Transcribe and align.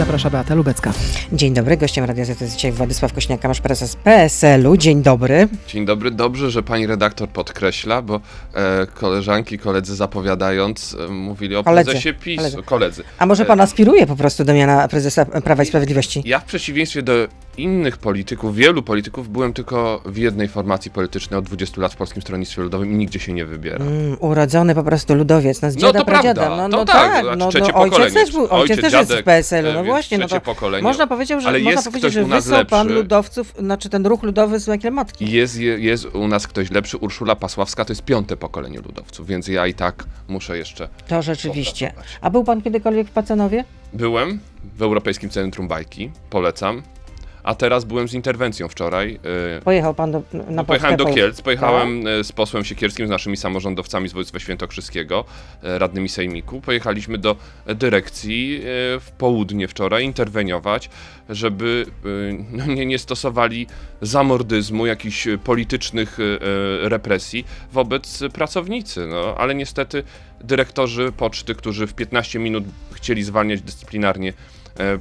Zaprasza 0.00 0.30
Beata 0.30 0.54
Lubecka. 0.54 0.92
Dzień 1.32 1.54
dobry, 1.54 1.76
gościem 1.76 2.04
Radia 2.04 2.24
Z 2.24 2.40
jest 2.40 2.54
dzisiaj 2.54 2.72
Władysław 2.72 3.14
Kośniak-Kamysz, 3.14 3.60
prezes 3.60 3.96
PSL-u. 3.96 4.76
Dzień 4.76 5.02
dobry. 5.02 5.48
Dzień 5.68 5.86
dobry, 5.86 6.10
dobrze, 6.10 6.50
że 6.50 6.62
pani 6.62 6.86
redaktor 6.86 7.28
podkreśla, 7.28 8.02
bo 8.02 8.20
e, 8.54 8.86
koleżanki, 8.94 9.58
koledzy 9.58 9.96
zapowiadając 9.96 10.96
e, 11.08 11.12
mówili 11.12 11.56
o 11.56 11.64
Koledzy, 11.64 11.90
prezesie 11.90 12.14
PiS. 12.14 12.36
koledzy. 12.36 12.62
Koledzy. 12.62 13.02
A 13.18 13.26
może 13.26 13.44
pan 13.44 13.60
aspiruje 13.60 14.06
po 14.06 14.16
prostu 14.16 14.44
do 14.44 14.54
miana 14.54 14.88
prezesa 14.88 15.24
Prawa 15.24 15.62
i 15.62 15.66
Sprawiedliwości? 15.66 16.22
Ja 16.24 16.38
w 16.38 16.44
przeciwieństwie 16.44 17.02
do 17.02 17.12
innych 17.56 17.98
polityków, 17.98 18.56
wielu 18.56 18.82
polityków, 18.82 19.28
byłem 19.28 19.52
tylko 19.52 20.02
w 20.06 20.16
jednej 20.16 20.48
formacji 20.48 20.90
politycznej 20.90 21.38
od 21.38 21.44
20 21.44 21.80
lat 21.80 21.92
w 21.92 21.96
Polskim 21.96 22.22
Stronnictwie 22.22 22.62
Ludowym 22.62 22.92
i 22.92 22.94
nigdzie 22.94 23.18
się 23.18 23.32
nie 23.32 23.44
wybieram. 23.44 23.88
Mm, 23.88 24.16
urodzony 24.20 24.74
po 24.74 24.82
prostu 24.82 25.14
ludowiec, 25.14 25.62
no 25.62 25.70
z 25.70 25.74
No 25.74 25.80
dziada, 25.80 25.98
to 25.98 26.04
pradziada. 26.04 26.46
prawda, 26.46 26.68
No, 26.68 26.68
to 26.68 26.76
no 26.76 26.84
tak, 26.84 27.12
tak, 27.12 27.36
znaczy 27.36 27.60
no, 27.60 27.66
no, 27.68 27.74
ojciec 27.74 28.14
też, 28.14 28.32
był, 28.32 28.40
ojciec 28.40 28.52
Ojciec, 28.52 28.80
też 28.80 28.92
jest 28.92 29.10
z 29.10 29.22
PSL-u, 29.22 29.68
e, 29.68 29.72
no 29.72 29.84
więc 29.84 29.89
właśnie. 29.90 30.18
No 30.18 30.26
trzecie 30.26 30.40
to 30.40 30.44
pokolenie. 30.54 30.82
można 30.82 31.06
powiedzieć, 31.06 31.42
że, 31.42 31.48
Ale 31.48 31.58
można 31.58 31.82
powiedzieć, 31.82 32.00
ktoś 32.00 32.12
że 32.12 32.24
u 32.24 32.28
nas 32.28 32.44
wysłał 32.44 32.64
pan 32.66 32.88
ludowców, 32.88 33.54
znaczy 33.58 33.88
ten 33.88 34.06
ruch 34.06 34.22
ludowy 34.22 34.58
z 34.60 34.66
mlekiem 34.68 34.94
matki. 34.94 35.32
Jest, 35.32 35.56
je- 35.56 35.78
jest 35.78 36.04
u 36.04 36.28
nas 36.28 36.46
ktoś 36.46 36.70
lepszy, 36.70 36.96
Urszula 36.96 37.36
Pasławska, 37.36 37.84
to 37.84 37.92
jest 37.92 38.02
piąte 38.04 38.36
pokolenie 38.36 38.80
ludowców, 38.80 39.26
więc 39.26 39.48
ja 39.48 39.66
i 39.66 39.74
tak 39.74 40.04
muszę 40.28 40.58
jeszcze... 40.58 40.88
To 41.08 41.22
rzeczywiście. 41.22 41.86
Popracować. 41.86 42.18
A 42.20 42.30
był 42.30 42.44
pan 42.44 42.62
kiedykolwiek 42.62 43.08
w 43.08 43.10
Pacanowie? 43.10 43.64
Byłem 43.92 44.40
w 44.76 44.82
Europejskim 44.82 45.30
Centrum 45.30 45.68
Bajki, 45.68 46.10
polecam. 46.30 46.82
A 47.50 47.54
teraz 47.54 47.84
byłem 47.84 48.08
z 48.08 48.14
interwencją 48.14 48.68
wczoraj. 48.68 49.20
e, 49.58 49.60
Pojechał 49.60 49.94
pan 49.94 50.12
do, 50.12 50.22
na 50.32 50.44
No, 50.50 50.64
pojechałem 50.64 50.96
do 50.96 51.06
Kielc, 51.06 51.42
pojechałem 51.42 52.06
e, 52.06 52.24
z 52.24 52.32
posłem 52.32 52.64
Siekierskim, 52.64 53.06
z 53.06 53.10
naszymi 53.10 53.36
samorządowcami 53.36 54.08
z 54.08 54.12
województwa 54.12 54.38
świętokrzyskiego, 54.38 55.24
e, 55.62 55.78
radnymi 55.78 56.08
sejmiku. 56.08 56.60
Pojechaliśmy 56.60 57.18
do 57.18 57.36
dyrekcji 57.66 58.60
w 59.00 59.10
południe 59.18 59.68
wczoraj 59.68 60.04
interweniować, 60.04 60.90
żeby 61.28 61.86
no, 62.52 62.66
nie, 62.66 62.86
nie 62.86 62.98
stosowali 62.98 63.66
zamordyzmu, 64.02 64.86
jakichś 64.86 65.26
e, 65.26 65.38
politycznych 65.38 66.18
e, 66.20 66.22
e, 66.22 66.88
represji 66.88 67.44
wobec 67.72 68.22
pracownicy. 68.32 69.06
No, 69.06 69.34
ale 69.38 69.54
niestety 69.54 70.02
dyrektorzy 70.40 71.12
poczty, 71.16 71.54
którzy 71.54 71.86
w 71.86 71.94
15 71.94 72.38
minut 72.38 72.64
chcieli 72.92 73.22
zwalniać 73.22 73.62
dyscyplinarnie 73.62 74.32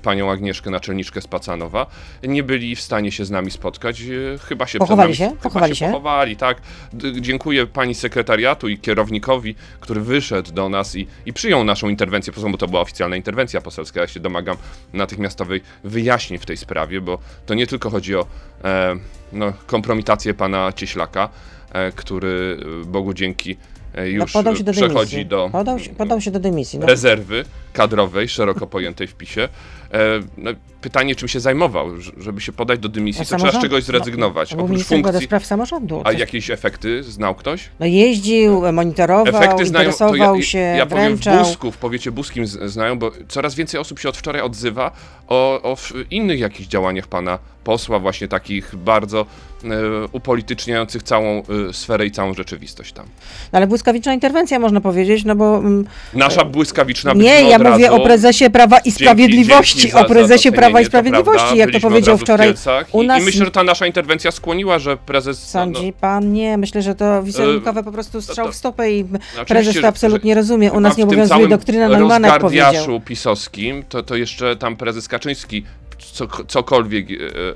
panią 0.04 0.32
Agnieszkę, 0.32 0.70
naczelniczkę 0.70 1.22
z 1.22 1.28
Pacanowa, 1.28 1.86
nie 2.24 2.44
byli 2.44 2.76
w 2.76 2.82
stanie 2.82 3.12
się 3.12 3.26
z 3.26 3.32
nami 3.32 3.52
spotkać. 3.52 4.04
Chyba 4.48 4.68
się 4.68 4.80
Pochowali 4.80 5.08
nami, 5.08 5.16
się? 5.16 5.38
Pochowali 5.42 5.76
się 5.76 5.80
się? 5.80 5.86
pochowali, 5.86 6.36
tak. 6.36 6.62
D- 6.94 7.22
dziękuję 7.22 7.68
pani 7.68 7.96
sekretariatu 7.96 8.68
i 8.68 8.78
kierownikowi, 8.78 9.56
który 9.80 10.02
wyszedł 10.02 10.52
do 10.52 10.70
nas 10.70 10.96
i, 10.96 11.08
i 11.26 11.34
przyjął 11.34 11.64
naszą 11.64 11.90
interwencję, 11.90 12.34
bo 12.52 12.58
to 12.58 12.68
była 12.68 12.82
oficjalna 12.82 13.16
interwencja 13.16 13.62
poselska. 13.62 14.02
Ja 14.02 14.08
się 14.08 14.20
domagam 14.20 14.58
natychmiastowej 14.94 15.62
wyjaśnień 15.84 16.40
w 16.40 16.46
tej 16.46 16.58
sprawie, 16.58 17.02
bo 17.02 17.20
to 17.46 17.54
nie 17.54 17.68
tylko 17.68 17.90
chodzi 17.90 18.16
o 18.16 18.26
no, 19.34 19.54
kompromitację 19.68 20.34
pana 20.34 20.74
Cieślaka, 20.76 21.30
e, 21.74 21.92
który 21.92 22.58
e, 22.82 22.86
Bogu 22.86 23.14
dzięki 23.14 23.52
e, 23.52 23.58
No, 23.96 24.04
już 24.04 24.32
podał 24.32 24.56
się 24.56 24.64
do 24.64 24.72
przechodzi 24.72 25.12
dymisji. 25.12 25.26
do 25.26 25.50
Podał 25.52 25.80
się, 25.80 25.90
podał 25.90 26.22
się 26.22 26.32
do 26.32 26.40
dymisji. 26.40 26.80
No, 26.80 26.88
rezerwy 26.88 27.46
kadrowej, 27.80 28.30
szeroko 28.30 28.68
pojętej 28.68 29.08
w 29.08 29.16
PiSie. 29.16 29.50
E, 29.94 30.00
no, 30.38 30.52
pytanie, 30.82 31.16
czym 31.16 31.28
się 31.28 31.40
zajmował, 31.40 31.88
żeby 32.18 32.42
się 32.42 32.52
podać 32.52 32.80
do 32.80 32.90
dymisji, 32.90 33.22
no, 33.22 33.38
to 33.38 33.38
trzeba 33.38 33.60
z 33.60 33.62
czegoś 33.62 33.84
zrezygnować. 33.84 34.52
No, 34.52 34.58
Oprócz 34.58 34.72
ministrem 34.72 35.02
do 35.02 35.08
funkcji, 35.08 35.28
spraw 35.28 35.46
samorządu. 35.46 36.02
a 36.04 36.12
Coś- 36.12 36.20
jakieś 36.20 36.50
efekty 36.50 37.04
znał 37.04 37.36
ktoś? 37.36 37.70
No 37.80 37.86
jeździł, 37.86 38.72
monitorował, 38.72 39.42
Efekty 39.42 39.66
znają, 39.66 39.94
to 39.94 40.16
ja, 40.16 40.42
się, 40.42 40.58
ja 40.58 40.86
powiem 40.86 41.18
w. 41.18 41.26
Busku, 41.40 41.72
w 41.72 41.78
powiecie 41.78 42.12
buskim 42.12 42.48
znają, 42.48 43.00
bo 43.00 43.12
coraz 43.28 43.56
więcej 43.56 43.80
osób 43.80 44.00
się 44.00 44.10
od 44.10 44.18
wczoraj 44.18 44.42
odzywa 44.42 44.92
o, 45.28 45.62
o 45.64 45.78
innych 46.12 46.40
jakichś 46.40 46.70
działaniach 46.70 47.08
pana 47.08 47.40
posła, 47.64 48.00
właśnie 48.00 48.28
takich 48.28 48.76
bardzo 48.76 49.26
e, 49.64 49.68
upolityczniających 50.12 51.04
całą 51.04 51.44
e, 51.70 51.74
sferę 51.74 52.06
i 52.06 52.12
całą 52.12 52.34
rzeczywistość 52.34 52.94
tam. 52.94 53.06
No, 53.54 53.58
ale 53.58 53.68
błyskawiczna 53.68 54.14
interwencja 54.14 54.60
można 54.60 54.82
powiedzieć, 54.82 55.26
no 55.26 55.36
bo 55.36 55.58
mm, 55.58 55.86
Nasza 56.14 56.46
błyskawiczna 56.46 57.14
nie, 57.14 57.42
ja 57.50 57.60
mówię 57.72 57.92
o 57.92 58.00
prezesie 58.00 58.50
Prawa 58.50 58.78
i 58.78 58.84
Dzięki- 58.84 59.04
Sprawiedliwości, 59.04 59.78
dzięki 59.78 59.92
za- 59.92 60.00
o 60.02 60.06
prezesie 60.06 60.52
Prawa 60.52 60.82
i 60.82 60.86
Sprawiedliwości, 60.86 61.40
prawda. 61.46 61.56
jak 61.56 61.72
to 61.72 61.80
powiedział 61.80 62.18
wczoraj 62.18 62.54
u 62.92 63.04
i, 63.04 63.08
nas. 63.08 63.22
I 63.22 63.26
myślę, 63.26 63.46
że 63.46 63.52
ta 63.52 63.64
nasza 63.64 63.88
interwencja 63.88 64.32
skłoniła, 64.32 64.80
że 64.80 64.98
prezes... 64.98 65.42
no, 65.54 65.62
Sądzi 65.62 65.94
pan? 66.02 66.34
Nie, 66.34 66.58
myślę, 66.58 66.82
że 66.82 66.96
to 66.96 67.24
wizerunkowe 67.24 67.84
po 67.84 67.92
prostu 67.92 68.22
strzał 68.22 68.52
w 68.52 68.56
stopę 68.56 68.92
i 68.92 69.04
Oczywiście, 69.04 69.46
prezes 69.46 69.76
to 69.76 69.82
że- 69.82 69.88
absolutnie 69.88 70.36
rozumie. 70.36 70.72
U 70.72 70.80
nas 70.80 70.98
nie 70.98 71.04
obowiązuje 71.04 71.48
doktryna 71.48 71.90
Neumana, 71.90 72.28
jak 72.28 72.42
powiedział. 72.42 73.02
pisowskim, 73.06 73.84
to, 73.90 74.04
to 74.04 74.16
jeszcze 74.16 74.56
tam 74.56 74.76
prezes 74.76 75.08
Kaczyński 75.08 75.64
co, 76.14 76.28
cokolwiek 76.48 77.08
e, 77.12 77.16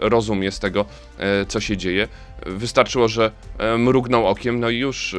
rozumie 0.09 0.51
z 0.51 0.59
tego, 0.59 0.85
e, 1.19 1.45
co 1.45 1.59
się 1.59 1.77
dzieje. 1.77 2.07
Wystarczyło, 2.45 3.07
że 3.07 3.31
e, 3.57 3.77
mrugnął 3.77 4.27
okiem, 4.27 4.59
no 4.59 4.69
i 4.69 4.77
już 4.77 5.13
e, 5.13 5.17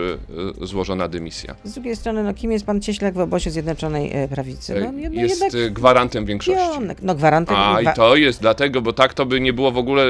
e, 0.63 0.67
złożona 0.67 1.09
dymisja. 1.09 1.55
Z 1.65 1.75
drugiej 1.75 1.97
strony, 1.97 2.23
no 2.23 2.35
kim 2.35 2.53
jest 2.53 2.67
pan 2.67 2.81
Cieślak 2.81 3.15
w 3.15 3.19
obozie 3.19 3.51
Zjednoczonej 3.51 4.13
Prawicy? 4.31 4.93
No, 4.93 5.09
Jest 5.23 5.43
jednak 5.43 5.73
gwarantem 5.73 6.25
większości. 6.25 6.61
pionek. 6.75 6.99
No 7.03 7.15
gwarantem. 7.15 7.57
A 7.59 7.81
i 7.81 7.87
to 7.97 8.17
jest 8.17 8.41
dlatego, 8.41 8.83
bo 8.83 8.93
tak 8.93 9.15
to 9.15 9.27
by 9.27 9.41
nie 9.41 9.53
było 9.53 9.71
w 9.73 9.79
ogóle 9.79 10.07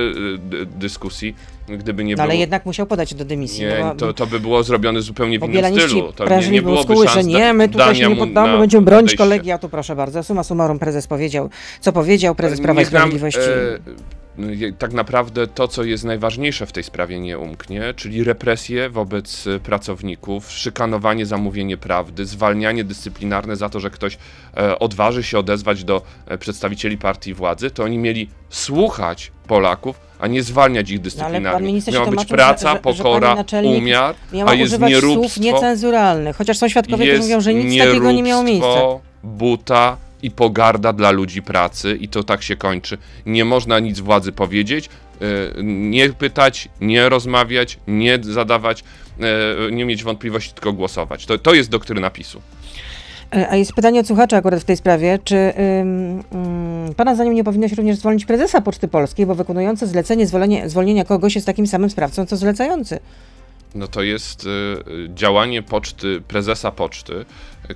dyskusji, 0.76 1.34
gdyby 1.68 2.04
nie 2.04 2.16
no, 2.16 2.22
ale 2.22 2.32
było... 2.32 2.40
jednak 2.40 2.66
musiał 2.66 2.86
podać 2.86 3.10
się 3.10 3.16
do 3.16 3.24
dymisji. 3.24 3.64
Nie, 3.64 3.78
no, 3.80 3.94
to, 3.94 4.12
to 4.12 4.26
by 4.26 4.40
było 4.40 4.62
zrobione 4.62 5.02
zupełnie 5.02 5.38
w 5.38 5.42
innym 5.44 5.80
stylu. 5.80 6.12
To 6.12 6.40
nie, 6.40 6.48
nie 6.48 6.62
byłoby 6.62 6.82
skóły, 6.82 7.06
że 7.06 7.14
szans 7.14 7.26
nie, 7.26 7.38
da- 7.38 7.52
my 7.52 7.68
tutaj 7.68 7.94
się 7.94 8.08
nie 8.08 8.16
poddamy, 8.16 8.52
na 8.52 8.58
będziemy 8.58 8.84
bronić 8.84 9.02
odejście. 9.02 9.18
kolegi. 9.18 9.50
A 9.50 9.58
tu 9.58 9.68
proszę 9.68 9.96
bardzo, 9.96 10.22
suma 10.22 10.44
summarum 10.44 10.78
prezes 10.78 11.06
powiedział, 11.06 11.50
co 11.80 11.92
powiedział 11.92 12.34
prezes 12.34 12.60
Prawa 12.60 12.82
i 12.82 12.84
Sprawiedliwości. 12.84 13.40
e, 13.40 14.23
tak 14.78 14.92
naprawdę 14.92 15.46
to, 15.46 15.68
co 15.68 15.84
jest 15.84 16.04
najważniejsze 16.04 16.66
w 16.66 16.72
tej 16.72 16.84
sprawie 16.84 17.20
nie 17.20 17.38
umknie, 17.38 17.94
czyli 17.96 18.24
represje 18.24 18.90
wobec 18.90 19.46
e, 19.46 19.60
pracowników, 19.60 20.50
szykanowanie, 20.50 21.26
zamówienie 21.26 21.76
prawdy, 21.76 22.26
zwalnianie 22.26 22.84
dyscyplinarne 22.84 23.56
za 23.56 23.68
to, 23.68 23.80
że 23.80 23.90
ktoś 23.90 24.18
e, 24.56 24.78
odważy 24.78 25.22
się 25.22 25.38
odezwać 25.38 25.84
do 25.84 26.02
e, 26.26 26.38
przedstawicieli 26.38 26.98
partii 26.98 27.34
władzy, 27.34 27.70
to 27.70 27.84
oni 27.84 27.98
mieli 27.98 28.28
słuchać 28.50 29.32
Polaków, 29.46 30.00
a 30.18 30.26
nie 30.26 30.42
zwalniać 30.42 30.90
ich 30.90 30.98
No, 30.98 31.04
dyscyplinarnie. 31.04 31.82
się 31.82 31.92
Miała 31.92 32.10
być 32.10 32.24
praca, 32.24 32.68
że, 32.68 32.92
że, 32.92 32.92
że 32.94 33.02
pokora, 33.02 33.34
naczelnik 33.34 33.78
umiar, 33.78 34.14
a 34.46 34.54
jest 34.54 34.72
używać 34.72 34.92
słów 34.92 35.12
nieróbstwo. 35.12 35.40
niecenzuralnych, 35.40 36.36
chociaż 36.36 36.58
są 36.58 36.68
świadkowie, 36.68 37.06
którzy 37.06 37.22
mówią, 37.22 37.40
że 37.40 37.54
nic 37.54 37.78
takiego 37.78 38.12
nie 38.12 38.22
miało 38.22 38.42
miejsca. 38.42 38.66
nieróbstwo, 38.66 39.00
buta 39.24 39.96
i 40.24 40.30
pogarda 40.30 40.92
dla 40.92 41.10
ludzi 41.10 41.42
pracy 41.42 41.96
i 42.00 42.08
to 42.08 42.22
tak 42.22 42.42
się 42.42 42.56
kończy. 42.56 42.98
Nie 43.26 43.44
można 43.44 43.78
nic 43.78 44.00
władzy 44.00 44.32
powiedzieć, 44.32 44.88
e, 44.88 45.26
nie 45.62 46.10
pytać, 46.10 46.68
nie 46.80 47.08
rozmawiać, 47.08 47.78
nie 47.86 48.18
zadawać, 48.22 48.84
e, 49.20 49.72
nie 49.72 49.84
mieć 49.84 50.04
wątpliwości, 50.04 50.52
tylko 50.54 50.72
głosować. 50.72 51.26
To, 51.26 51.38
to 51.38 51.54
jest 51.54 51.70
doktryna 51.70 52.10
PiSu. 52.10 52.40
E, 53.34 53.50
A 53.50 53.56
jest 53.56 53.72
pytanie 53.72 54.00
od 54.00 54.06
słuchacza 54.06 54.36
akurat 54.36 54.60
w 54.60 54.64
tej 54.64 54.76
sprawie, 54.76 55.18
czy 55.24 55.36
ym, 55.36 56.22
ym, 56.88 56.94
pana 56.94 57.14
zdaniem 57.14 57.34
nie 57.34 57.44
powinno 57.44 57.68
się 57.68 57.76
również 57.76 57.96
zwolnić 57.96 58.24
prezesa 58.24 58.60
Poczty 58.60 58.88
Polskiej, 58.88 59.26
bo 59.26 59.34
wykonujący 59.34 59.86
zlecenie 59.86 60.26
zwolnienia, 60.66 61.04
kogoś 61.04 61.34
jest 61.34 61.46
takim 61.46 61.66
samym 61.66 61.90
sprawcą, 61.90 62.26
co 62.26 62.36
zlecający. 62.36 62.98
No 63.74 63.88
to 63.88 64.02
jest 64.02 64.46
e, 64.46 64.48
działanie 65.14 65.62
poczty, 65.62 66.22
prezesa 66.28 66.70
poczty, 66.70 67.24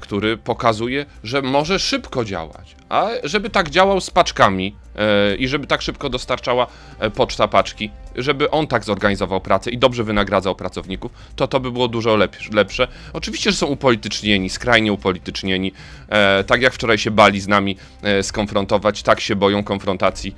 który 0.01 0.37
pokazuje, 0.37 1.07
że 1.25 1.43
może 1.43 1.79
szybko 1.79 2.25
działać. 2.25 2.77
A 2.89 3.09
żeby 3.25 3.51
tak 3.51 3.71
działał 3.71 4.01
z 4.01 4.11
paczkami 4.11 4.77
e, 4.97 5.37
i 5.37 5.49
żeby 5.49 5.67
tak 5.67 5.83
szybko 5.83 6.11
dostarczała 6.11 6.67
e, 6.99 7.11
poczta 7.11 7.49
paczki, 7.49 7.91
żeby 8.17 8.51
on 8.51 8.67
tak 8.67 8.85
zorganizował 8.85 9.41
pracę 9.41 9.71
i 9.71 9.79
dobrze 9.79 10.05
wynagradzał 10.05 10.55
pracowników, 10.55 11.13
to 11.37 11.49
to 11.49 11.61
by 11.61 11.73
było 11.73 11.89
dużo 11.89 12.17
lep- 12.17 12.55
lepsze. 12.55 12.89
Oczywiście, 13.13 13.51
że 13.51 13.57
są 13.57 13.67
upolitycznieni, 13.67 14.51
skrajnie 14.51 14.93
upolitycznieni. 14.93 15.73
E, 16.09 16.45
tak 16.45 16.63
jak 16.63 16.75
wczoraj 16.75 16.99
się 16.99 17.11
bali 17.11 17.41
z 17.41 17.49
nami 17.49 17.77
skonfrontować, 18.23 19.03
tak 19.03 19.21
się 19.21 19.37
boją 19.37 19.65
konfrontacji 19.65 20.35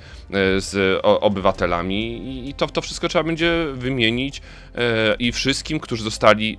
z 0.57 0.99
obywatelami 1.03 2.49
i, 2.49 2.53
to, 2.53 2.67
to 2.67 2.81
wszystko 2.81 3.07
trzeba 3.07 3.23
będzie 3.23 3.65
wymienić 3.73 4.41
i 5.19 5.31
wszystkim, 5.31 5.79
którzy 5.79 6.03
zostali 6.03 6.57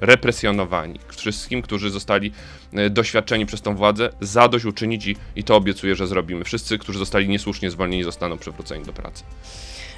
represjonowani, 0.00 1.00
wszystkim, 1.08 1.62
którzy 1.62 1.90
zostali 1.94 2.32
e, 2.72 2.90
doświadczeni 2.90 3.46
przez 3.46 3.62
tą 3.62 3.76
władzę, 3.76 4.10
zadośćuczynić 4.20 5.06
i, 5.06 5.16
i 5.36 5.44
to 5.44 5.56
obiecuję, 5.56 5.94
że 5.94 6.06
zrobimy. 6.06 6.44
Wszyscy, 6.44 6.78
którzy 6.78 6.98
zostali 6.98 7.28
niesłusznie 7.28 7.70
zwolnieni, 7.70 8.04
zostaną 8.04 8.38
przywróceni 8.38 8.84
do 8.84 8.92
pracy. 8.92 9.24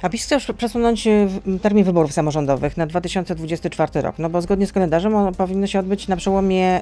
A 0.01 0.09
PiS 0.09 0.23
chce 0.23 0.39
przesunąć 0.53 1.07
w- 1.27 1.61
termin 1.61 1.83
wyborów 1.83 2.13
samorządowych 2.13 2.77
na 2.77 2.87
2024 2.87 4.01
rok, 4.01 4.15
no 4.19 4.29
bo 4.29 4.41
zgodnie 4.41 4.67
z 4.67 4.71
kalendarzem 4.71 5.13
powinno 5.37 5.67
się 5.67 5.79
odbyć 5.79 6.07
na 6.07 6.15
przełomie, 6.17 6.65
e, 6.67 6.81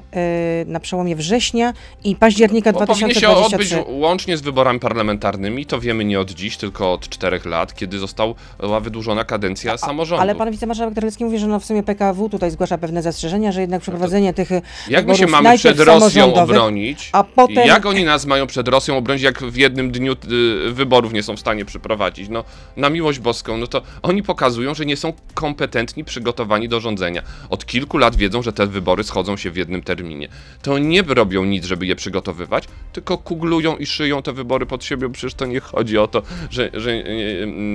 na 0.66 0.80
przełomie 0.80 1.16
września 1.16 1.72
i 2.04 2.16
października 2.16 2.72
Bo 2.72 2.86
powinien 2.86 3.10
się 3.14 3.28
odbyć 3.28 3.48
2023. 3.68 3.84
łącznie 4.00 4.36
z 4.36 4.40
wyborami 4.40 4.80
parlamentarnymi, 4.80 5.66
to 5.66 5.80
wiemy 5.80 6.04
nie 6.04 6.20
od 6.20 6.30
dziś, 6.30 6.56
tylko 6.56 6.92
od 6.92 7.08
czterech 7.08 7.44
lat, 7.46 7.74
kiedy 7.74 7.98
została 7.98 8.34
wydłużona 8.80 9.24
kadencja 9.24 9.76
samorządu. 9.78 10.22
Ale 10.22 10.34
pan 10.34 10.50
wicemarszałek 10.50 10.94
Terlecki 10.94 11.24
mówi, 11.24 11.38
że 11.38 11.46
no 11.46 11.60
w 11.60 11.64
sumie 11.64 11.82
PKW 11.82 12.28
tutaj 12.28 12.50
zgłasza 12.50 12.78
pewne 12.78 13.02
zastrzeżenia, 13.02 13.52
że 13.52 13.60
jednak 13.60 13.82
przeprowadzenie 13.82 14.34
tych 14.34 14.52
e, 14.52 14.62
Jak 14.88 15.06
my 15.06 15.16
się 15.16 15.26
mamy 15.26 15.58
przed 15.58 15.80
Rosją 15.80 16.34
obronić? 16.34 17.10
a 17.12 17.24
potem- 17.24 17.66
Jak 17.66 17.86
oni 17.86 18.04
nas 18.04 18.26
mają 18.26 18.46
przed 18.46 18.68
Rosją 18.68 18.96
obronić, 18.96 19.22
jak 19.22 19.42
w 19.42 19.56
jednym 19.56 19.90
dniu 19.90 20.12
y, 20.12 20.72
wyborów 20.72 21.12
nie 21.12 21.22
są 21.22 21.36
w 21.36 21.40
stanie 21.40 21.64
przeprowadzić? 21.64 22.28
No, 22.28 22.44
na 22.76 22.90
miłość 23.06 23.18
boską, 23.18 23.56
no 23.56 23.66
to 23.66 23.82
oni 24.02 24.22
pokazują, 24.22 24.74
że 24.74 24.86
nie 24.86 24.96
są 24.96 25.12
kompetentni, 25.34 26.04
przygotowani 26.04 26.68
do 26.68 26.80
rządzenia. 26.80 27.22
Od 27.50 27.66
kilku 27.66 27.98
lat 27.98 28.16
wiedzą, 28.16 28.42
że 28.42 28.52
te 28.52 28.66
wybory 28.66 29.04
schodzą 29.04 29.36
się 29.36 29.50
w 29.50 29.56
jednym 29.56 29.82
terminie. 29.82 30.28
To 30.62 30.78
nie 30.78 31.02
robią 31.02 31.44
nic, 31.44 31.64
żeby 31.64 31.86
je 31.86 31.96
przygotowywać, 31.96 32.64
tylko 32.92 33.18
kuglują 33.18 33.76
i 33.76 33.86
szyją 33.86 34.22
te 34.22 34.32
wybory 34.32 34.66
pod 34.66 34.84
siebie. 34.84 35.10
Przecież 35.10 35.34
to 35.34 35.46
nie 35.46 35.60
chodzi 35.60 35.98
o 35.98 36.06
to, 36.08 36.22
że, 36.50 36.70
że 36.74 36.90
y, 36.90 36.94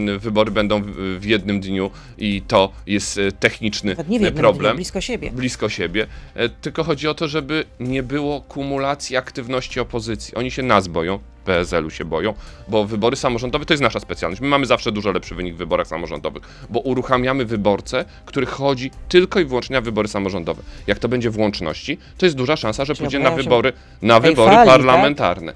y, 0.09 0.19
wybory 0.19 0.51
będą 0.51 0.81
w, 1.19 1.25
jednym 1.25 1.59
dniu 1.59 1.91
i 2.17 2.41
to 2.47 2.71
jest 2.87 3.17
y, 3.17 3.31
techniczny 3.31 3.95
nie 4.07 4.19
w 4.19 4.21
jednym 4.21 4.33
problem 4.33 4.71
dniu, 4.71 4.75
blisko 4.75 5.01
siebie. 5.01 5.31
blisko 5.31 5.69
siebie, 5.69 6.07
e, 6.35 6.49
tylko 6.49 6.83
chodzi 6.83 7.07
o 7.07 7.13
to, 7.13 7.27
żeby 7.27 7.65
nie 7.79 8.03
było 8.03 8.41
kumulacji 8.41 9.17
aktywności 9.17 9.79
opozycji. 9.79 10.35
Oni 10.35 10.51
się 10.51 10.63
nas 10.63 10.87
boją, 10.87 11.19
PSL-u 11.45 11.89
się 11.89 12.05
boją, 12.05 12.33
bo 12.67 12.85
wybory 12.85 13.15
samorządowe 13.15 13.65
to 13.65 13.73
jest 13.73 13.83
nasza 13.83 13.99
specjalność. 13.99 14.41
My 14.41 14.47
mamy 14.47 14.65
zawsze 14.65 14.91
dużo 14.91 15.11
lepszy 15.11 15.35
wynik 15.35 15.55
w 15.55 15.57
wyborach 15.57 15.87
samorządowych, 15.87 16.43
bo 16.69 16.79
uruchamiamy 16.79 17.45
wyborcę, 17.45 18.05
który 18.25 18.45
chodzi 18.45 18.91
tylko 19.09 19.39
i 19.39 19.45
wyłącznie 19.45 19.73
na 19.73 19.81
wybory 19.81 20.07
samorządowe. 20.07 20.63
Jak 20.87 20.99
to 20.99 21.07
będzie 21.07 21.29
w 21.29 21.37
łączności, 21.37 21.97
to 22.17 22.25
jest 22.25 22.35
duża 22.35 22.55
szansa, 22.55 22.85
że 22.85 22.95
Czyli 22.95 23.05
pójdzie 23.05 23.19
na 23.19 23.31
wybory, 23.31 23.73
na 24.01 24.19
wybory 24.19 24.51
tak? 24.51 24.67
parlamentarne. 24.67 25.53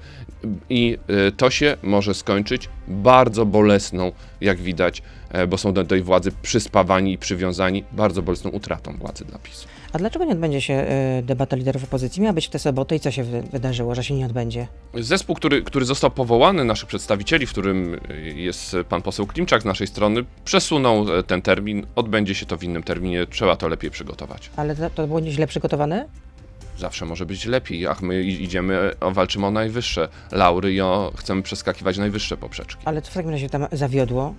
I 0.70 0.98
y, 1.28 1.32
to 1.32 1.50
się 1.50 1.76
może 1.82 2.14
skończyć 2.14 2.68
bardzo 2.88 3.46
bolesną, 3.46 4.12
jak 4.40 4.58
widać, 4.58 5.02
e, 5.30 5.46
bo 5.46 5.58
są 5.58 5.72
do 5.72 5.84
tej 5.84 6.02
władzy 6.02 6.32
przyspawani 6.42 7.12
i 7.12 7.18
przywiązani, 7.18 7.84
bardzo 7.92 8.22
bolesną 8.22 8.50
utratą 8.50 8.96
władzy 8.96 9.24
dla 9.24 9.38
PiSu. 9.38 9.68
A 9.92 9.98
dlaczego 9.98 10.24
nie 10.24 10.32
odbędzie 10.32 10.60
się 10.60 10.74
e, 10.74 11.22
debata 11.22 11.56
liderów 11.56 11.84
opozycji? 11.84 12.22
Miała 12.22 12.32
być 12.32 12.46
w 12.46 12.50
tę 12.50 12.58
sobotę 12.58 12.96
i 12.96 13.00
co 13.00 13.10
się 13.10 13.24
wy- 13.24 13.42
wydarzyło, 13.42 13.94
że 13.94 14.04
się 14.04 14.14
nie 14.14 14.26
odbędzie? 14.26 14.66
Zespół, 14.94 15.36
który, 15.36 15.62
który 15.62 15.84
został 15.84 16.10
powołany, 16.10 16.64
naszych 16.64 16.88
przedstawicieli, 16.88 17.46
w 17.46 17.50
którym 17.50 17.94
y, 17.94 17.98
jest 18.36 18.76
pan 18.88 19.02
poseł 19.02 19.26
Klimczak 19.26 19.62
z 19.62 19.64
naszej 19.64 19.86
strony, 19.86 20.24
przesunął 20.44 21.18
e, 21.18 21.22
ten 21.22 21.42
termin. 21.42 21.86
Odbędzie 21.96 22.34
się 22.34 22.46
to 22.46 22.56
w 22.56 22.64
innym 22.64 22.82
terminie, 22.82 23.26
trzeba 23.26 23.56
to 23.56 23.68
lepiej 23.68 23.90
przygotować. 23.90 24.50
Ale 24.56 24.90
to, 24.90 25.06
było 25.06 25.22
źle 25.22 25.46
przygotowane? 25.46 26.06
Zawsze 26.78 27.06
może 27.06 27.26
być 27.26 27.46
lepiej, 27.46 27.86
ach 27.86 28.02
my 28.02 28.22
idziemy, 28.22 28.92
o, 29.00 29.10
walczymy 29.10 29.46
o 29.46 29.50
najwyższe 29.50 30.08
laury 30.32 30.72
i 30.72 30.80
o, 30.80 31.12
chcemy 31.16 31.42
przeskakiwać 31.42 31.98
najwyższe 31.98 32.36
poprzeczki. 32.36 32.82
Ale 32.84 33.02
co 33.02 33.10
w 33.10 33.14
takim 33.14 33.30
razie 33.30 33.48
tam 33.48 33.66
zawiodło? 33.72 34.34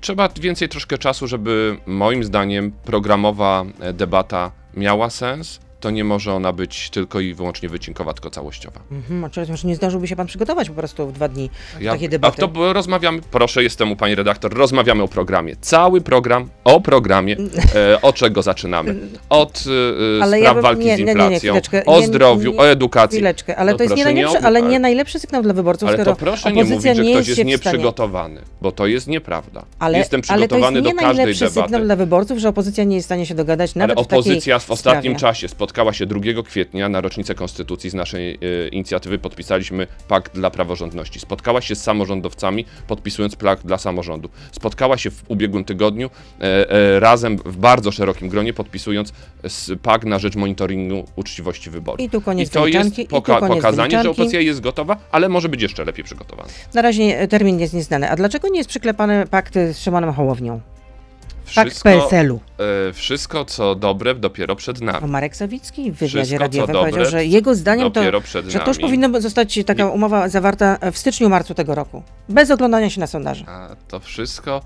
Trzeba 0.00 0.28
więcej 0.28 0.68
troszkę 0.68 0.98
czasu, 0.98 1.26
żeby 1.26 1.76
moim 1.86 2.24
zdaniem 2.24 2.72
programowa 2.72 3.64
e, 3.80 3.92
debata 3.92 4.52
miała 4.74 5.10
sens. 5.10 5.60
To 5.82 5.90
nie 5.90 6.04
może 6.04 6.34
ona 6.34 6.52
być 6.52 6.90
tylko 6.90 7.20
i 7.20 7.34
wyłącznie 7.34 7.68
wycinkowa, 7.68 8.12
tylko 8.14 8.30
całościowa. 8.30 8.80
Mhm, 8.92 9.30
czyli 9.30 9.56
że 9.56 9.68
nie 9.68 9.76
zdążyłby 9.76 10.08
się 10.08 10.16
pan 10.16 10.26
przygotować 10.26 10.68
po 10.68 10.74
prostu 10.74 11.06
w 11.06 11.12
dwa 11.12 11.28
dni 11.28 11.50
w 11.78 11.82
Ja, 11.82 11.92
takie 11.92 12.06
a 12.06 12.08
debaty. 12.08 12.40
to 12.40 12.48
b- 12.48 12.72
rozmawiamy, 12.72 13.20
proszę, 13.30 13.62
jestem 13.62 13.92
u 13.92 13.96
pani 13.96 14.14
redaktor, 14.14 14.54
rozmawiamy 14.54 15.02
o 15.02 15.08
programie. 15.08 15.56
Cały 15.60 16.00
program 16.00 16.48
o 16.64 16.80
programie, 16.80 17.36
e, 17.74 18.00
od 18.02 18.14
czego 18.16 18.42
zaczynamy. 18.42 18.94
Od 19.28 19.64
e, 20.18 20.22
Ale 20.22 20.36
spraw 20.38 20.42
ja 20.42 20.54
bym- 20.54 20.62
walki 20.62 20.84
nie, 20.84 20.96
z 20.96 20.98
nie, 20.98 21.04
nie, 21.04 21.14
nie, 21.14 21.24
inflacją, 21.24 21.54
o 21.86 22.00
Nie, 22.00 22.06
zdrowiu, 22.06 22.52
nie, 22.52 22.58
o 22.58 22.68
edukacji. 22.70 23.16
Chwileczkę, 23.18 23.56
ale 23.56 23.72
No 23.72 23.78
to 23.78 23.84
jest 23.84 23.96
nie 23.96 24.04
nie 24.04 24.12
najlepszy, 24.14 24.38
ob- 24.38 24.44
ale 24.44 24.60
nie 24.62 24.66
ale- 24.68 24.78
najlepszy 24.78 25.18
sygnał 25.18 25.42
dla 25.42 25.54
wyborców, 25.54 25.88
Ale 25.88 25.98
skoro 25.98 26.12
to 26.12 26.18
proszę 26.20 26.52
nie 26.52 26.64
mówić, 26.64 26.82
że 26.96 27.02
nie 27.04 27.14
ktoś 27.14 27.28
jest 27.28 27.40
w 27.40 27.44
nieprzygotowany, 27.44 28.40
bo 28.60 28.72
to 28.72 28.86
jest 28.86 29.06
nieprawda. 29.06 29.64
Ale, 29.78 29.98
Jestem 29.98 30.22
ale 30.28 30.48
to 30.48 30.54
przygotowany 30.56 30.76
jest 30.78 30.86
nie 30.86 30.94
do 30.94 31.00
każdej 31.00 31.16
najlepszy 31.16 31.46
sygnał 31.46 31.64
debaty. 31.68 31.84
dla 31.84 31.96
wyborców, 31.96 32.38
że 32.38 32.48
opozycja 32.48 32.84
nie 32.84 32.96
jest 32.96 33.04
w 33.06 33.08
stanie 33.08 33.26
się 33.26 33.34
dogadać 33.34 33.70
Ale 33.74 33.80
nawet 33.86 33.98
w 33.98 34.06
takiej 34.06 34.18
opozycja 34.18 34.58
w 34.58 34.70
ostatnim 34.70 35.18
sprawie. 35.18 35.34
czasie 35.34 35.48
spotkała 35.48 35.71
się 35.92 36.06
2 36.06 36.20
kwietnia 36.44 36.88
na 36.88 37.00
rocznicę 37.00 37.34
Konstytucji 37.34 37.90
z 37.90 37.94
naszej 37.94 38.34
e, 38.34 38.68
inicjatywy. 38.68 39.18
Podpisaliśmy 39.18 39.86
pakt 40.08 40.34
dla 40.34 40.50
praworządności. 40.50 41.20
Spotkała 41.20 41.60
się 41.60 41.74
z 41.74 41.82
samorządowcami, 41.82 42.64
podpisując 42.86 43.36
pakt 43.36 43.66
dla 43.66 43.78
samorządu. 43.78 44.28
Spotkała 44.52 44.98
się 44.98 45.10
w 45.10 45.24
ubiegłym 45.28 45.64
tygodniu 45.64 46.10
e, 46.40 46.70
e, 46.70 47.00
razem 47.00 47.36
w 47.36 47.56
bardzo 47.56 47.92
szerokim 47.92 48.28
gronie, 48.28 48.52
podpisując 48.52 49.12
pakt 49.82 50.04
na 50.04 50.18
rzecz 50.18 50.36
monitoringu 50.36 51.04
uczciwości 51.16 51.70
wyborów. 51.70 52.00
I 52.00 52.10
tu 52.10 52.20
koniec 52.20 52.48
I 52.48 52.52
to 52.52 52.66
jest 52.66 52.78
wyliczanki, 52.78 53.02
i 53.02 53.06
tu 53.06 53.16
poka- 53.16 53.40
koniec 53.40 53.56
pokazanie, 53.56 54.02
że 54.02 54.10
opozycja 54.10 54.40
jest 54.40 54.60
gotowa, 54.60 54.96
ale 55.12 55.28
może 55.28 55.48
być 55.48 55.62
jeszcze 55.62 55.84
lepiej 55.84 56.04
przygotowana. 56.04 56.48
Na 56.74 56.82
razie 56.82 57.28
termin 57.28 57.60
jest 57.60 57.74
nieznany. 57.74 58.10
A 58.10 58.16
dlaczego 58.16 58.48
nie 58.48 58.58
jest 58.58 58.70
przyklepany 58.70 59.26
pakt 59.30 59.54
z 59.54 59.78
Szymonem 59.78 60.12
Hołownią? 60.12 60.60
Pakt 61.54 61.70
Wszystko, 61.70 61.88
PSL-u. 61.90 62.40
e, 62.88 62.92
wszystko, 62.92 63.44
co 63.44 63.74
dobre, 63.74 64.14
dopiero 64.14 64.56
przed 64.56 64.82
O 64.82 64.84
nami. 64.84 65.10
Marek 65.10 65.36
Sawicki 65.36 65.92
w 65.92 65.94
wywiadzie 65.94 66.18
Wszystko, 66.20 66.38
radiowym 66.38 66.72
dobre, 66.72 66.90
powiedział, 66.90 67.10
że 67.10 67.24
jego 67.24 67.54
zdaniem 67.54 67.92
to, 67.92 68.02
że 68.02 68.10
nami. 68.10 68.64
to 68.64 68.70
już 68.70 68.78
powinno 68.78 69.20
zostać 69.20 69.58
taka 69.66 69.88
umowa 69.88 70.28
zawarta 70.28 70.78
w 70.92 70.98
styczniu, 70.98 71.28
marcu 71.28 71.54
tego 71.54 71.74
roku. 71.74 72.02
Bez 72.28 72.50
oglądania 72.50 72.90
się 72.90 73.00
na 73.00 73.06
sondaże. 73.06 73.44
A 73.48 73.76
to 73.88 74.00
wszystko, 74.00 74.62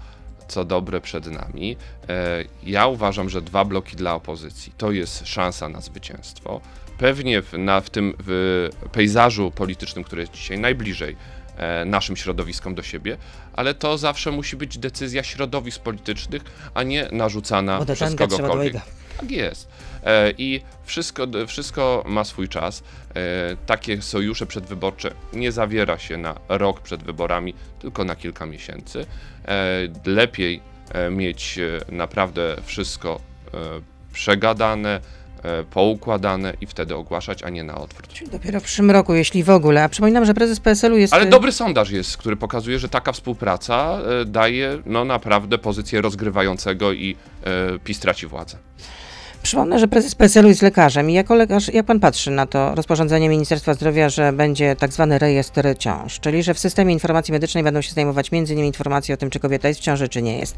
co 0.49 0.65
dobre 0.65 1.01
przed 1.01 1.27
nami. 1.27 1.77
E, 2.09 2.45
ja 2.63 2.87
uważam, 2.87 3.29
że 3.29 3.43
dwa 3.43 3.65
bloki 3.65 3.97
dla 3.97 4.15
opozycji 4.15 4.73
to 4.79 4.93
jest 4.93 5.27
szansa 5.29 5.69
na 5.69 5.81
zwycięstwo. 5.81 6.61
Pewnie 6.99 7.43
w, 7.43 7.53
na, 7.53 7.81
w 7.81 7.91
tym 7.91 8.15
w 8.27 8.69
pejzażu 8.93 9.51
politycznym, 9.51 10.05
który 10.05 10.23
jest 10.23 10.33
dzisiaj 10.33 10.59
najbliżej 10.59 11.17
e, 11.57 11.85
naszym 11.85 12.17
środowiskom 12.17 12.75
do 12.75 12.83
siebie, 12.83 13.17
ale 13.57 13.75
to 13.75 13.99
zawsze 13.99 14.31
musi 14.31 14.57
być 14.57 14.79
decyzja 14.79 15.23
środowisk 15.23 15.83
politycznych, 15.83 16.43
a 16.75 16.83
nie 16.83 17.09
narzucana 17.13 17.79
Bo 17.79 17.85
do 17.85 17.95
przez 17.95 18.15
kogokolwiek. 18.15 18.73
Tak 19.21 19.31
jest. 19.31 19.69
E, 20.05 20.33
I 20.39 20.61
wszystko, 20.85 21.27
wszystko 21.47 22.05
ma 22.07 22.25
swój 22.25 22.49
czas. 22.49 22.83
E, 23.15 23.57
Takie 23.67 24.03
sojusze 24.03 24.47
przedwyborcze 24.47 25.11
nie 25.33 25.53
zawiera 25.53 25.99
się 25.99 26.17
na 26.17 26.35
rok 26.49 26.81
przed 26.81 27.03
wyborami, 27.03 27.55
tylko 27.79 28.05
na 28.05 28.17
kilka 28.17 28.47
miesięcy. 28.47 29.07
E, 29.49 29.89
Lepiej 30.05 30.61
mieć 31.11 31.59
naprawdę 31.93 32.57
wszystko 32.65 33.21
przegadane, 34.13 35.01
poukładane 35.71 36.53
i 36.61 36.67
wtedy 36.67 36.95
ogłaszać, 36.95 37.43
a 37.43 37.51
nie 37.51 37.65
na 37.65 37.75
odwrót. 37.75 38.13
Czyli 38.13 38.31
dopiero 38.31 38.61
w 38.61 38.63
przyszłym 38.63 38.91
roku, 38.91 39.15
jeśli 39.15 39.45
w 39.45 39.51
ogóle. 39.51 39.83
A 39.85 39.89
przypominam, 39.89 40.25
że 40.25 40.35
prezes 40.35 40.61
PSL-u 40.61 40.97
jest... 40.97 41.15
Ale 41.15 41.23
e, 41.23 41.27
dobry 41.27 41.53
sondaż 41.53 41.91
jest, 41.91 42.17
który 42.17 42.37
pokazuje, 42.37 42.79
że 42.79 42.89
taka 42.89 43.13
współpraca 43.13 43.99
e, 44.21 44.25
daje 44.25 44.79
no 44.87 45.05
naprawdę 45.05 45.59
pozycję 45.59 46.01
rozgrywającego 46.01 46.93
i 46.93 47.17
e, 47.45 47.79
PiS 47.79 48.01
traci 48.01 48.27
władzę. 48.27 48.57
Przypomnę, 49.43 49.79
że 49.79 49.89
prezes 49.89 50.15
PSL-u 50.15 50.49
jest 50.49 50.63
lekarzem 50.63 51.11
i 51.11 51.15
jako 51.15 51.35
lekarz, 51.35 51.75
jak 51.75 51.87
pan 51.87 52.01
patrzy 52.01 52.31
na 52.31 52.47
to 52.47 52.75
rozporządzenie 52.75 53.29
Ministerstwa 53.29 53.75
Zdrowia, 53.75 54.09
że 54.09 54.33
będzie 54.33 54.77
tak 54.77 54.93
zwany 54.93 55.19
rejestr 55.19 55.63
ciąż, 55.79 56.21
czyli 56.21 56.43
że 56.43 56.55
w 56.55 56.59
systemie 56.59 56.93
informacji 56.93 57.33
medycznej 57.33 57.65
będą 57.65 57.81
się 57.81 57.93
zajmować 57.93 58.33
między 58.33 58.53
innymi 58.53 58.69
informacje 58.69 59.15
o 59.15 59.19
tym, 59.19 59.31
czy 59.31 59.41
kobieta 59.41 59.69
jest 59.69 59.81
w 59.81 59.83
ciąży, 59.83 60.09
czy 60.09 60.23
nie 60.23 60.39
jest. 60.39 60.57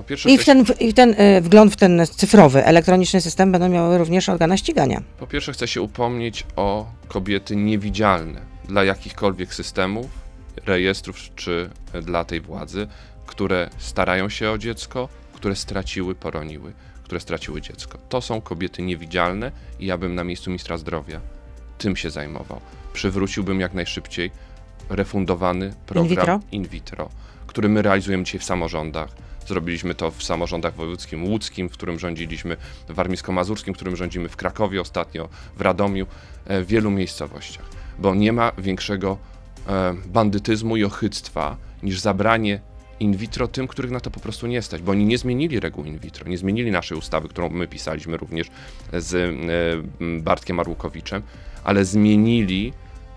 Po 0.00 0.04
pierwsze, 0.04 0.30
I 0.30 0.38
w 0.38 0.44
ten, 0.44 0.64
w- 0.64 0.80
i 0.80 0.90
w 0.90 0.94
ten 0.94 1.10
y, 1.20 1.40
wgląd 1.40 1.72
w 1.72 1.76
ten 1.76 2.02
cyfrowy, 2.16 2.64
elektroniczny 2.64 3.20
system 3.20 3.52
będą 3.52 3.68
miały 3.68 3.98
również 3.98 4.28
organa 4.28 4.56
ścigania. 4.56 5.02
Po 5.18 5.26
pierwsze, 5.26 5.52
chcę 5.52 5.68
się 5.68 5.82
upomnieć 5.82 6.46
o 6.56 6.86
kobiety 7.08 7.56
niewidzialne 7.56 8.40
dla 8.68 8.84
jakichkolwiek 8.84 9.54
systemów, 9.54 10.06
rejestrów 10.66 11.16
czy 11.36 11.70
dla 12.02 12.24
tej 12.24 12.40
władzy, 12.40 12.86
które 13.26 13.70
starają 13.78 14.28
się 14.28 14.50
o 14.50 14.58
dziecko, 14.58 15.08
które 15.32 15.56
straciły, 15.56 16.14
poroniły, 16.14 16.72
które 17.04 17.20
straciły 17.20 17.60
dziecko. 17.62 17.98
To 18.08 18.20
są 18.20 18.40
kobiety 18.40 18.82
niewidzialne 18.82 19.52
i 19.80 19.86
ja 19.86 19.98
bym 19.98 20.14
na 20.14 20.24
miejscu 20.24 20.50
ministra 20.50 20.78
zdrowia 20.78 21.20
tym 21.78 21.96
się 21.96 22.10
zajmował. 22.10 22.60
Przywróciłbym 22.92 23.60
jak 23.60 23.74
najszybciej 23.74 24.30
refundowany 24.88 25.74
program 25.86 26.08
vitro? 26.08 26.40
in 26.52 26.64
vitro 26.68 27.08
który 27.50 27.68
my 27.68 27.82
realizujemy 27.82 28.24
dzisiaj 28.24 28.40
w 28.40 28.44
samorządach. 28.44 29.08
Zrobiliśmy 29.46 29.94
to 29.94 30.10
w 30.10 30.22
samorządach 30.22 30.74
wojewódzkim 30.74 31.24
łódzkim, 31.24 31.68
w 31.68 31.72
którym 31.72 31.98
rządziliśmy, 31.98 32.56
w 32.88 32.94
warmińsko-mazurskim, 32.94 33.74
w 33.74 33.76
którym 33.76 33.96
rządzimy 33.96 34.28
w 34.28 34.36
Krakowie 34.36 34.80
ostatnio, 34.80 35.28
w 35.56 35.60
Radomiu, 35.60 36.06
e, 36.46 36.62
w 36.62 36.66
wielu 36.66 36.90
miejscowościach. 36.90 37.64
Bo 37.98 38.14
nie 38.14 38.32
ma 38.32 38.52
większego 38.58 39.18
e, 39.68 39.94
bandytyzmu 40.06 40.76
i 40.76 40.84
ochyctwa 40.84 41.56
niż 41.82 42.00
zabranie 42.00 42.60
in 43.00 43.16
vitro 43.16 43.48
tym, 43.48 43.68
których 43.68 43.90
na 43.90 44.00
to 44.00 44.10
po 44.10 44.20
prostu 44.20 44.46
nie 44.46 44.62
stać, 44.62 44.82
bo 44.82 44.92
oni 44.92 45.04
nie 45.04 45.18
zmienili 45.18 45.60
reguł 45.60 45.84
in 45.84 45.98
vitro, 45.98 46.28
nie 46.28 46.38
zmienili 46.38 46.70
naszej 46.70 46.98
ustawy, 46.98 47.28
którą 47.28 47.48
my 47.48 47.66
pisaliśmy 47.68 48.16
również 48.16 48.46
z 48.92 49.14
e, 49.14 50.20
Bartkiem 50.20 50.60
Arłukowiczem, 50.60 51.22
ale 51.64 51.84
zmienili 51.84 52.72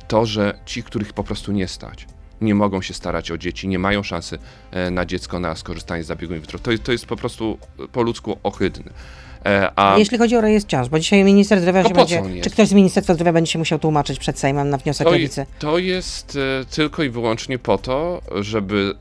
to, 0.08 0.25
że 0.25 0.60
ci, 0.66 0.84
których 0.84 1.13
po 1.13 1.24
prostu 1.24 1.52
nie 1.52 1.68
stać, 1.68 2.08
nie 2.42 2.56
mogą 2.56 2.82
się 2.82 2.94
starać 2.94 3.32
o 3.32 3.38
dzieci, 3.38 3.68
nie 3.68 3.80
mają 3.80 4.04
szansy 4.04 4.40
e, 4.72 4.92
na 4.92 5.06
dziecko, 5.06 5.40
na 5.40 5.56
skorzystanie 5.56 6.04
z 6.04 6.08
zabiegu 6.08 6.34
in 6.34 6.42
vitro. 6.42 6.60
To, 6.60 6.72
jest- 6.72 6.84
to 6.84 6.92
jest 6.92 7.06
po 7.06 7.16
prostu 7.16 7.58
e, 7.80 7.88
po 7.88 8.02
ludzku 8.02 8.38
ohydne. 8.44 8.92
E, 9.46 9.72
A 9.75 9.96
Jeśli 9.98 10.18
chodzi 10.18 10.36
o 10.36 10.42
rejestr 10.42 10.70
ciąż, 10.70 10.90
bo 10.90 11.00
dzisiaj 11.00 11.24
minister 11.24 11.62
zdrowia 11.62 11.84
po 11.84 11.90
będzie, 11.90 12.22
czy 12.42 12.50
ktoś 12.50 12.68
z 12.68 12.74
Ministerstwa 12.74 13.13
Zdrowia 13.13 13.34
będzie 13.34 13.52
się 13.52 13.60
musiał 13.60 13.80
tłumaczyć 13.80 14.20
przed 14.20 14.40
Sejmem 14.40 14.70
na 14.70 14.78
wniosek 14.78 15.08
to, 15.08 15.12
Lewicy? 15.13 15.46
to 15.60 15.78
jest 15.78 16.38
tylko 16.75 17.04
i 17.04 17.10
wyłącznie 17.10 17.60
po 17.60 17.78
to, 17.78 18.22
żeby 18.42 18.96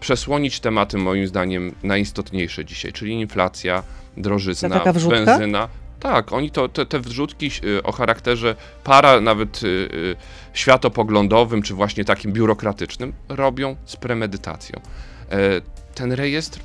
przesłonić 0.00 0.60
tematy 0.60 0.98
moim 0.98 1.26
zdaniem 1.26 1.74
najistotniejsze 1.82 2.64
dzisiaj, 2.64 2.92
czyli 2.92 3.12
inflacja, 3.12 3.82
drożyzna, 4.16 4.68
benzyna. 5.08 5.68
Tak, 6.00 6.32
oni 6.32 6.50
to, 6.50 6.68
te, 6.68 6.86
te 6.86 7.00
wrzutki 7.00 7.46
e, 7.78 7.82
o 7.82 7.92
charakterze 7.92 8.56
para 8.84 9.20
nawet 9.20 9.60
e, 9.62 9.66
e, 9.66 10.16
światopoglądowym, 10.52 11.62
czy 11.62 11.74
właśnie 11.74 12.04
takim 12.04 12.32
biurokratycznym, 12.32 13.12
robią 13.28 13.76
z 13.84 13.96
premedytacją. 13.96 14.80
E, 15.30 15.38
Ten 15.94 16.12
rejestr 16.12 16.60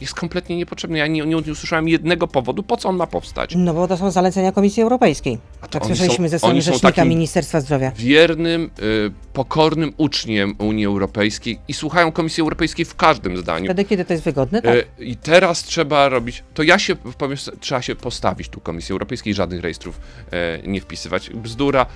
jest 0.00 0.14
kompletnie 0.14 0.56
niepotrzebny. 0.56 0.98
Ja 0.98 1.06
nie, 1.06 1.26
nie 1.26 1.36
usłyszałem 1.36 1.88
jednego 1.88 2.28
powodu, 2.28 2.62
po 2.62 2.76
co 2.76 2.88
on 2.88 2.96
ma 2.96 3.06
powstać. 3.06 3.54
No 3.56 3.74
bo 3.74 3.88
to 3.88 3.96
są 3.96 4.10
zalecenia 4.10 4.52
Komisji 4.52 4.82
Europejskiej. 4.82 5.38
Tak 5.70 5.82
oni 5.84 5.96
słyszeliśmy 5.96 6.28
są- 6.28 6.30
ze 6.30 6.38
strony 6.38 6.62
rzecznika 6.62 7.04
Ministerstwa 7.04 7.60
Zdrowia. 7.60 7.92
wiernym, 7.96 8.70
y, 8.82 9.10
pokornym 9.32 9.92
uczniem 9.96 10.54
Unii 10.58 10.86
Europejskiej 10.86 11.58
i 11.68 11.74
słuchają 11.74 12.12
Komisji 12.12 12.40
Europejskiej 12.40 12.84
w 12.84 12.94
każdym 12.96 13.36
zdaniu. 13.36 13.64
Wtedy, 13.64 13.84
kiedy 13.84 14.04
to 14.04 14.12
jest 14.12 14.24
wygodne, 14.24 14.62
tak. 14.62 14.74
Y, 14.74 14.84
I 14.98 15.16
teraz 15.16 15.62
trzeba 15.62 16.08
robić. 16.08 16.42
To 16.54 16.62
ja 16.62 16.78
się 16.78 16.96
powiem, 16.96 17.36
trzeba 17.60 17.82
się 17.82 17.94
postawić 17.94 18.48
tu 18.48 18.60
Komisji 18.60 18.92
Europejskiej 18.92 19.34
żadnych 19.34 19.60
rejestrów 19.60 20.00
e, 20.32 20.58
nie 20.68 20.80
wpisywać. 20.80 21.30
Bzdura, 21.30 21.86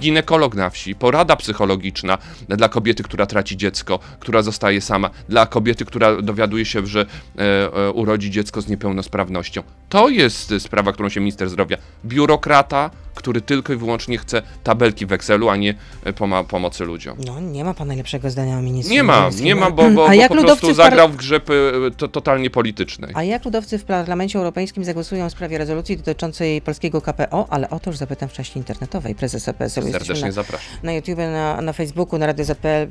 ginekolog 0.00 0.54
na 0.54 0.70
wsi, 0.70 0.94
porada 0.94 1.36
psychologiczna 1.36 2.18
dla 2.48 2.68
kobiety, 2.68 3.02
która 3.02 3.26
traci 3.26 3.56
dziecko, 3.56 3.98
która 4.20 4.42
zostaje 4.42 4.80
sama, 4.80 5.10
dla 5.28 5.46
kobiety, 5.46 5.84
która 5.84 6.22
dowiaduje 6.22 6.64
się, 6.64 6.86
że 6.86 7.00
e, 7.38 7.42
e, 7.76 7.90
urodzi 7.90 8.30
dziecko 8.30 8.60
z 8.62 8.68
niepełnosprawnością. 8.68 9.62
To 9.88 10.08
jest 10.08 10.52
sprawa, 10.58 10.92
którą 10.92 11.08
się 11.08 11.20
minister 11.20 11.48
zdrowia. 11.50 11.76
Biurokrata, 12.04 12.90
który 13.14 13.40
tylko 13.40 13.72
i 13.72 13.76
wyłącznie 13.76 14.18
chce 14.18 14.42
tabelki 14.62 15.06
w 15.06 15.12
Excelu, 15.12 15.48
a 15.48 15.56
nie 15.56 15.74
e, 16.04 16.12
poma- 16.12 16.44
pomocy 16.44 16.84
ludziom. 16.84 17.18
No, 17.26 17.40
nie 17.40 17.64
ma 17.64 17.74
pan 17.74 17.88
najlepszego 17.88 18.30
zdania 18.30 18.58
o 18.58 18.62
ministrze. 18.62 18.94
Nie 18.94 19.02
ma, 19.02 19.30
nie 19.40 19.54
ma, 19.54 19.70
bo, 19.70 19.90
bo, 19.90 20.04
A 20.06 20.08
bo 20.08 20.12
jak 20.12 20.28
po 20.28 20.42
prostu 20.42 20.74
zagrał 20.74 21.08
w 21.08 21.16
grze 21.16 21.40
p- 21.40 21.52
to, 21.96 22.08
totalnie 22.08 22.50
politycznej. 22.50 23.10
A 23.14 23.22
jak 23.22 23.44
ludowcy 23.44 23.78
w 23.78 23.84
Parlamencie 23.84 24.38
Europejskim 24.38 24.84
zagłosują 24.84 25.28
w 25.28 25.32
sprawie 25.32 25.58
rezolucji 25.58 25.96
dotyczącej 25.96 26.60
polskiego 26.60 27.00
KPO, 27.00 27.46
ale 27.50 27.70
o 27.70 27.80
to 27.80 27.90
już 27.90 27.96
zapytam 27.96 28.28
w 28.28 28.32
części 28.32 28.58
internetowej 28.58 29.14
prezesa 29.14 29.52
PSL. 29.52 29.92
Serdecznie 29.92 30.32
zapraszam. 30.32 30.66
na, 30.82 30.86
na 30.86 30.92
YouTube, 30.92 31.18
na, 31.18 31.60
na 31.60 31.72
Facebooku, 31.72 32.18
na 32.18 32.26
Radio 32.26 32.44
ZPL, 32.44 32.86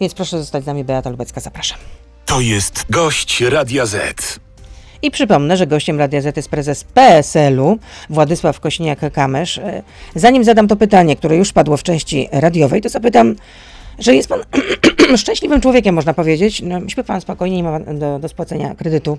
więc 0.00 0.14
proszę 0.14 0.38
zostać 0.38 0.64
z 0.64 0.66
nami. 0.66 0.84
Beata 0.84 1.10
Lubecka, 1.10 1.40
zapraszam. 1.40 1.78
To 2.26 2.40
jest 2.40 2.86
gość 2.90 3.40
Radia 3.40 3.86
Z. 3.86 4.40
I 5.04 5.10
przypomnę, 5.10 5.56
że 5.56 5.66
gościem 5.66 5.98
Radia 5.98 6.20
Z 6.20 6.36
jest 6.36 6.48
prezes 6.48 6.84
PSL-u 6.84 7.78
Władysław 8.10 8.60
Kośniak-Kamysz. 8.60 9.60
E, 9.60 9.82
Zanim 10.14 10.44
zadam 10.44 10.68
to 10.68 10.76
pytanie, 10.76 11.16
które 11.16 11.36
już 11.36 11.52
padło 11.52 11.76
w 11.76 11.82
części 11.82 12.28
radiowej, 12.32 12.80
to 12.80 12.88
zapytam, 12.88 13.34
że 13.98 14.14
jest 14.14 14.28
pan 14.28 14.40
szczęśliwym 15.16 15.60
człowiekiem, 15.60 15.94
można 15.94 16.14
powiedzieć. 16.14 16.62
No, 16.62 16.80
śpi 16.88 17.04
pan 17.04 17.20
spokojnie, 17.20 17.56
nie 17.56 17.62
ma 17.62 17.80
do, 17.80 18.18
do 18.18 18.28
spłacenia 18.28 18.74
kredytu 18.74 19.18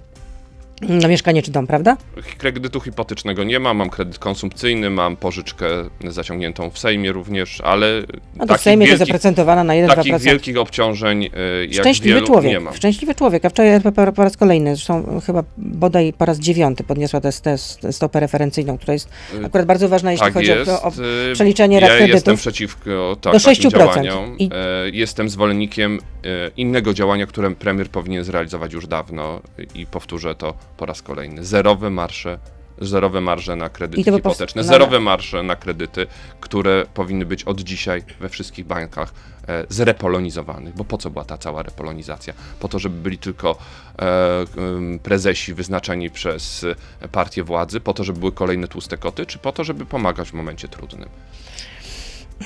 na 0.81 1.07
mieszkanie 1.07 1.43
czy 1.43 1.51
dom, 1.51 1.67
prawda? 1.67 1.97
Kredytu 2.37 2.79
hipotecznego 2.79 3.43
nie 3.43 3.59
mam, 3.59 3.77
mam 3.77 3.89
kredyt 3.89 4.19
konsumpcyjny, 4.19 4.89
mam 4.89 5.15
pożyczkę 5.15 5.67
zaciągniętą 6.07 6.69
w 6.69 6.79
Sejmie 6.79 7.11
również, 7.11 7.61
ale 7.61 7.87
No 8.35 8.45
to 8.45 8.57
w 8.57 8.61
Sejmie 8.61 8.85
to 8.85 8.89
wielkich, 8.89 9.07
zaprezentowana 9.07 9.63
na 9.63 9.73
1-2%. 9.73 9.95
takich 9.95 10.19
wielkich 10.21 10.57
obciążeń 10.57 11.23
e, 11.23 11.29
jak 11.65 11.73
Szczęśliwy 11.73 12.13
wielu 12.15 12.27
człowiek, 12.27 12.51
nie 12.51 12.59
mam. 12.59 12.73
szczęśliwy 12.73 13.15
człowiek, 13.15 13.45
a 13.45 13.49
wczoraj 13.49 13.71
RPP 13.71 14.11
po 14.11 14.23
raz 14.23 14.37
kolejny, 14.37 14.75
zresztą 14.75 15.21
chyba 15.25 15.43
bodaj 15.57 16.13
po 16.13 16.25
raz 16.25 16.39
dziewiąty 16.39 16.83
podniosła 16.83 17.21
tę 17.21 17.29
tę 17.41 17.57
stopę 17.91 18.19
referencyjną, 18.19 18.77
która 18.77 18.93
jest 18.93 19.09
akurat 19.45 19.65
bardzo 19.67 19.89
ważna, 19.89 20.11
jeśli 20.11 20.25
Tak 20.25 20.33
chodzi 20.33 20.49
jest. 20.49 20.71
o, 20.71 20.81
o 20.83 20.87
e, 20.89 21.33
przeliczenie 21.33 21.79
ja 21.79 21.87
kredytów. 21.87 22.13
jestem 22.13 22.37
przeciwko 22.37 23.17
tak, 23.21 23.33
do 23.33 23.39
takim 23.39 23.69
6%. 23.71 23.77
działaniom. 23.79 24.37
I- 24.39 24.49
E, 24.53 24.89
Jestem 24.89 25.29
zwolennikiem 25.29 25.99
e, 26.23 26.27
innego 26.57 26.93
działania, 26.93 27.25
które 27.27 27.55
premier 27.55 27.89
powinien 27.89 28.23
zrealizować 28.23 28.73
już 28.73 28.87
dawno 28.87 29.41
i 29.75 29.85
powtórzę 29.85 30.35
to 30.35 30.53
po 30.77 30.85
raz 30.85 31.01
kolejny. 31.01 31.45
Zerowe 31.45 31.89
marsze, 31.89 32.37
zerowe 32.81 33.21
marże 33.21 33.55
na 33.55 33.69
kredyty 33.69 34.11
hipoteczne, 34.11 34.61
no, 34.61 34.67
zerowe 34.67 34.99
marsze 34.99 35.43
na 35.43 35.55
kredyty, 35.55 36.07
które 36.39 36.85
powinny 36.93 37.25
być 37.25 37.43
od 37.43 37.61
dzisiaj 37.61 38.03
we 38.19 38.29
wszystkich 38.29 38.65
bankach 38.65 39.13
e, 39.47 39.65
zrepolonizowanych. 39.69 40.75
Bo 40.75 40.83
po 40.83 40.97
co 40.97 41.09
była 41.09 41.25
ta 41.25 41.37
cała 41.37 41.63
repolonizacja? 41.63 42.33
Po 42.59 42.67
to, 42.67 42.79
żeby 42.79 43.01
byli 43.01 43.17
tylko 43.17 43.57
e, 43.99 44.97
prezesi 45.03 45.53
wyznaczeni 45.53 46.09
przez 46.09 46.65
e, 47.01 47.07
partię 47.07 47.43
władzy, 47.43 47.79
po 47.79 47.93
to, 47.93 48.03
żeby 48.03 48.19
były 48.19 48.31
kolejne 48.31 48.67
tłuste 48.67 48.97
koty, 48.97 49.25
czy 49.25 49.37
po 49.37 49.51
to, 49.51 49.63
żeby 49.63 49.85
pomagać 49.85 50.29
w 50.29 50.33
momencie 50.33 50.67
trudnym? 50.67 51.09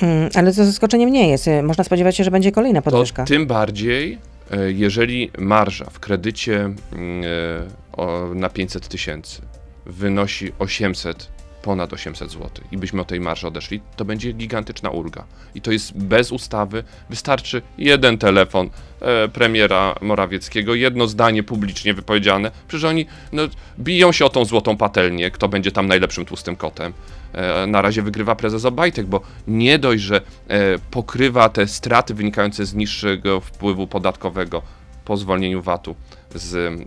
Mm, 0.02 0.30
ale 0.36 0.54
to 0.54 0.66
zaskoczeniem 0.66 1.12
nie 1.12 1.30
jest. 1.30 1.48
Y, 1.48 1.64
Można 1.64 1.84
spodziewać 1.84 2.18
się, 2.18 2.24
że 2.24 2.32
będzie 2.32 2.52
kolejna 2.52 2.82
podwyżka. 2.82 3.24
To 3.24 3.28
tym 3.28 3.48
bardziej, 3.48 4.18
e, 4.52 4.72
jeżeli 4.72 5.32
marża 5.38 5.86
w 5.86 6.00
kredycie 6.00 6.56
mm, 6.56 6.78
e, 7.24 7.88
na 8.36 8.50
500 8.50 8.88
tysięcy 8.88 9.41
wynosi 9.86 10.51
800, 10.60 11.32
ponad 11.62 11.94
800 11.94 12.32
zł 12.32 12.50
i 12.72 12.77
byśmy 12.77 13.01
o 13.01 13.06
tej 13.06 13.20
marży 13.20 13.48
odeszli, 13.48 13.82
to 13.96 14.06
będzie 14.06 14.32
gigantyczna 14.32 14.89
ulga. 14.89 15.24
I 15.56 15.62
to 15.62 15.72
jest 15.72 15.98
bez 15.98 16.32
ustawy, 16.32 16.84
wystarczy 17.10 17.62
jeden 17.77 18.18
telefon 18.18 18.70
e, 19.01 19.27
premiera 19.27 19.96
Morawieckiego, 20.01 20.75
jedno 20.75 21.08
zdanie 21.08 21.44
publicznie 21.44 21.94
wypowiedziane, 21.94 22.51
przecież 22.68 22.84
oni 22.84 23.06
no, 23.32 23.44
biją 23.79 24.12
się 24.12 24.25
o 24.25 24.29
tą 24.29 24.46
złotą 24.46 24.77
patelnię, 24.77 25.32
kto 25.32 25.48
będzie 25.48 25.72
tam 25.72 25.88
najlepszym 25.88 26.25
tłustym 26.25 26.56
kotem. 26.56 26.94
E, 27.34 27.68
na 27.68 27.82
razie 27.82 28.01
wygrywa 28.01 28.36
prezes 28.36 28.65
Obajtek, 28.65 29.06
bo 29.06 29.22
nie 29.48 29.79
dość, 29.79 30.03
że 30.03 30.22
e, 30.48 30.79
pokrywa 30.91 31.50
te 31.50 31.68
straty 31.68 32.13
wynikające 32.13 32.65
z 32.65 32.74
niższego 32.74 33.39
wpływu 33.39 33.88
podatkowego 33.88 34.62
po 35.06 35.18
zwolnieniu 35.18 35.62
VAT-u 35.62 35.96
z 36.36 36.55
m, 36.55 36.86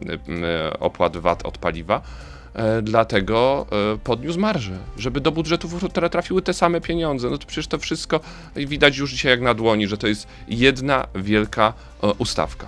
opłat 0.81 1.17
VAT 1.17 1.47
od 1.47 1.59
paliwa, 1.59 2.03
e, 2.55 2.83
dlatego 2.83 3.67
e, 3.95 3.99
podniósł 3.99 4.41
marżę, 4.41 4.79
żeby 4.99 5.21
do 5.21 5.33
budżetów 5.33 5.83
tra- 5.83 6.11
trafiły 6.11 6.43
te 6.43 6.55
same 6.55 6.81
pieniądze. 6.81 7.31
No 7.31 7.39
to 7.39 7.47
przecież 7.47 7.67
to 7.67 7.79
wszystko 7.79 8.21
widać 8.57 8.97
już 8.97 9.11
dzisiaj 9.11 9.31
jak 9.31 9.41
na 9.41 9.55
dłoni, 9.55 9.87
że 9.89 9.99
to 9.99 10.07
jest 10.07 10.27
jedna 10.49 11.07
wielka 11.15 11.73
e, 12.03 12.07
ustawka. 12.07 12.67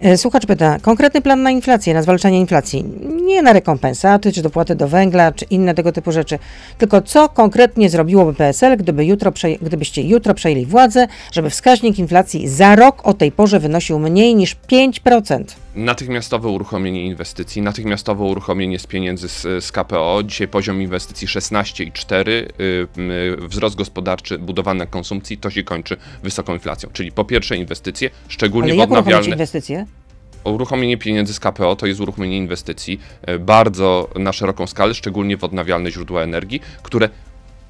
E, 0.00 0.18
Słuchacz 0.18 0.46
pyta, 0.46 0.78
konkretny 0.82 1.22
plan 1.22 1.42
na 1.42 1.50
inflację, 1.50 1.94
na 1.94 2.02
zwalczanie 2.02 2.40
inflacji. 2.40 2.84
Nie 3.24 3.42
na 3.42 3.52
rekompensaty, 3.52 4.32
czy 4.32 4.42
dopłaty 4.42 4.74
do 4.74 4.88
węgla, 4.88 5.32
czy 5.32 5.44
inne 5.44 5.74
tego 5.74 5.92
typu 5.92 6.12
rzeczy. 6.12 6.38
Tylko 6.78 7.02
co 7.02 7.28
konkretnie 7.28 7.90
zrobiłoby 7.90 8.34
PSL, 8.34 8.76
gdyby 8.76 9.04
jutro 9.04 9.32
gdybyście 9.62 10.02
jutro 10.02 10.34
przejęli 10.34 10.66
władzę, 10.66 11.06
żeby 11.32 11.50
wskaźnik 11.50 11.98
inflacji 11.98 12.48
za 12.48 12.76
rok 12.76 13.06
o 13.06 13.14
tej 13.14 13.32
porze 13.32 13.60
wynosił 13.60 13.98
mniej 13.98 14.34
niż 14.34 14.56
5%? 14.56 15.44
Natychmiastowe 15.74 16.48
uruchomienie 16.48 17.06
inwestycji, 17.06 17.62
natychmiastowe 17.62 18.24
uruchomienie 18.24 18.78
z 18.78 18.86
pieniędzy 18.86 19.28
z, 19.28 19.64
z 19.64 19.72
KPO. 19.72 20.22
Dzisiaj 20.24 20.48
poziom 20.48 20.82
inwestycji 20.82 21.28
16,4, 21.28 22.28
y, 22.28 22.42
y, 23.42 23.48
wzrost 23.48 23.76
gospodarczy 23.76 24.38
budowany 24.38 24.78
na 24.78 24.86
konsumpcji, 24.86 25.38
to 25.38 25.50
się 25.50 25.62
kończy 25.62 25.96
wysoką 26.22 26.54
inflacją. 26.54 26.90
Czyli 26.92 27.12
po 27.12 27.24
pierwsze 27.24 27.56
inwestycje, 27.56 28.10
szczególnie 28.28 28.72
Ale 28.72 28.76
w 28.76 28.78
jak 28.78 28.90
odnawialne. 28.90 29.28
inwestycje? 29.28 29.86
Uruchomienie 30.44 30.98
pieniędzy 30.98 31.34
z 31.34 31.40
KPO 31.40 31.76
to 31.76 31.86
jest 31.86 32.00
uruchomienie 32.00 32.36
inwestycji 32.36 33.00
e, 33.22 33.38
bardzo 33.38 34.08
na 34.18 34.32
szeroką 34.32 34.66
skalę, 34.66 34.94
szczególnie 34.94 35.36
w 35.36 35.44
odnawialne 35.44 35.90
źródła 35.90 36.22
energii, 36.22 36.60
które 36.82 37.08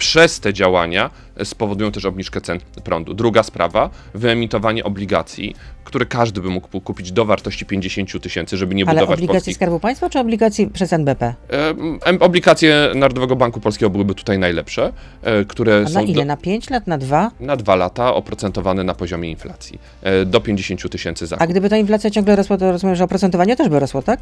przez 0.01 0.41
te 0.41 0.53
działania 0.53 1.11
e, 1.37 1.45
spowodują 1.45 1.93
też 1.93 2.05
obniżkę 2.05 2.41
cen 2.41 2.59
prądu. 2.85 3.15
Druga 3.15 3.43
sprawa, 3.43 3.91
wyemitowanie 4.15 4.85
obligacji, 4.85 5.55
które 5.85 6.07
każdy 6.07 6.41
by 6.41 6.51
mógł 6.51 6.81
kupić 6.81 7.13
do 7.13 7.25
wartości 7.25 7.67
50 7.67 8.23
tysięcy, 8.23 8.57
żeby 8.57 8.75
nie 8.75 8.85
Ale 8.89 8.95
budować 8.95 9.15
obligacje 9.19 9.35
polskich 9.35 9.55
Skarbu 9.57 9.81
Państwa, 9.81 10.11
czy 10.11 10.19
obligacje 10.19 10.71
przez 10.71 10.93
NBP? 10.93 11.35
E, 11.53 12.21
Obligacje 12.21 12.93
Narodowego 12.95 13.37
Banku 13.37 13.61
Polskiego 13.61 13.91
byłyby 13.91 14.15
tutaj 14.15 14.39
najlepsze, 14.39 14.93
e, 15.23 15.45
które 15.45 15.85
A 15.87 15.91
na 15.91 16.03
ile? 16.03 16.15
do, 16.15 16.25
Na 16.25 16.37
5 16.37 16.71
lat? 16.71 16.87
Na 16.87 16.99
2? 16.99 17.31
na 17.41 17.57
dwa 17.57 17.77
lata 17.77 18.15
oprocentowane 18.15 18.85
na 18.85 18.95
poziomie 18.95 19.31
inflacji. 19.31 19.79
E, 20.03 20.25
Do 20.25 20.41
50 20.41 20.89
tysięcy 20.91 21.27
za 21.27 21.39
A 21.39 21.47
gdyby 21.47 21.69
ta 21.69 21.77
inflacja 21.77 22.11
ciągle 22.11 22.37
rosła, 22.37 22.57
to 22.59 22.73
rozumiem, 22.73 22.97
że 22.97 23.05
oprocentowanie 23.05 23.57
też 23.57 23.69
by 23.69 23.79
rosło, 23.81 24.03
tak? 24.03 24.21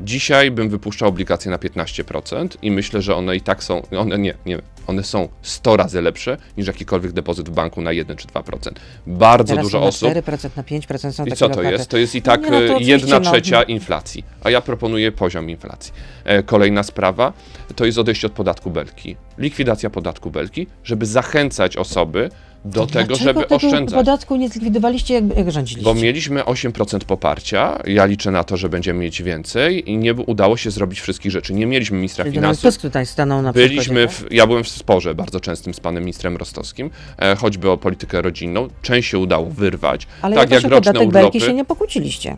Dzisiaj 0.00 0.50
bym 0.50 0.68
wypuszczał 0.68 1.08
obligacje 1.08 1.50
na 1.50 1.58
15% 1.58 2.48
i 2.62 2.70
myślę, 2.70 3.02
że 3.02 3.16
one 3.16 3.36
i 3.36 3.40
tak 3.40 3.64
są, 3.64 3.82
one 3.98 4.18
nie, 4.18 4.34
nie, 4.46 4.58
one 4.86 5.02
są 5.02 5.28
100 5.42 5.76
razy 5.76 6.02
lepsze 6.02 6.36
niż 6.56 6.66
jakikolwiek 6.66 7.12
depozyt 7.12 7.48
w 7.48 7.52
banku 7.52 7.82
na 7.82 7.92
1 7.92 8.16
czy 8.16 8.28
2%. 8.28 8.70
Bardzo 9.06 9.54
Teraz 9.54 9.66
dużo 9.66 9.80
na 9.80 9.86
osób. 9.86 10.08
4%, 10.10 10.50
na 10.56 10.62
5% 10.62 11.12
są 11.12 11.22
I 11.22 11.26
takie 11.26 11.36
co 11.36 11.48
to 11.48 11.56
lokaty. 11.56 11.72
jest? 11.72 11.90
To 11.90 11.96
jest 11.96 12.14
i 12.14 12.22
tak 12.22 12.42
Nie, 12.42 12.50
no 12.50 12.56
to 12.56 12.62
e, 12.62 12.66
oczywiście, 12.66 12.92
jedna 12.92 13.18
no. 13.20 13.30
trzecia 13.30 13.62
inflacji, 13.62 14.24
a 14.44 14.50
ja 14.50 14.60
proponuję 14.60 15.12
poziom 15.12 15.50
inflacji. 15.50 15.92
E, 16.24 16.42
Kolejna 16.42 16.82
sprawa 16.82 17.32
to 17.76 17.84
jest 17.84 17.98
odejście 17.98 18.26
od 18.26 18.32
podatku 18.32 18.70
belki. 18.70 19.16
Likwidacja 19.38 19.90
podatku 19.90 20.30
belki, 20.30 20.66
żeby 20.84 21.06
zachęcać 21.06 21.76
osoby 21.76 22.28
do 22.64 22.86
tego, 22.86 23.16
żeby 23.16 23.40
tego 23.42 23.56
oszczędzać. 23.56 23.98
podatku 23.98 24.36
nie 24.36 24.48
zlikwidowaliście, 24.48 25.14
jak, 25.14 25.36
jak 25.36 25.50
rządziliście? 25.50 25.94
Bo 25.94 26.00
mieliśmy 26.00 26.40
8% 26.40 27.04
poparcia, 27.04 27.78
ja 27.86 28.04
liczę 28.04 28.30
na 28.30 28.44
to, 28.44 28.56
że 28.56 28.68
będziemy 28.68 29.00
mieć 29.00 29.22
więcej 29.22 29.90
i 29.90 29.96
nie 29.96 30.14
udało 30.14 30.56
się 30.56 30.70
zrobić 30.70 31.00
wszystkich 31.00 31.32
rzeczy. 31.32 31.54
Nie 31.54 31.66
mieliśmy 31.66 31.96
ministra 31.96 32.24
Czyli 32.24 32.34
finansów. 32.34 32.62
Tusk 32.64 32.80
tutaj 32.80 33.06
stanął 33.06 33.42
na 33.42 33.52
Byliśmy, 33.52 34.08
w, 34.08 34.26
ja 34.30 34.46
byłem 34.46 34.64
w 34.64 34.68
sporze 34.68 35.14
bardzo 35.14 35.40
częstym 35.40 35.74
z 35.74 35.80
panem 35.80 36.02
ministrem 36.02 36.36
Rostowskim, 36.36 36.90
e, 37.18 37.36
choćby 37.36 37.70
o 37.70 37.76
politykę 37.76 38.22
rodzinną. 38.22 38.68
Część 38.82 39.08
się 39.10 39.18
udało 39.18 39.50
wyrwać. 39.50 40.06
Ale 40.22 40.36
tak 40.36 40.50
jak 40.50 40.64
roczne 40.64 41.00
urlopy. 41.00 41.40
się 41.40 41.52
nie 41.52 41.64
pokłóciliście. 41.64 42.36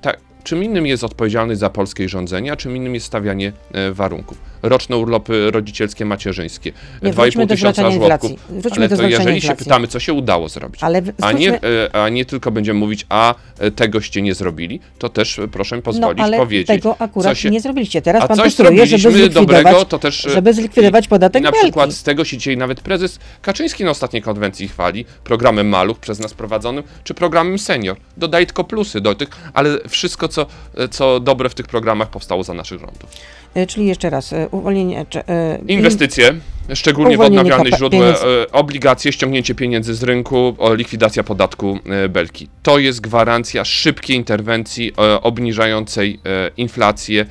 Tak, 0.00 0.20
czym 0.42 0.64
innym 0.64 0.86
jest 0.86 1.04
odpowiedzialność 1.04 1.60
za 1.60 1.70
polskie 1.70 2.08
rządzenie, 2.08 2.52
a 2.52 2.56
czym 2.56 2.76
innym 2.76 2.94
jest 2.94 3.06
stawianie 3.06 3.52
e, 3.72 3.92
warunków. 3.92 4.38
Roczne 4.62 4.96
urlopy 4.96 5.50
rodzicielskie, 5.50 6.04
macierzyńskie, 6.04 6.72
Nie, 7.02 7.10
2,5 7.10 7.14
wróćmy 7.14 7.46
do 7.46 7.54
tysiąca 7.54 7.90
żłobków. 7.90 8.30
Ale 8.76 8.88
to 8.88 9.02
jeżeli 9.02 9.24
się 9.26 9.34
inflacji. 9.34 9.64
pytamy, 9.64 9.86
co 9.88 10.00
się 10.00 10.12
udało 10.12 10.48
zrobić, 10.48 10.84
Ale 10.84 11.02
w- 11.02 11.12
a, 11.20 11.32
nie, 11.32 11.52
e, 11.62 11.96
a 12.02 12.08
nie 12.08 12.24
tylko 12.24 12.50
będziemy 12.50 12.80
mówić, 12.80 13.06
a 13.08 13.34
e, 13.58 13.70
tegoście 13.70 14.22
nie 14.22 14.34
zrobili, 14.34 14.80
to 14.98 15.08
też 15.08 15.38
e, 15.38 15.48
proszę 15.48 15.76
mi 15.76 15.78
No 15.80 15.82
pozwolić 15.84 16.20
ale 16.22 16.36
powiedzieć. 16.36 16.66
tego 16.66 16.96
akurat 16.98 17.38
się, 17.38 17.50
nie 17.50 17.60
zrobiliście. 17.60 18.02
Teraz 18.02 18.22
a 18.22 18.28
pan 18.28 18.36
coś 18.36 18.44
postuluje, 18.46 18.86
żeby 18.86 19.02
zrobiliśmy 19.02 19.32
zlikwidować, 19.32 19.62
dobrego, 19.64 19.84
to 19.84 19.98
też... 19.98 20.26
e, 20.26 20.30
żeby 20.30 20.54
zlikwidować 20.54 21.04
i- 21.06 21.08
podatek 21.08 21.40
I 21.42 21.44
na 21.44 21.50
belki. 21.50 21.64
przykład 21.66 21.92
z 21.92 22.02
tego 22.02 22.24
się 22.24 22.36
dzisiaj 22.36 22.56
nawet 22.56 22.80
prezes 22.80 23.18
Kaczyński 23.42 23.84
na 23.84 23.90
ostatniej 23.90 24.22
konwencji 24.22 24.68
chwali, 24.68 25.04
programem 25.24 25.68
Maluch 25.68 25.98
przez 25.98 26.18
nas 26.18 26.34
prowadzonym, 26.34 26.84
czy 27.04 27.14
programem 27.14 27.58
Senior. 27.58 27.96
Dodaje 28.16 28.46
tylko 28.46 28.64
plusy 28.64 29.00
do 29.00 29.14
tych, 29.14 29.28
ale 29.54 29.78
wszystko, 29.88 30.28
co, 30.32 30.46
co 30.90 31.20
dobre 31.20 31.48
w 31.48 31.54
tych 31.54 31.66
programach 31.66 32.08
powstało 32.08 32.44
za 32.44 32.54
naszych 32.54 32.80
rządów. 32.80 33.10
E, 33.54 33.66
Czyli 33.66 33.86
jeszcze 33.86 34.10
raz, 34.10 34.32
e, 34.32 34.48
uwolnienie... 34.48 35.06
Czy, 35.08 35.26
e, 35.26 35.58
Inwestycje, 35.68 36.34
szczególnie 36.74 37.16
w 37.16 37.20
odnawialne 37.20 37.70
źródła, 37.76 38.06
obligacje, 38.52 39.12
ściągnięcie 39.12 39.54
pieniędzy 39.54 39.94
z 39.94 40.02
rynku, 40.02 40.56
likwidacja 40.74 41.22
podatku 41.22 41.78
belki. 42.08 42.48
To 42.62 42.78
jest 42.78 43.00
gwarancja 43.00 43.64
szybkiej 43.64 44.16
interwencji 44.16 44.92
obniżającej 45.22 46.20
inflację. 46.56 47.26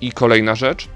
I 0.00 0.12
kolejna 0.12 0.54
rzecz, 0.54 0.88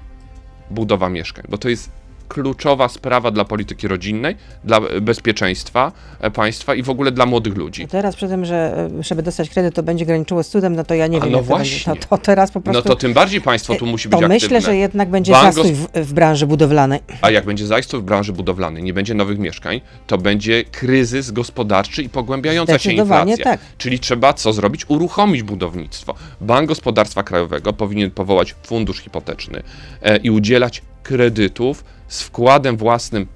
budowa 0.69 1.09
mieszkań, 1.09 1.45
bo 1.49 1.57
to 1.57 1.69
jest 1.69 1.96
kluczowa 2.27 2.89
sprawa 2.89 3.31
dla 3.31 3.45
polityki 3.45 3.87
rodzinnej, 3.87 4.35
dla 4.63 4.81
bezpieczeństwa 5.01 5.91
e, 6.19 6.31
państwa 6.31 6.75
i 6.75 6.83
w 6.83 6.89
ogóle 6.89 7.11
dla 7.11 7.25
młodych 7.25 7.57
ludzi. 7.57 7.87
Teraz 7.87 8.15
przy 8.15 8.27
tym, 8.27 8.45
że 8.45 8.89
e, 8.99 9.03
żeby 9.03 9.23
dostać 9.23 9.49
kredyt 9.49 9.75
to 9.75 9.83
będzie 9.83 10.05
graniczyło 10.05 10.43
z 10.43 10.49
cudem, 10.49 10.75
no 10.75 10.83
to 10.83 10.93
ja 10.93 11.07
nie 11.07 11.17
A 11.17 11.21
wiem, 11.21 11.31
no 11.31 11.37
to 11.37 11.43
właśnie. 11.43 11.95
To, 11.95 12.07
to 12.07 12.17
teraz 12.17 12.51
po 12.51 12.61
prostu... 12.61 12.81
No 12.89 12.95
to 12.95 12.99
tym 12.99 13.13
bardziej 13.13 13.41
państwo 13.41 13.75
tu 13.75 13.85
musi 13.85 14.09
być 14.09 14.19
to 14.19 14.25
aktywne. 14.25 14.35
myślę, 14.35 14.61
że 14.61 14.77
jednak 14.77 15.09
będzie 15.09 15.31
Bank 15.31 15.53
zastój 15.53 15.73
w, 15.73 15.87
w 15.93 16.13
branży 16.13 16.47
budowlanej. 16.47 16.99
A 17.21 17.31
jak 17.31 17.45
będzie 17.45 17.67
zajście 17.67 17.97
w 17.97 18.01
branży 18.01 18.33
budowlanej, 18.33 18.83
nie 18.83 18.93
będzie 18.93 19.13
nowych 19.13 19.39
mieszkań, 19.39 19.81
to 20.07 20.17
będzie 20.17 20.63
kryzys 20.63 21.31
gospodarczy 21.31 22.03
i 22.03 22.09
pogłębiająca 22.09 22.79
się 22.79 22.91
inflacja. 22.91 23.43
tak. 23.43 23.59
Czyli 23.77 23.99
trzeba 23.99 24.33
co 24.33 24.53
zrobić? 24.53 24.85
Uruchomić 24.89 25.43
budownictwo. 25.43 26.15
Bank 26.41 26.67
Gospodarstwa 26.67 27.23
Krajowego 27.23 27.73
powinien 27.73 28.11
powołać 28.11 28.55
fundusz 28.63 28.99
hipoteczny 28.99 29.63
e, 30.01 30.17
i 30.17 30.29
udzielać 30.29 30.81
kredytów 31.03 31.83
z 32.07 32.21
wkładem 32.21 32.77
własnym 32.77 33.27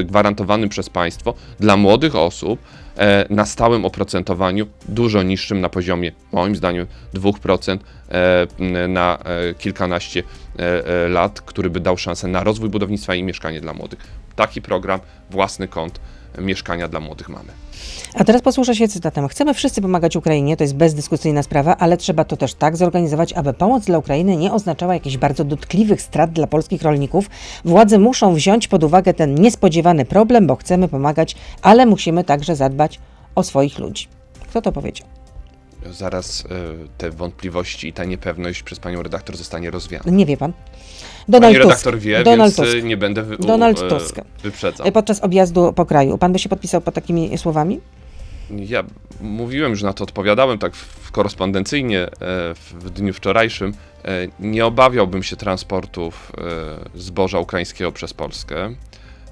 e, 0.00 0.04
gwarantowanym 0.04 0.68
przez 0.68 0.90
państwo 0.90 1.34
dla 1.60 1.76
młodych 1.76 2.16
osób 2.16 2.60
e, 2.96 3.26
na 3.30 3.46
stałym 3.46 3.84
oprocentowaniu, 3.84 4.66
dużo 4.88 5.22
niższym 5.22 5.60
na 5.60 5.68
poziomie, 5.68 6.12
moim 6.32 6.56
zdaniem, 6.56 6.86
2% 7.14 7.78
e, 8.08 8.88
na 8.88 9.18
e, 9.18 9.54
kilkanaście 9.54 10.22
lat, 11.08 11.40
który 11.40 11.70
by 11.70 11.80
dał 11.80 11.98
szansę 11.98 12.28
na 12.28 12.44
rozwój 12.44 12.68
budownictwa 12.68 13.14
i 13.14 13.22
mieszkanie 13.22 13.60
dla 13.60 13.72
młodych. 13.72 13.98
Taki 14.36 14.62
program, 14.62 15.00
własny 15.30 15.68
e, 15.68 16.00
mieszkania 16.38 16.88
dla 16.88 17.00
młodych 17.00 17.28
mamy. 17.28 17.52
A 18.14 18.24
teraz 18.24 18.42
posłuszę 18.42 18.76
się 18.76 18.88
cytatem. 18.88 19.28
Chcemy 19.28 19.54
wszyscy 19.54 19.82
pomagać 19.82 20.16
Ukrainie, 20.16 20.56
to 20.56 20.64
jest 20.64 20.74
bezdyskusyjna 20.74 21.42
sprawa, 21.42 21.76
ale 21.76 21.96
trzeba 21.96 22.24
to 22.24 22.36
też 22.36 22.54
tak 22.54 22.76
zorganizować, 22.76 23.32
aby 23.32 23.54
pomoc 23.54 23.84
dla 23.84 23.98
Ukrainy 23.98 24.36
nie 24.36 24.52
oznaczała 24.52 24.94
jakichś 24.94 25.16
bardzo 25.16 25.44
dotkliwych 25.44 26.02
strat 26.02 26.32
dla 26.32 26.46
polskich 26.46 26.82
rolników. 26.82 27.30
Władze 27.64 27.98
muszą 27.98 28.34
wziąć 28.34 28.68
pod 28.68 28.84
uwagę 28.84 29.14
ten 29.14 29.34
niespodziewany 29.34 30.04
problem, 30.04 30.46
bo 30.46 30.56
chcemy 30.56 30.88
pomagać, 30.88 31.36
ale 31.62 31.86
musimy 31.86 32.24
także 32.24 32.56
zadbać 32.56 33.00
o 33.34 33.42
swoich 33.42 33.78
ludzi. 33.78 34.08
Kto 34.48 34.62
to 34.62 34.72
powiedział? 34.72 35.21
Zaraz 35.90 36.44
e, 36.44 36.48
te 36.98 37.10
wątpliwości 37.10 37.88
i 37.88 37.92
ta 37.92 38.04
niepewność 38.04 38.62
przez 38.62 38.78
panią 38.80 39.02
redaktor 39.02 39.36
zostanie 39.36 39.70
rozwiana. 39.70 40.04
Nie 40.10 40.26
wie 40.26 40.36
pan. 40.36 40.52
Donald 41.28 41.42
Pani 41.54 41.54
Tusk. 41.54 41.68
redaktor 41.68 41.98
wie, 41.98 42.24
Donald 42.24 42.56
więc 42.56 42.68
e, 42.68 42.72
Tusk. 42.72 42.84
nie 42.86 42.96
będę 42.96 43.22
wy, 43.22 43.36
Donald 43.38 43.82
e, 43.82 43.88
Tusk. 43.88 44.16
wyprzedzał. 44.42 44.92
Podczas 44.92 45.20
objazdu 45.20 45.72
po 45.72 45.86
kraju. 45.86 46.18
Pan 46.18 46.32
by 46.32 46.38
się 46.38 46.48
podpisał 46.48 46.80
pod 46.80 46.94
takimi 46.94 47.38
słowami? 47.38 47.80
Ja 48.50 48.84
mówiłem, 49.20 49.70
już 49.70 49.82
na 49.82 49.92
to 49.92 50.04
odpowiadałem 50.04 50.58
tak 50.58 50.74
w- 50.74 51.10
korespondencyjnie 51.10 52.08
w, 52.54 52.90
dniu 52.90 53.12
wczorajszym. 53.12 53.74
Nie 54.40 54.66
obawiałbym 54.66 55.22
się 55.22 55.36
transportów 55.36 56.32
zboża 56.94 57.38
ukraińskiego 57.38 57.92
przez 57.92 58.14
Polskę. 58.14 58.74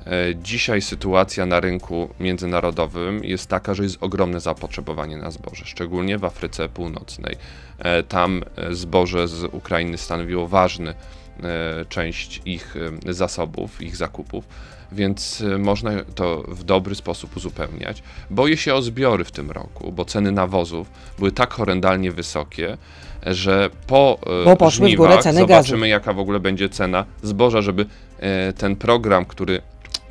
E, 0.06 0.34
Dzisiaj 0.42 0.82
sytuacja 0.82 1.46
na 1.46 1.60
rynku 1.60 2.08
międzynarodowym 2.20 3.24
jest 3.24 3.46
taka, 3.46 3.74
że 3.74 3.82
jest 3.82 3.96
ogromne 4.00 4.40
zapotrzebowanie 4.40 5.16
na 5.16 5.30
zboże, 5.30 5.64
szczególnie 5.64 6.18
w 6.18 6.24
Afryce 6.24 6.68
Północnej. 6.68 7.36
E, 7.78 8.02
Tam 8.02 8.42
e, 8.56 8.74
zboże 8.74 9.28
z 9.28 9.44
Ukrainy 9.44 9.98
stanowiło 9.98 10.48
ważny 10.48 10.94
część 11.88 12.42
ich 12.44 12.74
zasobów, 13.08 13.82
ich 13.82 13.96
zakupów, 13.96 14.44
więc 14.92 15.42
można 15.58 15.90
to 16.14 16.44
w 16.48 16.64
dobry 16.64 16.94
sposób 16.94 17.36
uzupełniać. 17.36 18.02
Boję 18.30 18.56
się 18.56 18.74
o 18.74 18.82
zbiory 18.82 19.24
w 19.24 19.32
tym 19.32 19.50
roku, 19.50 19.92
bo 19.92 20.04
ceny 20.04 20.32
nawozów 20.32 20.90
były 21.18 21.32
tak 21.32 21.54
horrendalnie 21.54 22.12
wysokie, 22.12 22.76
że 23.26 23.70
po 23.86 24.18
Bo 24.58 24.70
żniwach 24.70 25.32
zobaczymy, 25.32 25.88
jaka 25.88 26.12
w 26.12 26.18
ogóle 26.18 26.40
będzie 26.40 26.68
cena 26.68 27.04
zboża, 27.22 27.62
żeby 27.62 27.86
ten 28.58 28.76
program, 28.76 29.24
który 29.24 29.62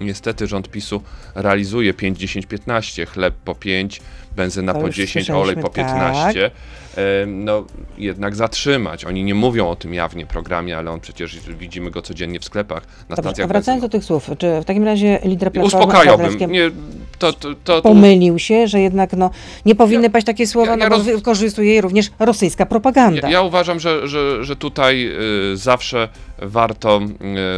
niestety 0.01 0.47
rząd 0.47 0.69
PiSu 0.69 1.01
realizuje 1.35 1.93
5, 1.93 2.19
10, 2.19 2.45
15, 2.45 3.05
chleb 3.05 3.35
po 3.45 3.55
5, 3.55 4.01
benzyna 4.35 4.73
To 4.73 4.79
po 4.79 4.87
już 4.87 4.95
10, 4.95 5.29
olej 5.31 5.55
po 5.55 5.61
słyszeliśmy, 5.61 5.93
15, 5.93 6.51
e, 6.97 7.25
no 7.25 7.65
jednak 7.97 8.35
zatrzymać. 8.35 9.05
Oni 9.05 9.23
nie 9.23 9.35
mówią 9.35 9.69
o 9.69 9.75
tym 9.75 9.93
jawnie 9.93 10.25
programie, 10.25 10.77
ale 10.77 10.91
on 10.91 10.99
przecież 10.99 11.39
widzimy 11.39 11.91
go 11.91 12.01
codziennie 12.01 12.39
w 12.39 12.45
sklepach, 12.45 12.83
na 13.09 13.15
Dobrze, 13.15 13.29
a 13.29 13.33
stacjach 13.33 13.47
wracając 13.47 13.81
do 13.81 13.89
tych 13.89 14.03
słów, 14.03 14.29
czy 14.37 14.61
w 14.61 14.65
takim 14.65 14.83
razie 14.83 15.19
lider 15.23 15.51
Platformy 15.51 15.85
Uspokajałbym. 15.85 16.51
Nie, 16.51 16.71
to, 17.19 17.33
to, 17.33 17.49
to, 17.55 17.55
to, 17.75 17.81
pomylił 17.81 18.39
się, 18.39 18.67
że 18.67 18.79
jednak 18.79 19.13
no, 19.13 19.29
nie 19.65 19.75
powinny 19.75 20.03
Ja- 20.03 20.09
paść 20.09 20.25
takie 20.25 20.47
słowa, 20.47 20.71
ja- 20.71 20.77
ja 20.77 20.83
no, 20.83 20.89
bo 20.89 20.95
roz- 21.03 21.05
wykorzystuje 21.05 21.73
je 21.73 21.81
również 21.81 22.11
rosyjska 22.19 22.65
propaganda. 22.65 23.21
Ja, 23.27 23.29
ja 23.33 23.41
uważam, 23.41 23.79
że, 23.79 24.07
że, 24.07 24.43
że 24.45 24.55
tutaj 24.55 25.11
y, 25.53 25.57
zawsze 25.57 26.09
warto 26.37 27.01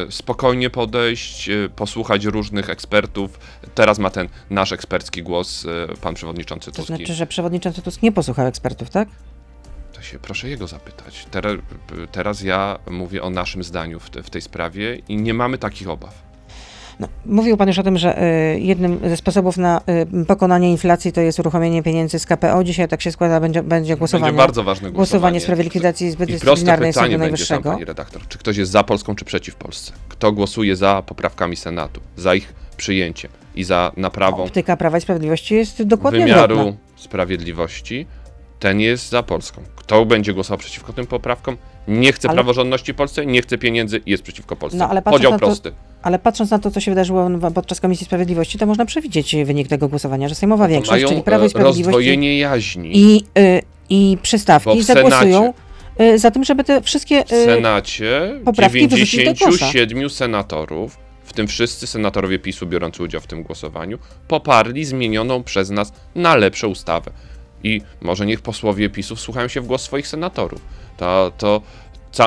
y, 0.08 0.12
spokojnie 0.12 0.70
podejść, 0.70 1.50
y, 1.50 1.70
posłuchać 1.76 2.26
różnych 2.26 2.70
ekspertów. 2.70 3.40
Teraz 3.76 4.00
ma 4.00 4.10
ten 4.10 4.28
nasz 4.50 4.72
ekspercki 4.72 5.24
głos 5.24 5.66
y, 5.66 5.68
pan 6.02 6.14
przewodniczący 6.14 6.72
To 6.72 6.76
Tusk. 6.76 6.88
znaczy, 6.88 7.14
że 7.14 7.28
przewodniczący 7.28 7.82
Tusk 7.82 8.02
nie 8.02 8.12
posłuchał 8.12 8.48
ekspertów, 8.48 8.90
tak? 8.90 9.08
To 9.94 10.02
się 10.02 10.20
proszę 10.20 10.50
jego 10.50 10.68
zapytać. 10.68 11.26
Teraz, 11.32 11.54
teraz 12.12 12.42
ja 12.42 12.80
mówię 12.92 13.24
o 13.24 13.30
naszym 13.30 13.64
zdaniu 13.64 14.00
w, 14.00 14.10
w 14.10 14.30
tej 14.30 14.42
sprawie 14.42 15.02
i 15.10 15.18
nie 15.18 15.34
mamy 15.34 15.58
takich 15.58 15.90
obaw. 15.90 16.31
No, 17.02 17.08
mówił 17.26 17.58
pan 17.58 17.68
już 17.68 17.80
o 17.80 17.84
tym, 17.84 17.98
że 17.98 18.24
y, 18.56 18.60
jednym 18.60 19.00
ze 19.04 19.18
sposobów 19.18 19.58
na 19.58 19.82
y, 20.22 20.26
pokonanie 20.26 20.72
inflacji 20.72 21.12
to 21.12 21.22
jest 21.22 21.40
uruchomienie 21.40 21.84
pieniędzy 21.84 22.20
z 22.20 22.26
KPO. 22.26 22.64
Dzisiaj 22.64 22.88
tak 22.88 23.02
się 23.02 23.12
składa, 23.12 23.40
będzie, 23.40 23.64
będzie 23.64 23.98
głosowanie. 23.98 24.32
Będzie 24.32 24.38
bardzo 24.38 24.64
ważne 24.64 24.92
głosowanie. 24.92 24.96
głosowanie 24.96 25.40
w 25.40 25.44
sprawie 25.44 25.64
likwidacji 25.64 26.08
Izby 26.08 26.24
I 26.24 26.28
proste 26.28 26.46
Dyscyplinarnej 26.46 26.94
pytanie 26.94 27.12
Sądu 27.12 27.20
będzie 27.20 27.46
tam, 27.46 27.56
Najwyższego. 27.56 27.72
pani 27.72 27.86
redaktor. 27.86 28.22
Czy 28.28 28.38
ktoś 28.38 28.58
jest 28.58 28.72
za 28.72 28.84
Polską, 28.84 29.16
czy 29.16 29.26
przeciw 29.26 29.56
Polsce? 29.56 29.92
Kto 30.10 30.32
głosuje 30.32 30.76
za 30.76 31.04
poprawkami 31.06 31.56
Senatu, 31.56 32.02
za 32.18 32.36
ich 32.36 32.54
przyjęciem 32.78 33.32
i 33.56 33.64
za 33.64 33.92
naprawą 33.98 34.44
Optyka 34.44 34.78
Prawa 34.78 34.98
i 34.98 35.02
Sprawiedliwości 35.02 35.56
jest 35.56 35.84
dokładnie 35.84 36.20
wymiaru 36.20 36.76
sprawiedliwości, 36.96 38.06
ten 38.60 38.80
jest 38.80 39.10
za 39.10 39.24
Polską. 39.24 39.62
Kto 39.76 40.06
będzie 40.06 40.34
głosował 40.34 40.58
przeciwko 40.58 40.94
tym 40.94 41.08
poprawkom? 41.08 41.58
Nie 41.88 42.14
chce 42.14 42.28
Ale- 42.28 42.36
praworządności 42.36 42.94
w 42.94 42.96
Polsce, 42.96 43.26
nie 43.26 43.42
chce 43.42 43.58
pieniędzy 43.58 44.02
i 44.06 44.12
jest 44.12 44.24
przeciwko 44.24 44.56
Polsce. 44.56 44.78
No, 44.78 44.90
ale 44.90 45.02
Podział 45.02 45.32
to- 45.32 45.38
prosty. 45.38 45.72
Ale 46.02 46.20
patrząc 46.20 46.52
na 46.52 46.60
to, 46.60 46.72
co 46.72 46.80
się 46.80 46.92
wydarzyło 46.92 47.30
podczas 47.56 47.82
Komisji 47.82 48.06
Sprawiedliwości, 48.06 48.58
to 48.58 48.66
można 48.66 48.86
przewidzieć 48.86 49.36
wynik 49.46 49.68
tego 49.68 49.88
głosowania, 49.88 50.30
że 50.30 50.36
Sejmowa 50.36 50.68
większość, 50.68 50.92
Mają 50.92 51.08
czyli 51.08 51.22
Prawo 51.22 51.44
i 51.44 51.48
e, 51.48 51.50
Sprawiedliwość 51.50 51.96
rozdwojenie 51.96 52.38
jaźni. 52.40 52.92
i, 52.94 53.24
y, 53.38 53.62
i 53.90 54.18
przystawki 54.22 54.84
zagłosują 54.84 55.54
y, 56.02 56.20
za 56.20 56.32
tym, 56.32 56.44
żeby 56.44 56.64
te 56.64 56.82
wszystkie... 56.82 57.24
W 57.26 57.30
Senacie 57.30 58.40
poprawki 58.46 58.88
wyrzucić 58.88 59.26
do 59.26 59.32
kosza. 59.32 59.48
97 59.48 60.10
senatorów, 60.10 60.98
w 61.24 61.34
tym 61.34 61.48
wszyscy 61.48 61.88
senatorowie 61.88 62.40
PiSu 62.40 62.68
biorący 62.68 63.04
udział 63.04 63.22
w 63.22 63.28
tym 63.28 63.44
głosowaniu, 63.44 63.98
poparli 64.28 64.86
zmienioną 64.86 65.44
przez 65.44 65.70
nas 65.70 65.94
na 66.16 66.36
lepsze 66.36 66.68
ustawę. 66.68 67.12
I 67.64 67.82
może 68.02 68.26
niech 68.26 68.42
posłowie 68.42 68.90
PiSu 68.90 69.16
wsłuchają 69.16 69.48
się 69.48 69.62
w 69.62 69.66
głos 69.66 69.82
swoich 69.82 70.08
senatorów. 70.08 70.62
To, 71.02 71.32
to 71.38 71.62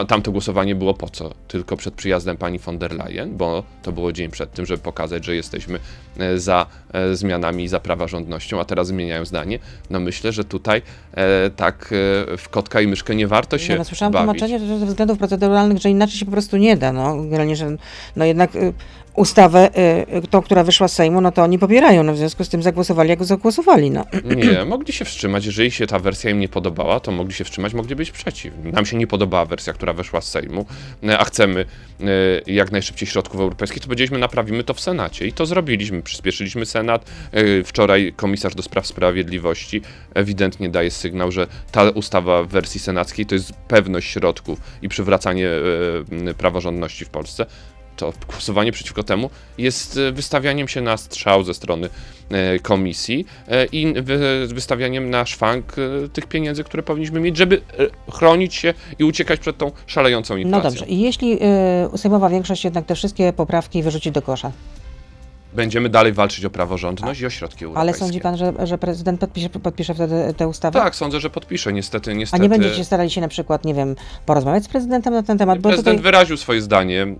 tamto 0.09 0.33
głosowanie 0.33 0.75
było 0.75 0.95
po 0.95 1.09
co? 1.09 1.31
Tylko 1.49 1.77
przed 1.77 1.95
przyjazdem 1.95 2.37
pani 2.37 2.59
von 2.59 2.79
der 2.79 2.93
Leyen, 2.93 3.37
bo 3.37 3.63
to 3.83 3.93
było 3.93 4.13
dzień 4.13 4.31
przed 4.31 4.53
tym, 4.53 4.67
żeby 4.67 4.83
pokazać, 4.83 5.25
że 5.25 5.35
jesteśmy 5.35 5.79
e, 6.19 6.39
za 6.39 6.67
e, 6.93 7.17
zmianami 7.17 7.65
i 7.65 7.69
za 7.69 7.81
praworządnością, 7.81 8.61
a 8.61 8.65
teraz 8.65 8.87
zmieniają 8.87 9.25
zdanie. 9.25 9.59
No 9.91 10.01
myślę, 10.01 10.33
że 10.33 10.45
tutaj 10.45 10.83
e, 11.13 11.51
tak 11.51 11.93
e, 12.33 12.37
w 12.37 12.49
kotka 12.51 12.81
i 12.81 12.87
myszkę 12.87 13.15
nie 13.15 13.27
warto 13.27 13.59
się 13.59 13.77
no, 13.77 13.85
słyszałam 13.85 14.13
bawić. 14.13 14.41
tłumaczenie 14.41 14.79
ze 14.79 14.87
względów 14.87 15.19
proceduralnych, 15.19 15.79
że 15.79 15.91
inaczej 15.91 16.19
się 16.19 16.25
po 16.25 16.33
prostu 16.33 16.57
nie 16.57 16.77
da. 16.77 16.93
No, 16.93 17.17
generalnie, 17.17 17.57
że 17.57 17.77
no 18.17 18.25
jednak 18.25 18.57
y, 18.57 18.73
ustawę, 19.15 19.71
y, 20.25 20.29
tą, 20.29 20.43
która 20.43 20.65
wyszła 20.65 20.89
z 20.89 20.93
Sejmu, 20.93 21.21
no 21.21 21.33
to 21.33 21.43
oni 21.43 21.59
popierają, 21.59 22.03
no 22.03 22.13
w 22.13 22.17
związku 22.17 22.45
z 22.45 22.49
tym 22.49 22.63
zagłosowali, 22.63 23.11
jak 23.11 23.25
zagłosowali. 23.25 23.91
No. 23.91 24.05
Nie, 24.53 24.65
mogli 24.65 24.93
się 24.93 25.05
wstrzymać. 25.05 25.47
Jeżeli 25.47 25.71
się 25.71 25.87
ta 25.87 25.99
wersja 25.99 26.31
im 26.31 26.41
nie 26.41 26.49
podobała, 26.49 27.01
to 27.01 27.13
mogli 27.13 27.35
się 27.35 27.45
wstrzymać, 27.45 27.75
mogli 27.75 27.97
być 27.97 28.11
przeciw. 28.11 28.55
Nam 28.73 28.87
się 28.87 28.97
nie 28.97 29.07
podobała 29.07 29.45
wersja, 29.45 29.73
która 29.73 29.93
weszła 29.93 30.21
z 30.21 30.31
Sejmu, 30.31 30.67
e, 31.05 31.19
a 31.19 31.25
chcemy 31.25 31.65
e, 32.01 32.05
jak 32.47 32.73
najszybciej 32.73 33.09
środków 33.09 33.41
europejskich, 33.41 33.83
to 33.83 33.87
powiedzieliśmy, 33.87 34.19
naprawimy 34.19 34.65
to 34.65 34.75
w 34.75 34.81
Senacie. 34.81 35.27
I 35.27 35.33
to 35.33 35.47
zrobiliśmy. 35.47 36.03
Przyspieszyliśmy 36.03 36.67
Senat. 36.67 37.11
E, 37.33 37.65
Wczoraj 37.65 38.13
komisarz 38.17 38.55
do 38.55 38.63
spraw 38.63 38.87
sprawiedliwości 38.87 39.83
ewidentnie 40.15 40.69
daje 40.69 40.91
sygnał, 40.91 41.33
że 41.33 41.47
ta 41.73 41.91
ustawa 41.91 42.43
w 42.43 42.49
wersji 42.49 42.81
senackiej 42.81 43.27
to 43.27 43.35
jest 43.35 43.53
pewność 43.53 44.11
środków 44.11 44.61
i 44.83 44.89
przywracanie 44.89 45.49
praworządności 46.39 47.05
w 47.05 47.09
Polsce. 47.09 47.47
To 47.97 48.13
głosowanie 48.29 48.73
przeciwko 48.73 49.03
temu 49.03 49.31
jest 49.59 49.97
e, 49.97 50.13
wystawianiem 50.13 50.69
się 50.69 50.81
na 50.81 50.97
strzał 50.97 51.45
ze 51.45 51.55
strony 51.55 51.89
e, 52.31 52.59
komisji 52.59 53.27
e, 53.49 53.65
i 53.65 54.03
wy, 54.03 54.47
wystawianiem 54.47 55.11
na 55.11 55.27
szwank 55.27 55.77
tych 56.13 56.27
pieniędzy, 56.27 56.65
które 56.65 56.83
powinniśmy 56.83 57.21
mieć, 57.21 57.37
żeby 57.37 57.61
chronić 58.13 58.55
się 58.55 58.75
i 58.99 59.05
uciekać 59.05 59.41
przed 59.41 59.59
tą 59.59 59.73
szalejącą 59.87 60.35
no 60.35 60.41
inflacją. 60.41 60.71
dobrze, 60.71 60.87
i 60.87 61.01
jeśli 61.01 61.39
y, 61.95 61.99
sejmowa 61.99 62.29
większość 62.29 62.65
jednak 62.65 62.87
te 62.87 62.95
wszystkie 62.95 63.33
poprawki 63.33 63.83
wyrzuci 63.83 64.13
do 64.13 64.23
kosza, 64.23 64.53
Będziemy 65.55 65.89
dalej 65.89 66.13
walczyć 66.13 66.45
o 66.45 66.51
praworządność 66.51 67.21
i 67.21 67.27
o 67.27 67.31
środki 67.31 67.65
europejskie. 67.65 67.81
ale 67.81 67.95
sądzi 67.95 68.21
pan, 68.21 68.37
że, 68.37 68.53
że 68.63 68.79
prezydent 68.79 69.21
podpisze, 69.21 69.49
podpisze 69.49 69.95
wtedy 69.95 70.35
tę 70.37 70.49
ustawę? 70.49 70.81
Tak, 70.81 70.97
sądzę, 70.97 71.21
że 71.21 71.31
podpiszę. 71.31 71.73
Niestety, 71.73 72.11
A 72.11 72.15
niestety. 72.15 72.43
nie 72.43 72.49
będziecie 72.49 72.85
starali 72.85 73.11
się 73.11 73.21
na 73.21 73.29
przykład, 73.29 73.65
nie 73.65 73.75
wiem, 73.75 73.97
porozmawiać 74.27 74.65
z 74.65 74.69
prezydentem 74.69 75.15
na 75.15 75.23
ten 75.23 75.39
temat? 75.39 75.59
Bo 75.59 75.69
Prezydent 75.69 75.99
tutaj... 75.99 76.13
wyraził 76.13 76.37
swoje 76.37 76.61
zdanie. 76.63 77.03
M, 77.03 77.17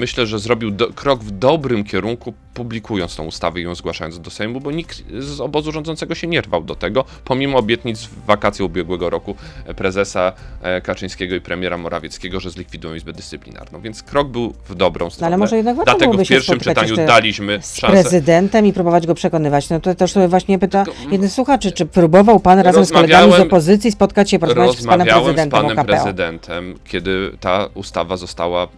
Myślę, 0.00 0.26
że 0.26 0.38
zrobił 0.38 0.70
do, 0.70 0.92
krok 0.92 1.24
w 1.24 1.30
dobrym 1.30 1.84
kierunku, 1.84 2.34
publikując 2.54 3.16
tą 3.16 3.24
ustawę 3.24 3.60
i 3.60 3.62
ją 3.62 3.74
zgłaszając 3.74 4.20
do 4.20 4.30
Sejmu, 4.30 4.60
bo 4.60 4.70
nikt 4.72 5.02
z 5.18 5.40
obozu 5.40 5.72
rządzącego 5.72 6.14
się 6.14 6.26
nie 6.26 6.40
rwał 6.40 6.64
do 6.64 6.74
tego, 6.74 7.04
pomimo 7.24 7.58
obietnic 7.58 8.02
w 8.02 8.26
wakacje 8.26 8.64
ubiegłego 8.64 9.10
roku 9.10 9.36
prezesa 9.76 10.32
e, 10.62 10.80
Kaczyńskiego 10.80 11.34
i 11.34 11.40
premiera 11.40 11.78
Morawieckiego, 11.78 12.40
że 12.40 12.50
zlikwidują 12.50 12.94
Izbę 12.94 13.12
Dyscyplinarną. 13.12 13.80
Więc 13.80 14.02
krok 14.02 14.28
był 14.28 14.54
w 14.68 14.74
dobrą 14.74 15.10
stronę. 15.10 15.30
No, 15.30 15.34
ale 15.34 15.36
może 15.36 15.56
jednak 15.56 15.76
Dlatego 15.84 16.12
w 16.12 16.28
pierwszym 16.28 16.60
czytaniu 16.60 16.96
daliśmy 16.96 17.62
z 17.62 17.76
szansę. 17.76 18.02
prezydentem 18.02 18.66
i 18.66 18.72
próbować 18.72 19.06
go 19.06 19.14
przekonywać. 19.14 19.70
No 19.70 19.80
to 19.80 19.94
też 19.94 20.12
sobie 20.12 20.28
właśnie 20.28 20.58
pyta 20.58 20.84
Tylko, 20.84 21.00
jeden 21.10 21.30
słuchaczy, 21.30 21.72
czy 21.72 21.86
próbował 21.86 22.40
pan 22.40 22.58
razem 22.58 22.84
z 22.84 22.92
kolegami 22.92 23.32
z 23.32 23.40
opozycji 23.40 23.92
spotkać 23.92 24.30
się, 24.30 24.38
porozmawiać 24.38 24.78
z 24.78 24.86
panem 24.86 25.06
prezydentem 25.06 25.60
z 25.60 25.68
panem 25.68 25.86
prezydentem, 25.86 26.74
kiedy 26.84 27.32
ta 27.40 27.68
ustawa 27.74 28.16
została 28.16 28.64
e, 28.64 28.68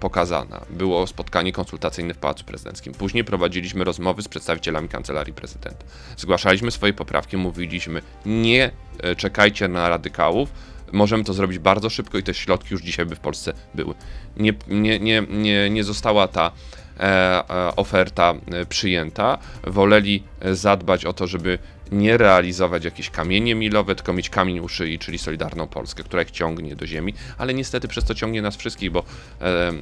pokazana. 0.00 0.60
Było 0.70 1.06
spotkanie 1.06 1.52
konsultacyjne 1.52 2.14
w 2.14 2.18
Pałacu 2.18 2.44
Prezydenckim. 2.44 2.94
Później 2.94 3.24
prowadziliśmy 3.24 3.84
rozmowy 3.84 4.22
z 4.22 4.28
przedstawicielami 4.28 4.88
Kancelarii 4.88 5.34
Prezydenta. 5.34 5.84
Zgłaszaliśmy 6.16 6.70
swoje 6.70 6.92
poprawki, 6.92 7.36
mówiliśmy 7.36 8.02
nie 8.26 8.70
e, 9.02 9.16
czekajcie 9.16 9.68
na 9.68 9.88
radykałów, 9.88 10.48
możemy 10.92 11.24
to 11.24 11.32
zrobić 11.32 11.58
bardzo 11.58 11.90
szybko 11.90 12.18
i 12.18 12.22
te 12.22 12.34
środki 12.34 12.68
już 12.74 12.82
dzisiaj 12.82 13.06
by 13.06 13.16
w 13.16 13.20
Polsce 13.20 13.52
były. 13.74 13.94
Nie, 14.36 14.52
nie, 14.68 15.00
nie, 15.00 15.22
nie, 15.30 15.70
nie 15.70 15.84
została 15.84 16.28
ta 16.28 16.52
e, 17.00 17.02
e, 17.02 17.76
oferta 17.76 18.34
przyjęta. 18.68 19.38
Woleli 19.66 20.22
zadbać 20.52 21.04
o 21.04 21.12
to, 21.12 21.26
żeby 21.26 21.58
nie 21.92 22.16
realizować 22.16 22.84
jakieś 22.84 23.10
kamienie 23.10 23.54
milowe, 23.54 23.94
tylko 23.94 24.12
mieć 24.12 24.30
kamień 24.30 24.58
u 24.60 24.68
szyi, 24.68 24.98
czyli 24.98 25.18
Solidarną 25.18 25.66
Polskę, 25.66 26.02
która 26.02 26.22
ich 26.22 26.30
ciągnie 26.30 26.76
do 26.76 26.86
ziemi, 26.86 27.14
ale 27.38 27.54
niestety 27.54 27.88
przez 27.88 28.04
to 28.04 28.14
ciągnie 28.14 28.42
nas 28.42 28.56
wszystkich, 28.56 28.90
bo 28.90 29.02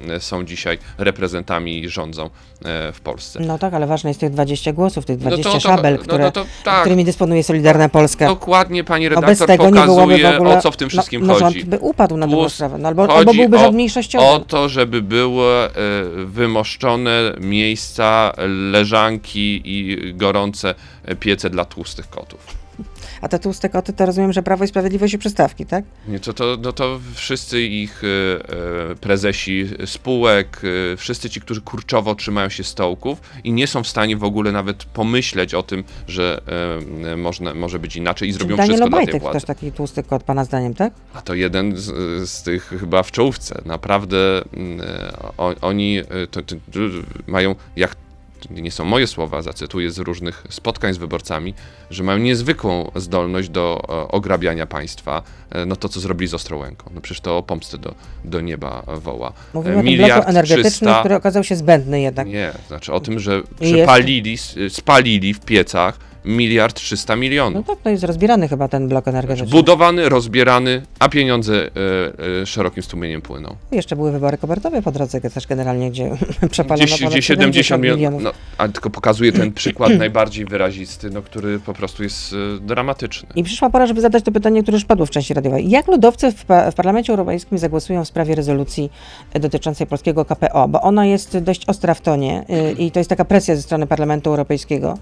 e, 0.09 0.21
są 0.21 0.45
dzisiaj 0.45 0.79
reprezentami 0.99 1.79
i 1.85 1.89
rządzą 1.89 2.25
e, 2.65 2.93
w 2.93 3.01
Polsce. 3.01 3.41
No 3.41 3.59
tak, 3.59 3.75
ale 3.75 3.87
ważne 3.87 4.11
jest 4.11 4.21
tych 4.21 4.31
20 4.31 4.73
głosów, 4.73 5.05
tych 5.05 5.19
No 5.21 5.31
to- 5.31 5.37
20 5.37 5.53
to- 5.53 5.61
szabel, 5.61 5.93
no 5.97 5.99
które, 6.03 6.25
no 6.25 6.31
to 6.31 6.47
tak. 6.65 6.81
którymi 6.81 7.05
dysponuje 7.05 7.43
Solidarna 7.45 7.89
Polska. 7.89 8.27
Dokładnie 8.27 8.85
pani 8.85 9.09
No 9.11 9.21
bez 9.21 9.41
redaktor 9.41 9.67
tego 9.67 9.81
nie 9.81 9.85
byłoby 9.87 10.15
w 10.15 10.17
pokazuje, 10.17 10.37
ogóle... 10.39 10.59
o 10.59 10.61
co 10.63 10.71
w 10.71 10.77
tym 10.77 10.89
wszystkim 10.89 11.21
no, 11.21 11.27
no, 11.27 11.33
chodzi. 11.41 11.59
rząd 11.61 11.71
by 11.71 11.79
upadł 11.79 12.17
na 12.17 12.27
dobrą 12.27 12.49
sprawę, 12.49 12.79
no, 12.79 12.89
albo, 12.89 13.17
albo 13.17 13.35
byłby 13.35 13.57
o- 13.57 13.61
rząd 13.61 13.75
mniejszościowy. 13.75 14.27
O 14.27 14.39
to, 14.41 14.69
żeby 14.69 15.03
były 15.03 15.53
e, 15.55 15.71
wymoszczone 16.25 17.21
miejsca, 17.41 18.33
leżanki 18.71 19.63
i 19.65 19.99
gorące 20.15 20.75
piece 21.21 21.51
dla 21.51 21.65
tłustych 21.65 22.11
kotów. 22.11 22.65
A 23.21 23.29
te 23.29 23.39
tłuste 23.39 23.69
koty 23.69 23.93
to 23.93 24.07
rozumiem, 24.07 24.33
że 24.33 24.43
Prawo 24.43 24.65
i 24.65 24.69
Sprawiedliwość 24.69 25.15
i 25.15 25.19
przystawki, 25.19 25.67
tak? 25.67 25.85
Nie, 26.09 26.21
to, 26.21 26.33
to, 26.33 26.57
no 26.63 26.73
to 26.73 27.01
wszyscy 27.15 27.63
ich 27.63 28.03
e, 28.05 28.09
e, 28.91 28.95
prezesi 28.95 29.67
spółek, 29.85 30.61
e, 30.93 30.97
wszyscy 30.97 31.31
ci, 31.31 31.41
którzy 31.41 31.61
kurczowo 31.61 32.15
trzymają 32.15 32.49
się 32.49 32.65
stołków 32.65 33.21
i 33.45 33.53
nie 33.53 33.67
są 33.67 33.83
w 33.83 33.89
stanie 33.89 34.17
w 34.17 34.25
ogóle 34.25 34.53
nawet 34.53 34.85
pomyśleć 34.85 35.55
o 35.55 35.63
tym, 35.63 35.85
że 36.09 36.41
e, 37.05 37.17
można, 37.17 37.55
może 37.55 37.79
być 37.79 37.97
inaczej 37.97 38.29
i 38.29 38.33
Czy 38.33 38.39
zrobią 38.39 38.57
Daniel 38.57 38.73
wszystko 38.73 38.89
dla 38.89 38.99
tej 38.99 39.05
Obajtek 39.05 39.23
władzy. 39.23 39.35
też 39.35 39.45
taki 39.45 39.73
tłusty 39.73 40.03
kot, 40.03 40.23
pana 40.23 40.45
zdaniem, 40.45 40.75
tak? 40.75 40.93
A 41.15 41.23
to 41.23 41.35
jeden 41.35 41.77
z, 41.77 41.91
z 42.31 42.43
tych 42.43 42.75
chyba 42.81 43.03
w 43.03 43.11
czołówce. 43.11 43.63
Naprawdę 43.65 44.43
mm, 44.57 44.87
o, 45.37 45.55
oni 45.61 45.99
e, 45.99 46.05
to, 46.31 46.43
to, 46.43 46.57
mają, 47.27 47.55
jak 47.77 47.97
nie 48.51 48.71
są 48.71 48.85
moje 48.85 49.07
słowa, 49.07 49.43
zacytuję 49.43 49.91
z 49.91 49.99
różnych 49.99 50.45
spotkań 50.51 50.95
z 50.95 50.97
wyborcami, 50.97 51.55
że 51.91 52.03
mają 52.03 52.19
niezwykłą 52.19 52.91
zdolność 52.97 53.49
do 53.49 53.83
e, 53.89 54.09
ograbiania 54.09 54.67
państwa. 54.67 55.23
E, 55.51 55.67
No 55.67 55.77
to, 55.77 55.89
co 55.89 56.01
zrobili 56.01 56.29
z 56.29 56.35
Ostrołęką. 56.35 56.91
No 56.95 57.01
przecież 57.01 57.21
to 57.21 57.39
o 57.39 57.43
pomsty 57.43 57.79
do, 57.79 57.95
do 58.25 58.41
nieba 58.41 58.83
woła. 58.87 59.33
Mówimy 59.55 60.07
E, 60.09 60.17
o 60.17 60.21
tym 60.21 60.29
energetycznym, 60.31 60.95
który 61.01 61.15
okazał 61.15 61.45
się 61.45 61.57
zbędny 61.57 62.01
jednak. 62.01 62.27
Nie, 62.29 62.53
znaczy 62.69 62.93
o 62.93 63.01
tym, 63.01 63.19
że 63.19 63.43
przepalili, 63.61 64.37
spalili 64.69 65.35
w 65.35 65.41
piecach 65.41 65.99
miliard 66.25 66.75
trzysta 66.77 67.17
milionów. 67.17 67.55
No 67.67 67.75
tak, 67.75 67.83
to 67.83 67.91
jest 67.91 68.05
rozbierany 68.05 68.49
chyba 68.49 68.69
ten 68.69 68.89
blok 68.89 69.09
energetyczny. 69.09 69.51
Budowany, 69.51 70.09
rozbierany, 70.09 70.83
a 70.99 71.09
pieniądze 71.09 71.55
e, 71.55 72.41
e, 72.43 72.47
szerokim 72.47 72.83
strumieniem 72.83 73.23
płyną. 73.23 73.57
Jeszcze 73.73 73.97
były 73.97 74.13
wybory 74.13 74.39
kopertowe 74.39 74.83
po 74.83 74.93
drodze 74.93 75.21
też 75.21 75.47
generalnie, 75.47 75.91
gdzie 75.91 76.11
przepalono 76.51 76.85
Gdzie, 76.85 77.07
gdzie 77.07 77.23
70 77.23 77.83
milionów. 77.83 78.23
No, 78.23 78.33
a 78.59 78.69
tylko 78.69 78.91
pokazuje 78.91 79.33
ten 79.33 79.53
przykład 79.63 79.99
najbardziej 79.99 80.45
wyrazisty, 80.45 81.11
no, 81.11 81.23
który 81.23 81.59
po 81.59 81.75
prostu 81.75 82.03
jest 82.03 82.33
e, 82.33 82.61
dramatyczny. 82.61 83.29
I 83.37 83.43
przyszła 83.45 83.71
pora, 83.71 83.87
żeby 83.87 84.01
zadać 84.01 84.25
to 84.25 84.33
pytanie, 84.33 84.63
które 84.63 84.77
już 84.77 84.85
padło 84.85 85.07
w 85.07 85.11
części 85.11 85.35
radiowej. 85.35 85.71
Jak 85.71 85.89
ludowcy 85.89 86.33
w, 86.33 86.45
pa- 86.45 86.71
w 86.71 86.75
Parlamencie 86.75 87.13
Europejskim 87.13 87.59
zagłosują 87.59 88.05
w 88.05 88.09
sprawie 88.09 88.35
rezolucji 88.35 88.91
dotyczącej 89.35 89.87
polskiego 89.87 90.25
KPO? 90.25 90.69
Bo 90.69 90.81
ona 90.81 91.07
jest 91.07 91.39
dość 91.39 91.67
ostra 91.67 91.95
w 91.95 92.01
tonie 92.01 92.45
y, 92.51 92.73
i 92.73 92.91
to 92.91 93.01
jest 93.01 93.11
taka 93.11 93.25
presja 93.25 93.57
ze 93.57 93.63
strony 93.63 93.87
Parlamentu 93.87 94.31
Europejskiego, 94.31 94.99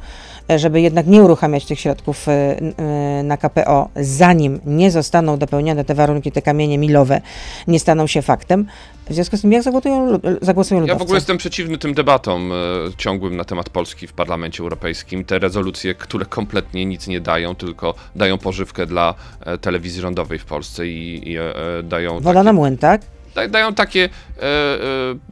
żeby 0.57 0.81
jednak 0.81 1.07
nie 1.07 1.23
uruchamiać 1.23 1.67
tych 1.67 1.81
środków 1.81 2.29
y, 2.29 2.31
y, 2.31 3.23
na 3.23 3.37
KPO, 3.37 3.89
zanim 3.97 4.61
nie 4.67 4.91
zostaną 4.91 5.39
dopełnione 5.39 5.85
te 5.85 5.95
warunki, 5.95 6.33
te 6.33 6.43
kamienie 6.43 6.79
milowe 6.79 7.21
nie 7.69 7.81
staną 7.81 8.07
się 8.07 8.23
faktem. 8.23 8.67
W 9.11 9.15
związku 9.15 9.37
z 9.37 9.41
tym, 9.41 9.53
jak 9.53 9.63
zagłosują, 9.63 10.21
zagłosują 10.43 10.81
Ja 10.81 10.83
ludowcy? 10.83 10.99
w 10.99 11.03
ogóle 11.03 11.17
jestem 11.17 11.39
przeciwny 11.39 11.79
tym 11.79 11.95
debatom 11.95 12.53
e, 12.53 12.57
ciągłym 12.97 13.37
na 13.37 13.45
temat 13.45 13.71
Polski 13.71 14.07
w 14.07 14.13
Parlamencie 14.13 14.63
Europejskim. 14.63 15.25
Te 15.25 15.39
rezolucje, 15.39 15.95
które 15.95 16.27
kompletnie 16.27 16.87
nic 16.87 17.07
nie 17.07 17.21
dają, 17.21 17.55
tylko 17.55 17.95
dają 18.17 18.39
pożywkę 18.39 18.87
dla 18.87 19.15
e, 19.41 19.59
telewizji 19.59 20.01
rządowej 20.01 20.39
w 20.39 20.45
Polsce 20.45 20.87
i, 20.87 21.29
i 21.31 21.37
e, 21.39 21.57
e, 21.79 21.83
dają, 21.83 22.15
Woda 22.15 22.33
takie, 22.33 22.45
na 22.45 22.53
młyn, 22.53 22.79
tak? 22.79 23.01
Da, 23.35 23.49
dają 23.49 23.75
takie 23.75 24.09
e, 24.39 24.43
e, 24.43 24.79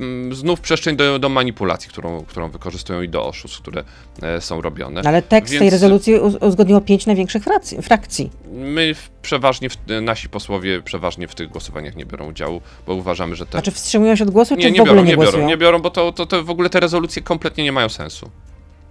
m, 0.01 0.35
znów 0.35 0.61
przestrzeń 0.61 0.97
do, 0.97 1.19
do 1.19 1.29
manipulacji, 1.29 1.89
którą, 1.91 2.21
którą 2.25 2.51
wykorzystują 2.51 3.03
i 3.03 3.09
do 3.09 3.27
oszustw, 3.27 3.61
które 3.61 3.85
e, 4.23 4.41
są 4.41 4.61
robione. 4.63 5.03
Ale 5.05 5.23
tekst 5.23 5.51
tej 5.53 5.61
Więc- 5.61 5.73
rezolucji 5.73 6.15
uz- 6.15 6.37
uzgodniło 6.43 6.81
pięć 6.81 7.07
największych 7.07 7.45
fracji, 7.45 7.83
frakcji. 7.83 8.31
My 8.53 8.95
w, 8.95 9.11
przeważnie, 9.23 9.71
w, 9.71 9.77
nasi 10.03 10.29
posłowie 10.29 10.83
przeważnie 10.83 11.29
w 11.29 11.35
tych 11.35 11.49
głosowaniach 11.49 11.97
nie 11.97 12.07
biorą 12.07 12.29
udziału, 12.29 12.61
bo 12.87 12.95
uważamy, 12.95 13.37
że 13.37 13.47
te... 13.47 13.53
Znaczy 13.53 13.71
wstrzymują 13.71 14.17
się 14.17 14.25
od 14.25 14.31
głosu, 14.31 14.57
czy 14.57 14.63
nie, 14.63 14.71
w 14.71 14.75
nie 14.75 14.81
ogóle 14.81 14.95
biorą, 14.95 15.05
nie 15.05 15.11
nie 15.11 15.17
głosują? 15.17 15.37
biorą, 15.39 15.49
nie 15.49 15.57
biorą, 15.57 15.79
bo 15.79 15.91
to, 15.91 16.13
to, 16.13 16.27
to 16.27 16.45
w 16.45 16.51
ogóle 16.51 16.71
te 16.71 16.81
rezolucje 16.81 17.23
kompletnie 17.23 17.65
nie 17.65 17.73
mają 17.73 17.89
sensu. 17.89 18.31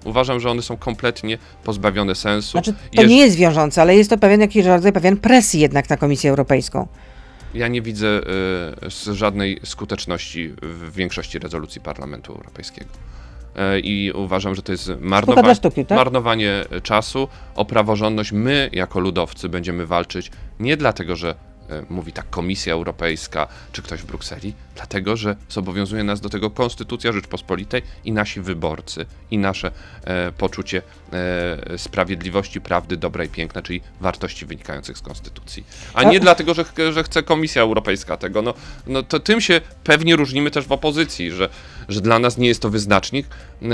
Uważam, 0.05 0.39
że 0.39 0.49
one 0.51 0.61
są 0.61 0.77
kompletnie 0.77 1.37
pozbawione 1.63 2.15
sensu. 2.15 2.51
Znaczy, 2.51 2.73
to 2.95 3.01
Jeż- 3.01 3.07
nie 3.09 3.17
jest 3.17 3.35
wiążące, 3.37 3.81
ale 3.81 3.95
jest 3.95 4.09
to 4.09 4.17
pewien 4.17 4.41
jakiś 4.41 4.65
rodzaj 4.65 4.93
pewien 4.93 5.17
presji 5.17 5.59
jednak 5.59 5.89
na 5.89 5.97
Komisję 5.97 6.29
Europejską. 6.29 6.87
Ja 7.53 7.67
nie 7.67 7.81
widzę 7.81 8.21
s- 8.81 9.03
żadnej 9.13 9.59
skuteczności 9.63 10.53
w 10.61 10.91
większości 10.95 11.39
rezolucji 11.39 11.81
Parlamentu 11.81 12.33
Europejskiego. 12.33 12.89
E, 13.55 13.79
I 13.79 14.11
uważam, 14.11 14.55
że 14.55 14.61
to 14.61 14.71
jest 14.71 14.89
marnowa- 15.01 15.55
sztuki, 15.55 15.85
tak? 15.85 15.97
marnowanie 15.97 16.65
czasu. 16.83 17.27
O 17.55 17.65
praworządność 17.65 18.31
my, 18.31 18.69
jako 18.73 18.99
ludowcy, 18.99 19.49
będziemy 19.49 19.85
walczyć 19.85 20.31
nie 20.59 20.77
dlatego, 20.77 21.15
że 21.15 21.29
e, 21.29 21.35
mówi 21.89 22.13
tak 22.13 22.29
Komisja 22.29 22.73
Europejska 22.73 23.47
czy 23.71 23.81
ktoś 23.81 24.01
w 24.01 24.05
Brukseli? 24.05 24.53
Dlatego, 24.75 25.15
że 25.15 25.35
zobowiązuje 25.49 26.03
nas 26.03 26.21
do 26.21 26.29
tego 26.29 26.49
Konstytucja 26.49 27.11
Rzeczpospolitej 27.11 27.81
i 28.05 28.11
nasi 28.11 28.41
wyborcy, 28.41 29.05
i 29.31 29.37
nasze 29.37 29.71
e, 30.03 30.31
poczucie 30.31 30.81
e, 31.13 31.77
sprawiedliwości, 31.77 32.61
prawdy, 32.61 32.97
dobra 32.97 33.23
i 33.23 33.29
piękna, 33.29 33.61
czyli 33.61 33.81
wartości 34.01 34.45
wynikających 34.45 34.97
z 34.97 35.01
Konstytucji. 35.01 35.63
A 35.93 36.03
nie 36.03 36.17
A- 36.17 36.19
dlatego, 36.19 36.53
że, 36.53 36.65
że 36.91 37.03
chce 37.03 37.23
Komisja 37.23 37.61
Europejska 37.61 38.17
tego. 38.17 38.41
No, 38.41 38.53
no 38.87 39.03
to 39.03 39.19
tym 39.19 39.41
się 39.41 39.61
pewnie 39.83 40.15
różnimy 40.15 40.51
też 40.51 40.65
w 40.65 40.71
opozycji, 40.71 41.31
że, 41.31 41.49
że 41.89 42.01
dla 42.01 42.19
nas 42.19 42.37
nie 42.37 42.47
jest 42.47 42.61
to 42.61 42.69
wyznacznik, 42.69 43.27
e, 43.61 43.67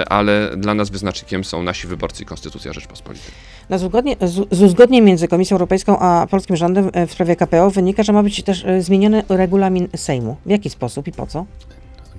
e, 0.00 0.08
ale 0.08 0.50
dla 0.56 0.74
nas 0.74 0.90
wyznacznikiem 0.90 1.44
są 1.44 1.62
nasi 1.62 1.86
wyborcy 1.86 2.22
i 2.22 2.26
Konstytucja 2.26 2.72
Rzeczpospolitej. 2.72 3.32
No, 3.70 3.78
z, 3.78 3.84
uzgodnie, 3.84 4.16
z, 4.20 4.48
z 4.50 4.62
uzgodnień 4.62 5.04
między 5.04 5.28
Komisją 5.28 5.54
Europejską 5.54 5.98
a 5.98 6.26
polskim 6.26 6.56
rządem 6.56 6.90
e, 6.92 7.06
w 7.06 7.12
sprawie 7.12 7.31
KPO 7.36 7.70
wynika, 7.70 8.02
że 8.02 8.12
ma 8.12 8.22
być 8.22 8.42
też 8.42 8.64
e, 8.64 8.82
zmieniony 8.82 9.22
regulamin 9.28 9.88
Sejmu. 9.96 10.36
W 10.46 10.50
jaki 10.50 10.70
sposób 10.70 11.08
i 11.08 11.12
po 11.12 11.26
co? 11.26 11.46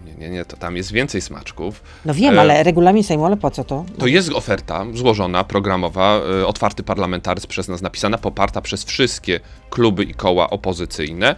Nie, 0.05 0.13
nie, 0.13 0.29
nie, 0.29 0.45
to 0.45 0.57
tam 0.57 0.77
jest 0.77 0.91
więcej 0.91 1.21
smaczków. 1.21 1.83
No 2.05 2.13
wiem, 2.13 2.35
E, 2.37 2.41
ale 2.41 2.63
regulamin 2.63 3.03
Sejmu, 3.03 3.25
ale 3.25 3.37
po 3.37 3.51
co 3.51 3.63
to? 3.63 3.85
To 3.97 4.07
jest 4.07 4.29
oferta 4.33 4.85
złożona, 4.93 5.43
programowa, 5.43 6.19
y, 6.41 6.47
otwarty 6.47 6.83
parlamentaryzm 6.83 7.47
przez 7.47 7.67
nas 7.67 7.81
napisana, 7.81 8.17
poparta 8.17 8.61
przez 8.61 8.83
wszystkie 8.83 9.39
kluby 9.69 10.03
i 10.03 10.13
koła 10.13 10.49
opozycyjne, 10.49 11.29
e, 11.29 11.35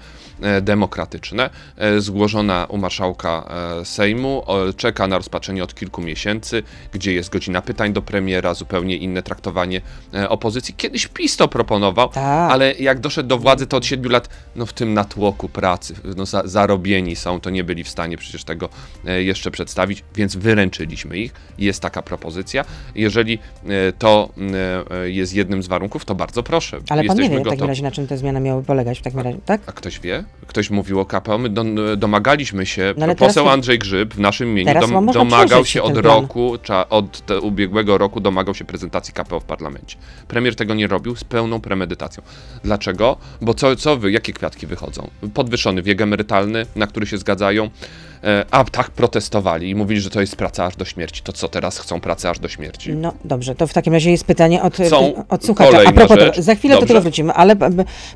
demokratyczne, 0.61 1.49
e, 1.77 2.01
złożona 2.01 2.65
u 2.69 2.77
marszałka 2.77 3.49
e, 3.81 3.85
Sejmu, 3.85 4.43
czeka 4.77 5.07
na 5.07 5.17
rozpatrzenie 5.17 5.63
od 5.63 5.75
kilku 5.75 6.01
miesięcy, 6.01 6.63
gdzie 6.93 7.13
jest 7.13 7.29
godzina 7.29 7.61
pytań 7.61 7.93
do 7.93 8.01
premiera, 8.01 8.53
zupełnie 8.53 8.97
inne 8.97 9.23
traktowanie 9.23 9.81
e, 10.13 10.29
opozycji. 10.29 10.73
Kiedyś 10.77 11.07
PiS 11.07 11.37
to 11.37 11.47
proponował, 11.47 12.09
Tak. 12.09 12.51
ale 12.51 12.73
jak 12.73 12.99
doszedł 12.99 13.29
do 13.29 13.37
władzy, 13.37 13.67
to 13.67 13.77
od 13.77 13.85
siedmiu 13.85 14.09
lat, 14.09 14.29
no 14.55 14.65
w 14.65 14.73
tym 14.73 14.93
natłoku 14.93 15.49
pracy, 15.49 15.95
no 16.15 16.25
za, 16.25 16.41
zarobieni 16.45 17.15
są, 17.15 17.39
to 17.39 17.49
nie 17.49 17.63
byli 17.63 17.83
w 17.83 17.89
stanie 17.89 18.17
przecież 18.17 18.43
tego 18.43 18.69
e, 19.05 19.23
jeszcze 19.23 19.51
przedstawić, 19.51 20.03
więc 20.15 20.35
wyręczyliśmy 20.35 21.17
ich. 21.17 21.33
Jest 21.57 21.81
taka 21.81 22.01
propozycja. 22.01 22.65
Jeżeli 22.95 23.39
e, 23.65 23.91
to 23.91 24.29
e, 24.91 24.97
e, 24.97 25.09
jest 25.09 25.33
jednym 25.33 25.63
z 25.63 25.67
warunków, 25.67 26.05
to 26.05 26.15
bardzo 26.15 26.43
proszę. 26.43 26.79
Ale 26.89 27.03
pan 27.03 27.17
nie 27.17 27.29
wie 27.29 27.39
w 27.39 27.49
takim 27.49 27.67
razie, 27.67 27.83
na 27.83 27.91
czym 27.91 28.07
te 28.07 28.17
zmiany 28.17 28.39
miały 28.39 28.63
polegać 28.63 28.99
w 28.99 29.01
takim 29.01 29.19
razie, 29.19 29.37
tak? 29.45 29.61
A 29.65 29.71
ktoś 29.71 29.99
wie? 29.99 30.23
Ktoś 30.47 30.69
mówił 30.69 30.99
o 30.99 31.05
KPO. 31.05 31.37
My 31.37 31.49
do, 31.49 31.63
domagaliśmy 31.97 32.65
się, 32.65 32.93
No 32.97 33.15
poseł 33.15 33.49
Andrzej 33.49 33.79
Grzyb 33.79 34.13
w 34.13 34.19
naszym 34.19 34.49
imieniu 34.49 34.79
dom, 34.79 35.05
domagał 35.05 35.65
się 35.65 35.83
od 35.83 35.97
roku, 35.97 36.57
cza, 36.63 36.89
od 36.89 37.31
ubiegłego 37.41 37.97
roku 37.97 38.19
domagał 38.19 38.55
się 38.55 38.65
prezentacji 38.65 39.13
KPO 39.13 39.39
w 39.39 39.43
parlamencie. 39.43 39.97
Premier 40.27 40.55
tego 40.55 40.73
nie 40.73 40.87
robił 40.87 41.15
z 41.15 41.23
pełną 41.23 41.61
premedytacją. 41.61 42.23
Dlaczego? 42.63 43.17
Bo 43.41 43.53
co, 43.53 43.75
co 43.75 43.97
wy, 43.97 44.11
jakie 44.11 44.33
kwiatki 44.33 44.67
wychodzą? 44.67 45.09
Podwyższony 45.33 45.81
wiek 45.81 46.01
emerytalny, 46.01 46.65
na 46.75 46.87
który 46.87 47.05
się 47.05 47.17
zgadzają, 47.17 47.69
e, 48.23 48.45
a 48.51 48.63
tak 48.63 48.89
protestowali 48.91 49.69
i 49.69 49.75
mówili, 49.75 50.01
że 50.01 50.09
to 50.09 50.21
jest 50.21 50.35
praca 50.35 50.65
aż 50.65 50.75
do 50.75 50.85
śmierci. 50.85 51.21
To 51.23 51.33
co 51.33 51.47
teraz 51.47 51.79
chcą 51.79 51.99
pracę 52.01 52.29
aż 52.29 52.39
do 52.39 52.47
śmierci? 52.47 52.93
No 52.93 53.13
dobrze, 53.25 53.55
to 53.55 53.67
w 53.67 53.73
takim 53.73 53.93
razie 53.93 54.11
jest 54.11 54.23
pytanie 54.23 54.61
od, 54.63 54.77
Są 54.89 55.25
od 55.29 55.45
słuchacza. 55.45 55.77
A 55.87 55.91
propos 55.91 56.19
rzecz. 56.19 56.31
tego, 56.31 56.43
za 56.43 56.55
chwilę 56.55 56.73
do 56.75 56.79
Dobrze. 56.79 56.93
tego 56.93 57.01
wrócimy, 57.01 57.33
ale 57.33 57.55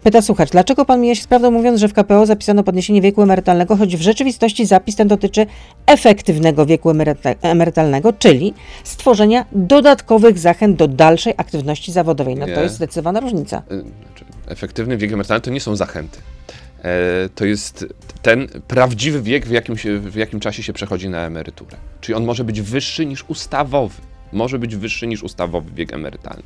pyta 0.04 0.22
słuchacz, 0.22 0.50
dlaczego 0.50 0.86
pan 0.86 1.02
mija 1.02 1.16
się 1.16 1.24
z 1.24 1.28
prawdą 1.28 1.52
mówiąc, 1.52 1.80
że 1.80 1.88
w 1.88 1.94
KPO 1.94 2.26
zapisano 2.26 2.64
podniesienie 2.64 3.02
wieku 3.02 3.22
emerytalnego, 3.22 3.76
choć 3.78 3.98
w 3.98 4.02
rzeczywistości 4.02 4.66
zapis 4.66 4.96
ten 4.96 5.08
dotyczy 5.08 5.46
efektywnego 5.86 6.66
wieku 6.66 6.90
emeryta- 6.90 7.36
emerytalnego, 7.42 8.14
czyli 8.14 8.54
stworzenia 8.84 9.46
dodatkowych 9.52 10.40
zachęt 10.40 10.76
do 10.78 10.88
dalszej 10.88 11.34
aktywności 11.38 11.92
zawodowej. 11.92 12.36
No 12.36 12.46
to 12.46 12.52
Nie. 12.56 12.62
jest 12.62 12.76
zdecydowana 12.76 13.20
różnica. 13.20 13.62
Znaczy, 13.68 14.26
efektywny 14.48 14.98
wiek 14.98 15.12
emerytalny 15.12 15.42
to 15.42 15.52
nie 15.52 15.62
są 15.62 15.76
zachęty. 15.76 16.18
E, 16.84 17.30
to 17.36 17.46
jest 17.46 17.86
ten 18.22 18.48
prawdziwy 18.48 19.22
wiek, 19.22 19.46
w 19.46 19.52
jakim, 19.52 19.78
się, 19.78 20.00
w 20.00 20.16
jakim 20.16 20.40
czasie 20.40 20.64
się 20.64 20.74
przechodzi 20.74 21.10
na 21.10 21.26
emeryturę. 21.26 21.78
Czyli 22.02 22.16
on 22.16 22.26
może 22.26 22.44
być 22.44 22.62
wyższy 22.62 23.06
niż 23.06 23.24
ustawowy. 23.28 24.02
Może 24.32 24.60
być 24.60 24.76
wyższy 24.76 25.08
niż 25.08 25.24
ustawowy 25.24 25.72
wiek 25.72 25.94
emerytalny. 25.94 26.44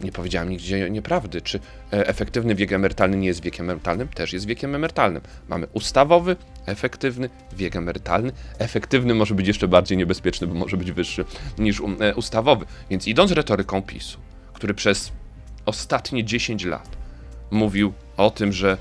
Nie 0.00 0.12
powiedziałem 0.12 0.50
nigdzie 0.50 0.90
nieprawdy. 0.90 1.42
Czy 1.42 1.60
e, 1.92 2.06
efektywny 2.08 2.54
wiek 2.54 2.72
emerytalny 2.72 3.16
nie 3.16 3.26
jest 3.26 3.42
wiekiem 3.42 3.66
emerytalnym? 3.66 4.08
Też 4.08 4.32
jest 4.32 4.46
wiekiem 4.46 4.74
emerytalnym. 4.74 5.22
Mamy 5.48 5.66
ustawowy, 5.72 6.36
efektywny 6.66 7.30
wiek 7.56 7.76
emerytalny. 7.76 8.32
Efektywny 8.58 9.14
może 9.14 9.34
być 9.34 9.46
jeszcze 9.46 9.68
bardziej 9.68 9.98
niebezpieczny, 9.98 10.46
bo 10.46 10.54
może 10.54 10.76
być 10.76 10.92
wyższy 10.92 11.24
niż 11.58 11.80
um, 11.80 11.96
e, 12.00 12.14
ustawowy. 12.14 12.66
Więc 12.90 13.06
idąc 13.06 13.32
retoryką 13.32 13.82
PiSu, 13.82 14.18
który 14.52 14.74
przez 14.74 15.12
ostatnie 15.66 16.24
10 16.24 16.64
lat 16.64 16.96
mówił 17.50 17.92
o 18.16 18.30
tym, 18.30 18.52
że 18.52 18.76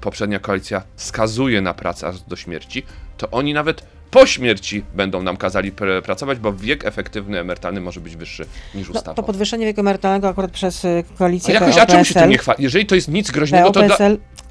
poprzednia 0.00 0.38
koalicja 0.38 0.82
skazuje 0.96 1.60
na 1.60 1.74
pracę 1.74 2.08
aż 2.08 2.20
do 2.20 2.36
śmierci, 2.36 2.82
to 3.16 3.30
oni 3.30 3.54
nawet 3.54 3.82
po 4.10 4.26
śmierci 4.26 4.84
będą 4.94 5.22
nam 5.22 5.36
kazali 5.36 5.72
pr- 5.72 6.02
pracować, 6.02 6.38
bo 6.38 6.52
wiek 6.52 6.84
efektywny 6.84 7.38
emerytalny 7.40 7.80
może 7.80 8.00
być 8.00 8.16
wyższy 8.16 8.46
niż 8.74 8.88
No, 8.88 8.92
ustawowy. 8.94 9.16
to 9.16 9.22
podwyższenie 9.22 9.66
wieku 9.66 9.80
emerytalnego 9.80 10.28
akurat 10.28 10.50
przez 10.50 10.84
y, 10.84 11.04
a, 11.14 11.18
koalicję 11.18 11.54
jakoś, 11.54 11.78
a 11.78 11.86
czemu 11.86 12.04
się 12.04 12.14
tym 12.14 12.30
nie 12.30 12.38
chwali? 12.38 12.62
Jeżeli 12.62 12.86
to 12.86 12.94
jest 12.94 13.08
nic 13.08 13.30
groźnego, 13.30 13.70
to 13.70 13.82
dla, 13.82 13.96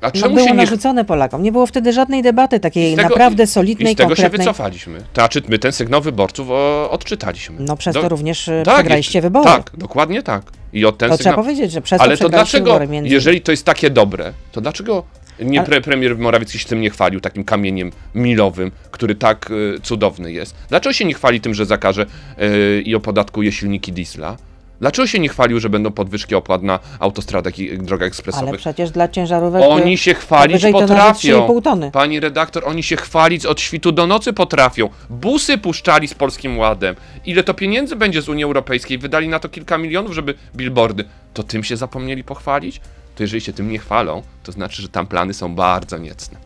a 0.02 0.06
no, 0.08 0.12
czemu 0.12 0.36
było 0.36 0.48
się 0.48 0.52
nie 0.54 0.58
narzucone 0.58 1.06
Polakom. 1.06 1.43
Nie 1.43 1.52
było 1.52 1.65
wtedy 1.65 1.93
żadnej 1.93 2.24
debaty 2.24 2.60
takiej 2.60 2.96
tego- 2.96 3.10
naprawdę 3.10 3.43
i 3.43 3.48
solidnej, 3.48 3.93
z 3.93 3.98
tego 3.98 4.10
się 4.10 4.15
konkretnej. 4.15 4.46
wycofaliśmy. 4.48 5.00
To 5.13 5.22
znaczy, 5.22 5.41
my 5.48 5.60
ten 5.60 5.72
sygnał 5.72 6.02
wyborców 6.02 6.48
o, 6.50 6.89
odczytaliśmy. 6.91 7.56
No 7.60 7.76
przez 7.78 7.93
Do- 7.93 8.02
to 8.02 8.10
również 8.10 8.48
y, 8.48 8.62
tak, 8.65 8.76
przegraliście 8.76 9.22
wybory. 9.22 9.46
Tak, 9.46 9.72
dokładnie 9.78 10.24
tak. 10.24 10.43
I 10.74 10.86
od 10.86 10.98
ten 10.98 11.10
to 11.10 11.17
sygnał... 11.17 11.34
trzeba 11.34 11.43
powiedzieć, 11.43 11.72
że 11.72 11.82
przez 11.82 11.98
to 11.98 12.04
Ale 12.04 12.17
to 12.17 12.24
przegraliście 12.24 12.58
dlaczego, 12.58 12.65
wybory 12.80 12.88
między 12.88 13.13
jeżeli 13.13 13.41
to 13.41 13.52
jest 13.52 13.65
takie 13.65 13.89
dobre, 13.89 14.34
to 14.52 14.62
dlaczego 14.62 15.04
nie 15.39 15.60
Ale- 15.60 15.67
pre 15.67 15.82
premier 15.82 16.17
Morawiecki 16.17 16.60
się 16.60 16.65
tym 16.65 16.82
nie 16.82 16.89
chwalił, 16.89 17.19
takim 17.19 17.43
kamieniem 17.43 17.91
milowym, 18.15 18.71
który 18.91 19.15
tak 19.15 19.52
y, 19.52 19.80
cudowny 19.84 20.32
jest? 20.32 20.56
Dlaczego 20.69 20.93
się 20.93 21.06
nie 21.06 21.13
chwali 21.13 21.41
tym, 21.41 21.54
że 21.54 21.65
zakaże 21.65 22.06
y, 22.41 22.82
i 22.86 22.95
opodatkuje 22.95 23.52
silniki 23.52 23.91
diesla? 23.93 24.38
Dlaczego 24.80 25.08
się 25.08 25.19
nie 25.19 25.30
chwalił, 25.30 25.60
że 25.60 25.69
będą 25.69 25.91
podwyżki 25.91 26.36
opłat 26.36 26.63
na 26.63 26.80
autostradach 27.00 27.60
i 27.60 27.78
drogach 27.78 28.02
Ale 28.02 28.08
ekspresowych? 28.08 28.58
przecież 28.58 28.91
dla 28.91 29.08
ciężarówek... 29.08 29.63
Oni 29.65 29.93
y, 29.93 29.97
się 29.97 30.13
chwalić 30.13 30.62
to 30.62 30.71
potrafią. 30.71 31.47
3,5 31.47 31.62
tony. 31.62 31.91
Pani 31.91 32.19
redaktor, 32.19 32.63
oni 32.65 32.84
się 32.84 32.95
chwalić 32.95 33.45
od 33.45 33.62
świtu 33.62 33.91
do 33.91 34.08
nocy 34.08 34.34
potrafią. 34.34 34.89
Busy 35.10 35.58
puszczali 35.58 36.08
z 36.08 36.13
Polskim 36.13 36.58
Ładem. 36.58 36.95
Ile 37.26 37.43
to 37.43 37.54
pieniędzy 37.54 37.95
będzie 37.95 38.21
z 38.21 38.30
Unii 38.30 38.43
Europejskiej? 38.43 38.97
Wydali 38.97 39.28
na 39.28 39.39
to 39.39 39.50
kilka 39.50 39.78
milionów, 39.78 40.13
żeby 40.13 40.34
billboardy. 40.56 41.06
To 41.34 41.43
tym 41.43 41.63
się 41.63 41.78
zapomnieli 41.78 42.23
pochwalić? 42.23 42.82
To 43.17 43.23
jeżeli 43.23 43.41
się 43.41 43.53
tym 43.53 43.69
nie 43.69 43.80
chwalą, 43.80 44.21
to 44.43 44.51
znaczy, 44.51 44.82
że 44.82 44.89
tam 44.89 45.08
plany 45.08 45.34
są 45.34 45.56
bardzo 45.56 45.97
niecne. 45.97 46.38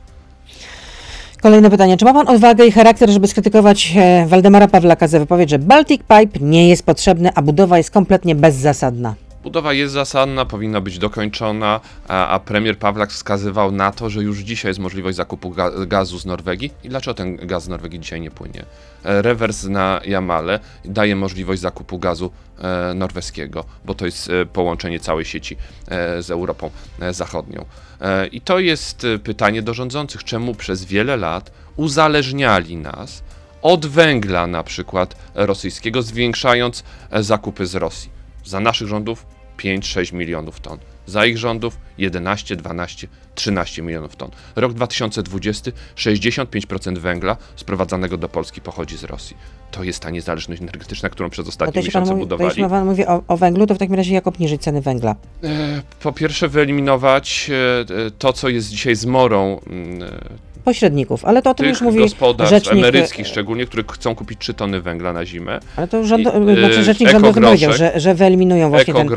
Kolejne 1.42 1.70
pytanie. 1.70 1.98
Czy 1.98 2.06
ma 2.06 2.14
pan 2.14 2.28
odwagę 2.28 2.66
i 2.66 2.72
charakter, 2.72 3.10
żeby 3.10 3.28
skrytykować 3.28 3.94
e, 3.96 4.26
Waldemara 4.28 4.68
Pawlaka 4.68 5.08
za 5.08 5.20
wypowiedź, 5.20 5.50
że 5.50 5.60
Baltic 5.60 6.02
Pipe 6.02 6.40
nie 6.40 6.70
jest 6.70 6.86
potrzebny, 6.86 7.30
a 7.36 7.42
budowa 7.42 7.78
jest 7.78 7.92
kompletnie 7.92 8.36
bezzasadna? 8.36 9.16
Budowa 9.44 9.74
jest 9.74 9.94
zasadna, 9.94 10.46
powinna 10.46 10.82
być 10.82 10.98
dokończona, 10.98 11.80
a, 12.08 12.28
a 12.28 12.40
premier 12.40 12.78
Pawlak 12.78 13.10
wskazywał 13.12 13.72
na 13.72 13.92
to, 13.92 14.10
że 14.10 14.24
już 14.24 14.40
dzisiaj 14.40 14.70
jest 14.70 14.80
możliwość 14.80 15.18
zakupu 15.18 15.50
ga 15.50 15.86
gazu 15.86 16.20
z 16.20 16.26
Norwegii. 16.26 16.72
I 16.84 16.90
dlaczego 16.90 17.14
ten 17.14 17.36
gaz 17.36 17.64
z 17.64 17.68
Norwegii 17.68 18.00
dzisiaj 18.00 18.22
nie 18.22 18.32
płynie? 18.32 18.66
E, 19.04 19.22
Rewers 19.22 19.64
na 19.64 20.02
Jamale 20.06 20.60
daje 20.86 21.16
możliwość 21.16 21.62
zakupu 21.62 22.00
gazu 22.00 22.32
e, 22.60 22.94
norweskiego, 22.94 23.66
bo 23.86 23.94
to 23.94 24.06
jest 24.06 24.30
e, 24.30 24.46
połączenie 24.46 25.00
całej 25.00 25.26
sieci 25.26 25.58
e, 25.88 26.22
z 26.24 26.32
Europą 26.32 26.72
e, 27.00 27.14
Zachodnią. 27.14 27.66
E, 28.02 28.28
I 28.28 28.42
to 28.42 28.60
jest 28.60 29.04
e, 29.04 29.20
pytanie 29.20 29.62
do 29.62 29.74
rządzących, 29.74 30.24
czemu 30.24 30.56
przez 30.56 30.86
wiele 30.86 31.18
lat 31.18 31.52
uzależniali 31.76 32.78
nas 32.78 33.24
od 33.62 33.86
węgla 33.86 34.48
na 34.48 34.64
przykład 34.64 35.16
rosyjskiego, 35.36 36.02
zwiększając 36.02 36.84
e, 37.12 37.24
zakupy 37.24 37.66
z 37.66 37.76
Rosji. 37.76 38.21
Za 38.46 38.60
naszych 38.60 38.88
rządów 38.88 39.26
5-6 39.58 40.14
milionów 40.14 40.60
ton. 40.60 40.78
Za 41.06 41.26
ich 41.26 41.38
rządów 41.38 41.78
11, 41.98 42.56
12, 42.56 43.08
13 43.36 43.82
milionów 43.82 44.16
ton. 44.16 44.30
Rok 44.56 44.74
2020 44.74 45.72
65% 45.96 46.98
węgla 46.98 47.38
sprowadzanego 47.56 48.18
do 48.18 48.30
Polski 48.30 48.62
pochodzi 48.62 48.98
z 48.98 49.04
Rosji. 49.04 49.38
To 49.72 49.84
jest 49.84 50.00
ta 50.00 50.10
niezależność 50.10 50.62
energetyczna, 50.62 51.10
którą 51.10 51.30
przez 51.30 51.46
to 51.46 51.50
ostatnie 51.50 51.80
jeśli 51.80 51.92
pan 51.92 52.02
miesiące 52.02 52.14
mówi, 52.14 52.26
budowali. 52.26 52.50
jeśli 52.50 52.70
pan 52.70 52.86
mówi 52.86 53.06
o, 53.06 53.24
o 53.28 53.38
węglu, 53.38 53.68
to 53.68 53.76
w 53.76 53.78
takim 53.78 53.96
razie 53.96 54.14
jak 54.14 54.28
obniżyć 54.28 54.62
ceny 54.62 54.82
węgla? 54.82 55.16
E, 55.44 55.82
Po 56.04 56.12
pierwsze 56.12 56.48
wyeliminować 56.50 57.50
e, 57.50 58.06
e, 58.06 58.12
to, 58.12 58.34
co 58.34 58.50
jest 58.50 58.70
dzisiaj 58.70 58.96
zmorą 58.96 59.60
mm, 59.68 60.10
Pośredników, 60.64 61.26
ale 61.26 61.42
to 61.42 61.50
o 61.50 61.54
tym 61.54 61.70
już 61.70 61.82
mówi 61.82 62.00
rzecznik, 62.50 62.78
emeryckich 62.84 63.28
szczególnie, 63.28 63.66
które 63.66 63.84
chcą 63.92 64.16
kupić 64.16 64.40
3 64.40 64.54
tony 64.54 64.82
węgla 64.82 65.14
na 65.14 65.26
zimę. 65.26 65.60
ale 65.76 65.88
to 65.88 66.04
rząd, 66.04 66.24
I, 66.24 66.50
y, 66.50 66.60
znaczy 66.60 66.84
rzecznik 66.84 67.10
ekogroszek, 67.10 67.44
powiedział, 67.44 67.74
że, 67.74 67.92
że 67.96 68.16
wyeliminują 68.16 68.70
właśnie 68.70 68.94
ten, 68.94 69.08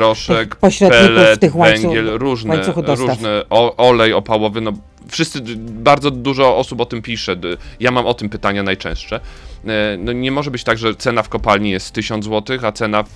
tych 0.46 0.56
pośredników 0.56 1.06
pelet, 1.08 1.36
w 1.38 1.40
tych 1.40 1.56
łańcuch, 1.56 1.82
węgiel, 1.82 2.06
różne, 2.18 2.54
łańcuchu 2.54 2.82
dostaw. 2.82 3.08
różne 3.08 3.42
olej 3.76 4.12
opałowy, 4.12 4.60
no 4.60 4.72
wszyscy, 5.08 5.40
bardzo 5.58 6.10
dużo 6.10 6.56
osób 6.56 6.80
o 6.80 6.86
tym 6.86 7.02
pisze, 7.02 7.36
ja 7.80 7.90
mam 7.90 8.06
o 8.06 8.14
tym 8.14 8.28
pytania 8.28 8.62
najczęstsze. 8.62 9.20
E, 9.66 9.96
No 9.98 10.12
nie 10.12 10.30
może 10.30 10.50
być 10.50 10.64
tak, 10.64 10.78
że 10.78 10.94
cena 10.94 11.22
w 11.22 11.28
kopalni 11.28 11.70
jest 11.70 11.92
1000 11.92 12.24
zł, 12.24 12.58
a 12.62 12.72
cena 12.72 13.02
w, 13.02 13.10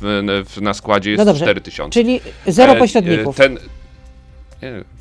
w, 0.47 0.61
na 0.61 0.75
składzie 0.75 1.11
jest 1.11 1.19
No 1.19 1.25
dobrze, 1.25 1.45
4000. 1.45 1.91
czyli 1.91 2.21
zero 2.47 2.73
E, 2.73 2.77
e, 2.77 2.79
pośredników. 2.79 3.37
Ten, 3.37 3.59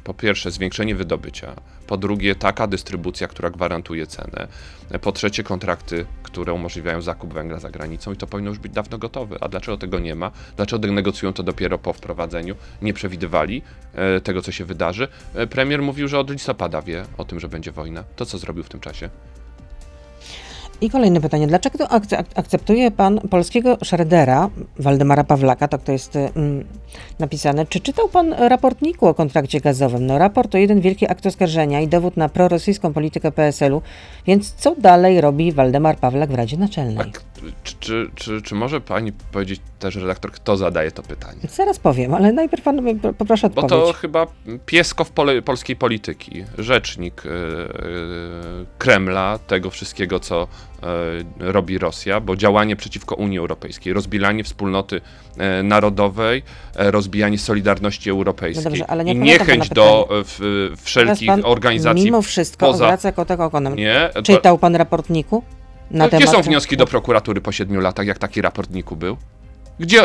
Po 0.04 0.14
pierwsze, 0.14 0.52
zwiększenie 0.52 0.96
wydobycia. 0.96 1.56
Po 1.88 1.98
drugie, 1.98 2.36
taka 2.36 2.68
dystrybucja, 2.68 3.28
która 3.28 3.50
gwarantuje 3.50 4.08
cenę. 4.08 4.48
Po 5.02 5.12
trzecie, 5.12 5.44
kontrakty, 5.44 6.06
które 6.24 6.54
umożliwiają 6.54 7.02
zakup 7.02 7.34
węgla 7.34 7.60
za 7.60 7.70
granicą 7.70 8.14
i 8.14 8.18
to 8.18 8.28
powinno 8.28 8.50
już 8.50 8.60
być 8.60 8.74
dawno 8.74 8.98
gotowe. 8.98 9.38
A 9.42 9.48
dlaczego 9.48 9.78
tego 9.78 10.00
nie 10.00 10.16
ma? 10.16 10.32
Dlaczego 10.56 10.92
negocjują 10.92 11.34
to 11.34 11.44
dopiero 11.44 11.78
po 11.78 11.94
wprowadzeniu? 11.94 12.56
Nie 12.82 12.94
przewidywali 12.94 13.62
e, 13.94 14.22
tego, 14.22 14.42
co 14.42 14.52
się 14.52 14.66
wydarzy. 14.66 15.08
E, 15.36 15.48
premier 15.48 15.82
mówił, 15.82 16.08
że 16.08 16.20
od 16.20 16.32
listopada 16.32 16.82
wie 16.82 17.06
o 17.18 17.26
tym, 17.26 17.40
że 17.40 17.50
będzie 17.50 17.72
wojna. 17.72 18.04
To 18.16 18.26
co 18.26 18.38
zrobił 18.38 18.64
w 18.64 18.70
tym 18.70 18.80
czasie? 18.80 19.10
I 20.82 20.90
kolejne 20.90 21.22
pytanie. 21.22 21.48
Dlaczego 21.48 21.88
akceptuje 22.36 22.92
pan 22.92 23.20
polskiego 23.20 23.78
Schroedera, 23.84 24.50
Waldemara 24.80 25.24
Pawlaka, 25.24 25.68
tak 25.68 25.84
to 25.84 25.92
jest 25.92 26.16
mm, 26.16 26.66
napisane. 27.20 27.66
Czy 27.66 27.80
czytał 27.80 28.10
pan 28.10 28.34
raport 28.34 28.82
NIK-u 28.82 29.06
o 29.08 29.14
kontrakcie 29.14 29.62
gazowym? 29.62 30.06
No 30.06 30.18
raport 30.18 30.52
to 30.52 30.58
jeden 30.58 30.82
wielki 30.82 31.08
akt 31.12 31.26
oskarżenia 31.26 31.82
i 31.82 31.88
dowód 31.88 32.18
na 32.18 32.30
prorosyjską 32.30 32.94
politykę 32.94 33.32
PSL-u, 33.32 33.82
więc 34.28 34.54
co 34.54 34.76
dalej 34.76 35.22
robi 35.22 35.52
Waldemar 35.52 35.98
Pawlak 35.98 36.32
w 36.32 36.36
Radzie 36.36 36.58
Naczelnej? 36.58 37.12
Czy, 37.64 37.76
czy, 37.80 38.10
czy, 38.16 38.42
czy 38.42 38.56
może 38.56 38.82
pani 38.82 39.12
powiedzieć 39.32 39.62
też, 39.80 39.96
redaktor, 39.96 40.32
kto 40.32 40.58
zadaje 40.58 40.92
to 40.92 41.04
pytanie? 41.04 41.40
Zaraz 41.50 41.80
powiem, 41.80 42.14
ale 42.14 42.34
najpierw 42.34 42.64
pan 42.64 43.00
poproszę 43.18 43.50
Bo 43.50 43.62
odpowiedź. 43.62 43.88
to 43.88 43.94
chyba 43.94 44.28
piesko 44.66 45.04
w 45.04 45.12
pole, 45.12 45.42
polskiej 45.42 45.76
polityki, 45.76 46.44
rzecznik 46.58 47.24
e, 47.26 47.30
Kremla, 48.78 49.40
tego 49.48 49.70
wszystkiego, 49.70 50.20
co 50.20 50.48
e, 50.84 50.88
robi 51.52 51.78
Rosja, 51.78 52.20
bo 52.20 52.36
działanie 52.36 52.76
przeciwko 52.76 53.16
Unii 53.16 53.40
Europejskiej, 53.40 53.94
rozbijanie 53.94 54.44
wspólnoty 54.44 55.02
e, 55.38 55.64
narodowej, 55.64 56.44
rozbijanie 56.76 57.38
Solidarności 57.38 58.10
Europejskiej 58.10 58.64
No 58.64 58.70
dobrze, 58.70 58.88
ale 58.88 59.06
nie 59.06 59.12
i 59.12 59.18
niechęć 59.18 59.70
do 59.70 60.08
w, 60.12 60.74
wszelkich 60.84 61.32
organizacji 61.44 62.06
Mimo 62.06 62.22
wszystko 62.22 62.66
poza... 62.66 62.86
odwraca 62.86 63.12
kotek 63.12 63.40
ogonem. 63.40 63.76
Nie, 63.76 64.10
Czytał 64.24 64.58
pan 64.58 64.76
raport 64.76 65.10
NIK-u? 65.10 65.44
Na 65.92 66.08
Gdzie 66.08 66.18
temat- 66.18 66.36
są 66.36 66.42
wnioski 66.42 66.78
do 66.78 66.86
prokuratury 66.86 67.42
po 67.42 67.52
siedmiu 67.52 67.80
latach, 67.80 68.08
jak 68.08 68.18
taki 68.18 68.42
raportniku 68.42 68.96
był? 68.96 69.18
Gdzie, 69.80 70.02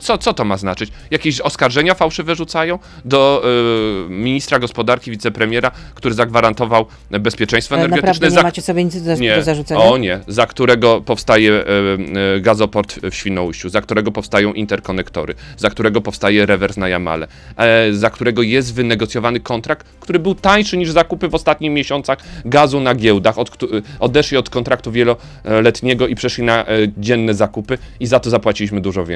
co, 0.00 0.18
co 0.18 0.32
to 0.32 0.44
ma 0.44 0.56
znaczyć? 0.56 0.90
Jakieś 1.10 1.40
oskarżenia 1.40 1.94
fałszywe 1.94 2.34
rzucają 2.34 2.78
do 3.04 3.42
y, 4.06 4.10
ministra 4.10 4.58
gospodarki, 4.58 5.10
wicepremiera, 5.10 5.70
który 5.94 6.14
zagwarantował 6.14 6.86
bezpieczeństwo 7.10 7.74
Ale 7.74 7.84
energetyczne? 7.84 8.08
naprawdę 8.08 8.26
nie 8.26 8.34
za- 8.34 8.42
macie 8.42 8.62
sobie 8.62 8.84
nic 8.84 9.02
do, 9.02 9.14
nie, 9.14 9.36
do 9.36 9.42
zarzucenia? 9.42 9.80
o 9.80 9.96
nie, 9.96 10.20
za 10.28 10.46
którego 10.46 11.00
powstaje 11.00 11.52
e, 11.52 11.64
e, 12.36 12.40
gazoport 12.40 12.98
w 13.10 13.14
Świnoujściu, 13.14 13.68
za 13.68 13.80
którego 13.80 14.12
powstają 14.12 14.52
interkonektory, 14.52 15.34
za 15.56 15.70
którego 15.70 16.00
powstaje 16.00 16.46
rewers 16.46 16.76
na 16.76 16.88
Jamale, 16.88 17.26
e, 17.56 17.92
za 17.92 18.10
którego 18.10 18.42
jest 18.42 18.74
wynegocjowany 18.74 19.40
kontrakt, 19.40 19.86
który 20.00 20.18
był 20.18 20.34
tańszy 20.34 20.76
niż 20.76 20.90
zakupy 20.90 21.28
w 21.28 21.34
ostatnich 21.34 21.70
miesiącach 21.72 22.18
gazu 22.44 22.80
na 22.80 22.94
giełdach. 22.94 23.38
Od, 23.38 23.50
odeszli 24.00 24.36
od 24.36 24.50
kontraktu 24.50 24.92
wieloletniego 24.92 26.06
i 26.06 26.14
przeszli 26.14 26.44
na 26.44 26.64
e, 26.66 26.66
dzienne 26.98 27.34
zakupy 27.34 27.78
i 28.00 28.06
za 28.06 28.20
to 28.20 28.30
zapłaciliśmy 28.30 28.80
dużo 28.80 29.04
więcej. 29.04 29.15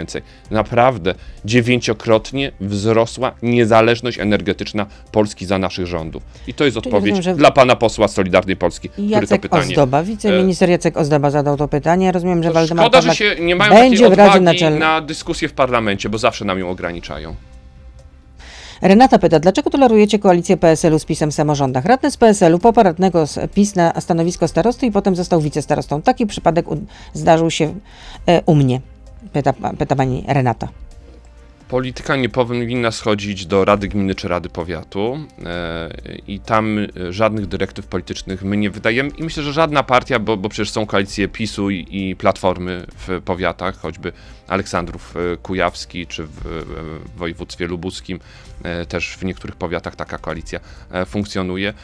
Naprawdę 0.50 1.14
dziewięciokrotnie 1.44 2.52
wzrosła 2.60 3.32
niezależność 3.42 4.18
energetyczna 4.18 4.86
Polski 5.12 5.46
za 5.46 5.58
naszych 5.58 5.86
rządów. 5.86 6.22
I 6.46 6.54
to 6.54 6.64
jest 6.64 6.76
Czyli 6.76 6.86
odpowiedź 6.88 7.10
rozumiem, 7.16 7.22
że- 7.22 7.34
dla 7.34 7.50
pana 7.50 7.76
posła 7.76 8.08
z 8.08 8.14
Solidarnej 8.14 8.56
Polski, 8.56 8.88
który 8.88 9.08
to 9.08 9.14
Jacek 9.14 9.40
pytanie 9.40 9.62
Ozdoba, 9.62 10.02
wiceminister 10.02 10.70
Jacek 10.70 10.96
Ozdoba 10.96 11.30
zadał 11.30 11.56
to 11.56 11.68
pytanie. 11.68 12.12
Rozumiem, 12.12 12.42
że 12.42 12.50
Waldemar 12.50 12.84
Szkoda, 12.84 13.00
że 13.00 13.08
Pawlak 13.08 13.16
się 13.36 13.44
nie 13.44 13.56
mają 13.56 13.72
będzie 13.74 13.96
takiej 13.96 14.14
w 14.14 14.18
Radzie 14.18 14.28
odwagi 14.30 14.44
Naczelnej. 14.44 14.80
na 14.80 15.00
dyskusję 15.00 15.48
w 15.48 15.52
parlamencie, 15.52 16.08
bo 16.08 16.18
zawsze 16.18 16.44
nam 16.44 16.58
ją 16.58 16.70
ograniczają. 16.70 17.34
Renata 18.82 19.18
pyta, 19.18 19.38
dlaczego 19.40 19.70
tolerujecie 19.70 20.18
koalicję 20.18 20.56
PSL-u 20.56 20.98
z 20.98 21.04
PiSem 21.04 21.30
w 21.30 21.34
samorządach? 21.34 21.84
Radny 21.84 22.10
z 22.10 22.16
PSL-u 22.16 22.58
poparł 22.58 22.84
radnego 22.84 23.26
z 23.26 23.52
PiS 23.54 23.74
na 23.76 24.00
stanowisko 24.00 24.48
starosty 24.48 24.86
i 24.86 24.90
potem 24.92 25.16
został 25.16 25.40
wicestarostą. 25.40 26.02
Taki 26.02 26.26
przypadek 26.26 26.70
u, 26.70 26.76
zdarzył 27.14 27.50
się 27.50 27.74
e, 28.26 28.42
u 28.46 28.54
mnie, 28.54 28.80
pyta, 29.32 29.52
pyta 29.78 29.96
pani 29.96 30.24
Renata. 30.28 30.68
Polityka 31.70 32.16
nie 32.16 32.28
powinna 32.28 32.90
schodzić 32.90 33.46
do 33.46 33.64
Rady 33.64 33.88
Gminy 33.88 34.14
czy 34.14 34.28
Rady 34.28 34.48
Powiatu 34.48 35.18
e, 35.44 35.88
i 36.26 36.40
tam 36.40 36.78
e, 36.78 37.12
żadnych 37.12 37.46
dyrektyw 37.46 37.86
politycznych 37.86 38.42
my 38.42 38.56
nie 38.56 38.70
wydajemy 38.70 39.10
i 39.10 39.22
myślę, 39.24 39.42
że 39.42 39.52
żadna 39.52 39.82
partia, 39.82 40.18
bo, 40.18 40.36
bo 40.36 40.48
przecież 40.48 40.70
są 40.70 40.86
koalicje 40.86 41.28
PiSu 41.28 41.70
i, 41.70 42.16
Platformy 42.18 42.86
w 42.96 43.22
powiatach, 43.24 43.76
choćby 43.76 44.12
Aleksandrów 44.48 45.14
e, 45.16 45.36
Kujawski 45.36 46.06
czy 46.06 46.24
w, 46.24 46.30
w 47.14 47.18
województwie 47.18 47.66
lubuskim, 47.66 48.20
też 48.88 49.16
w 49.16 49.24
niektórych 49.24 49.56
powiatach 49.56 49.96
taka 49.96 50.18
koalicja 50.18 50.60
funkcjonuje, 51.06 51.74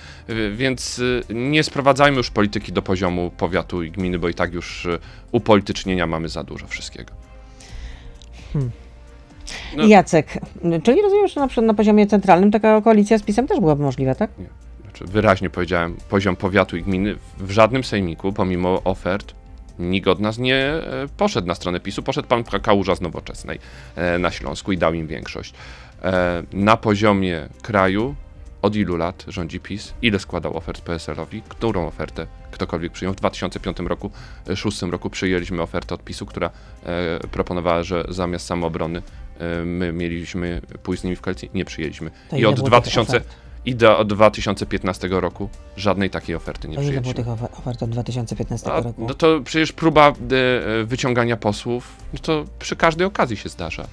więc 0.52 1.00
nie 1.30 1.62
sprowadzajmy 1.62 2.16
już 2.16 2.30
polityki 2.30 2.72
do 2.72 2.82
poziomu 2.82 3.30
powiatu 3.36 3.82
i 3.82 3.90
gminy, 3.90 4.18
bo 4.18 4.28
i 4.28 4.34
tak 4.34 4.52
już 4.52 4.86
upolitycznienia 5.32 6.06
mamy 6.06 6.28
za 6.28 6.44
dużo 6.44 6.66
wszystkiego. 6.66 7.25
No. 9.76 9.86
Jacek, 9.86 10.38
czyli 10.82 11.02
rozumiem, 11.02 11.28
że 11.28 11.40
na 11.40 11.48
przykład 11.48 11.66
na 11.66 11.74
poziomie 11.74 12.06
centralnym 12.06 12.50
taka 12.50 12.80
koalicja 12.80 13.18
z 13.18 13.22
PiSem 13.22 13.46
też 13.46 13.60
byłaby 13.60 13.82
możliwa, 13.82 14.14
tak? 14.14 14.30
znaczy 14.82 15.04
wyraźnie 15.12 15.50
powiedziałem, 15.50 15.96
poziom 16.08 16.36
powiatu 16.36 16.76
i 16.76 16.82
gminy, 16.82 17.14
w 17.38 17.50
żadnym 17.50 17.84
sejmiku, 17.84 18.32
pomimo 18.32 18.82
ofert, 18.84 19.34
nikt 19.78 20.08
od 20.08 20.20
nas 20.20 20.38
nie 20.38 20.56
e, 20.56 20.82
poszedł 21.16 21.48
na 21.48 21.54
stronę 21.54 21.80
PiSu. 21.80 22.02
Poszedł 22.02 22.28
pan 22.28 22.44
Kałuża 22.44 22.94
z 22.94 23.00
Nowoczesnej 23.00 23.58
e, 23.96 24.18
na 24.18 24.30
Śląsku 24.30 24.72
i 24.72 24.78
dał 24.78 24.94
im 24.94 25.06
większość. 25.06 25.54
E, 26.02 26.42
Na 26.52 26.76
poziomie 26.76 27.48
kraju 27.62 28.14
od 28.62 28.76
ilu 28.76 28.96
lat 28.96 29.24
rządzi 29.28 29.60
PiS? 29.60 29.94
Ile 30.02 30.18
składał 30.18 30.56
ofert 30.56 30.80
PSL-owi? 30.80 31.42
Którą 31.48 31.86
ofertę 31.86 32.26
ktokolwiek 32.50 32.92
przyjął? 32.92 33.12
W 33.14 33.16
2005 33.16 33.78
roku, 33.78 34.10
2006 34.44 34.82
roku 34.82 35.10
przyjęliśmy 35.10 35.62
ofertę 35.62 35.94
od 35.94 36.04
PiSu, 36.04 36.26
która 36.26 36.50
e, 36.86 37.18
proponowała, 37.30 37.82
że 37.82 38.04
zamiast 38.08 38.46
samoobrony 38.46 39.02
e, 39.38 39.64
my 39.64 39.92
mieliśmy 39.92 40.60
pójść 40.82 41.00
z 41.00 41.04
nimi 41.04 41.16
w 41.16 41.20
koalicję. 41.20 41.48
Nie 41.54 41.64
przyjęliśmy. 41.64 42.10
To 42.30 42.36
I 42.36 42.44
od 42.46 42.54
było 42.54 42.64
tych 42.64 42.70
2000 42.70 43.16
ofert? 43.16 43.34
i 43.64 43.74
do 43.74 43.98
od 43.98 44.08
2015 44.12 45.08
roku 45.10 45.48
żadnej 45.76 46.10
takiej 46.10 46.34
oferty 46.36 46.68
nie 46.68 46.74
To 46.76 46.82
ile 46.82 46.90
było 46.92 47.02
przyjęliśmy. 47.02 47.24
tych 47.36 47.44
ofer- 47.50 47.58
ofert 47.60 47.82
od 47.82 47.90
2015 47.90 48.72
A, 48.72 48.80
roku? 48.80 49.06
no 49.08 49.14
to 49.14 49.40
przecież 49.44 49.72
próba 49.72 50.08
e, 50.08 50.12
e, 50.80 50.84
wyciągania 50.84 51.36
posłów, 51.36 51.96
no 52.12 52.18
to 52.22 52.44
przy 52.58 52.76
każdej 52.76 53.06
okazji 53.06 53.36
się 53.36 53.48
zdarza. 53.48 53.86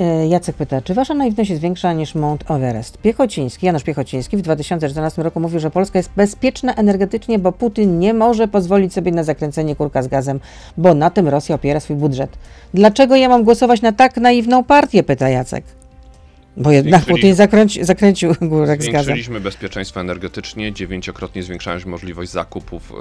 E, 0.00 0.26
Jacek 0.26 0.56
pyta, 0.56 0.82
czy 0.82 0.94
wasza 0.94 1.14
naiwność 1.14 1.50
jest 1.50 1.62
większa 1.62 1.92
niż 1.92 2.14
Mount 2.14 2.50
Everest? 2.50 2.98
Piechociński, 2.98 3.66
Janusz 3.66 3.82
Piechociński 3.82 4.36
w 4.36 4.42
2014 4.42 5.22
roku 5.22 5.40
mówił, 5.40 5.60
że 5.60 5.70
Polska 5.70 5.98
jest 5.98 6.10
bezpieczna 6.16 6.74
energetycznie, 6.74 7.38
bo 7.38 7.52
Putin 7.52 7.98
nie 7.98 8.14
może 8.14 8.48
pozwolić 8.48 8.92
sobie 8.92 9.12
na 9.12 9.24
zakręcenie 9.24 9.76
kurka 9.76 10.02
z 10.02 10.08
gazem, 10.08 10.40
bo 10.76 10.94
na 10.94 11.10
tym 11.10 11.28
Rosja 11.28 11.54
opiera 11.54 11.80
swój 11.80 11.96
budżet. 11.96 12.38
Dlaczego 12.74 13.16
ja 13.16 13.28
mam 13.28 13.44
głosować 13.44 13.82
na 13.82 13.92
tak 13.92 14.16
naiwną 14.16 14.64
partię? 14.64 15.02
pyta 15.02 15.28
Jacek. 15.28 15.81
Bo 16.56 16.70
jednak 16.72 17.04
Putin 17.04 17.34
zakręci, 17.34 17.84
zakręcił 17.84 18.34
górek 18.40 18.82
z 18.82 18.86
gazem. 18.86 19.02
Zwiększyliśmy 19.02 19.40
bezpieczeństwo 19.40 20.00
energetycznie, 20.00 20.72
dziewięciokrotnie 20.72 21.42
zwiększając 21.42 21.86
możliwość 21.86 22.30
zakupów 22.30 22.92
e, 22.92 22.94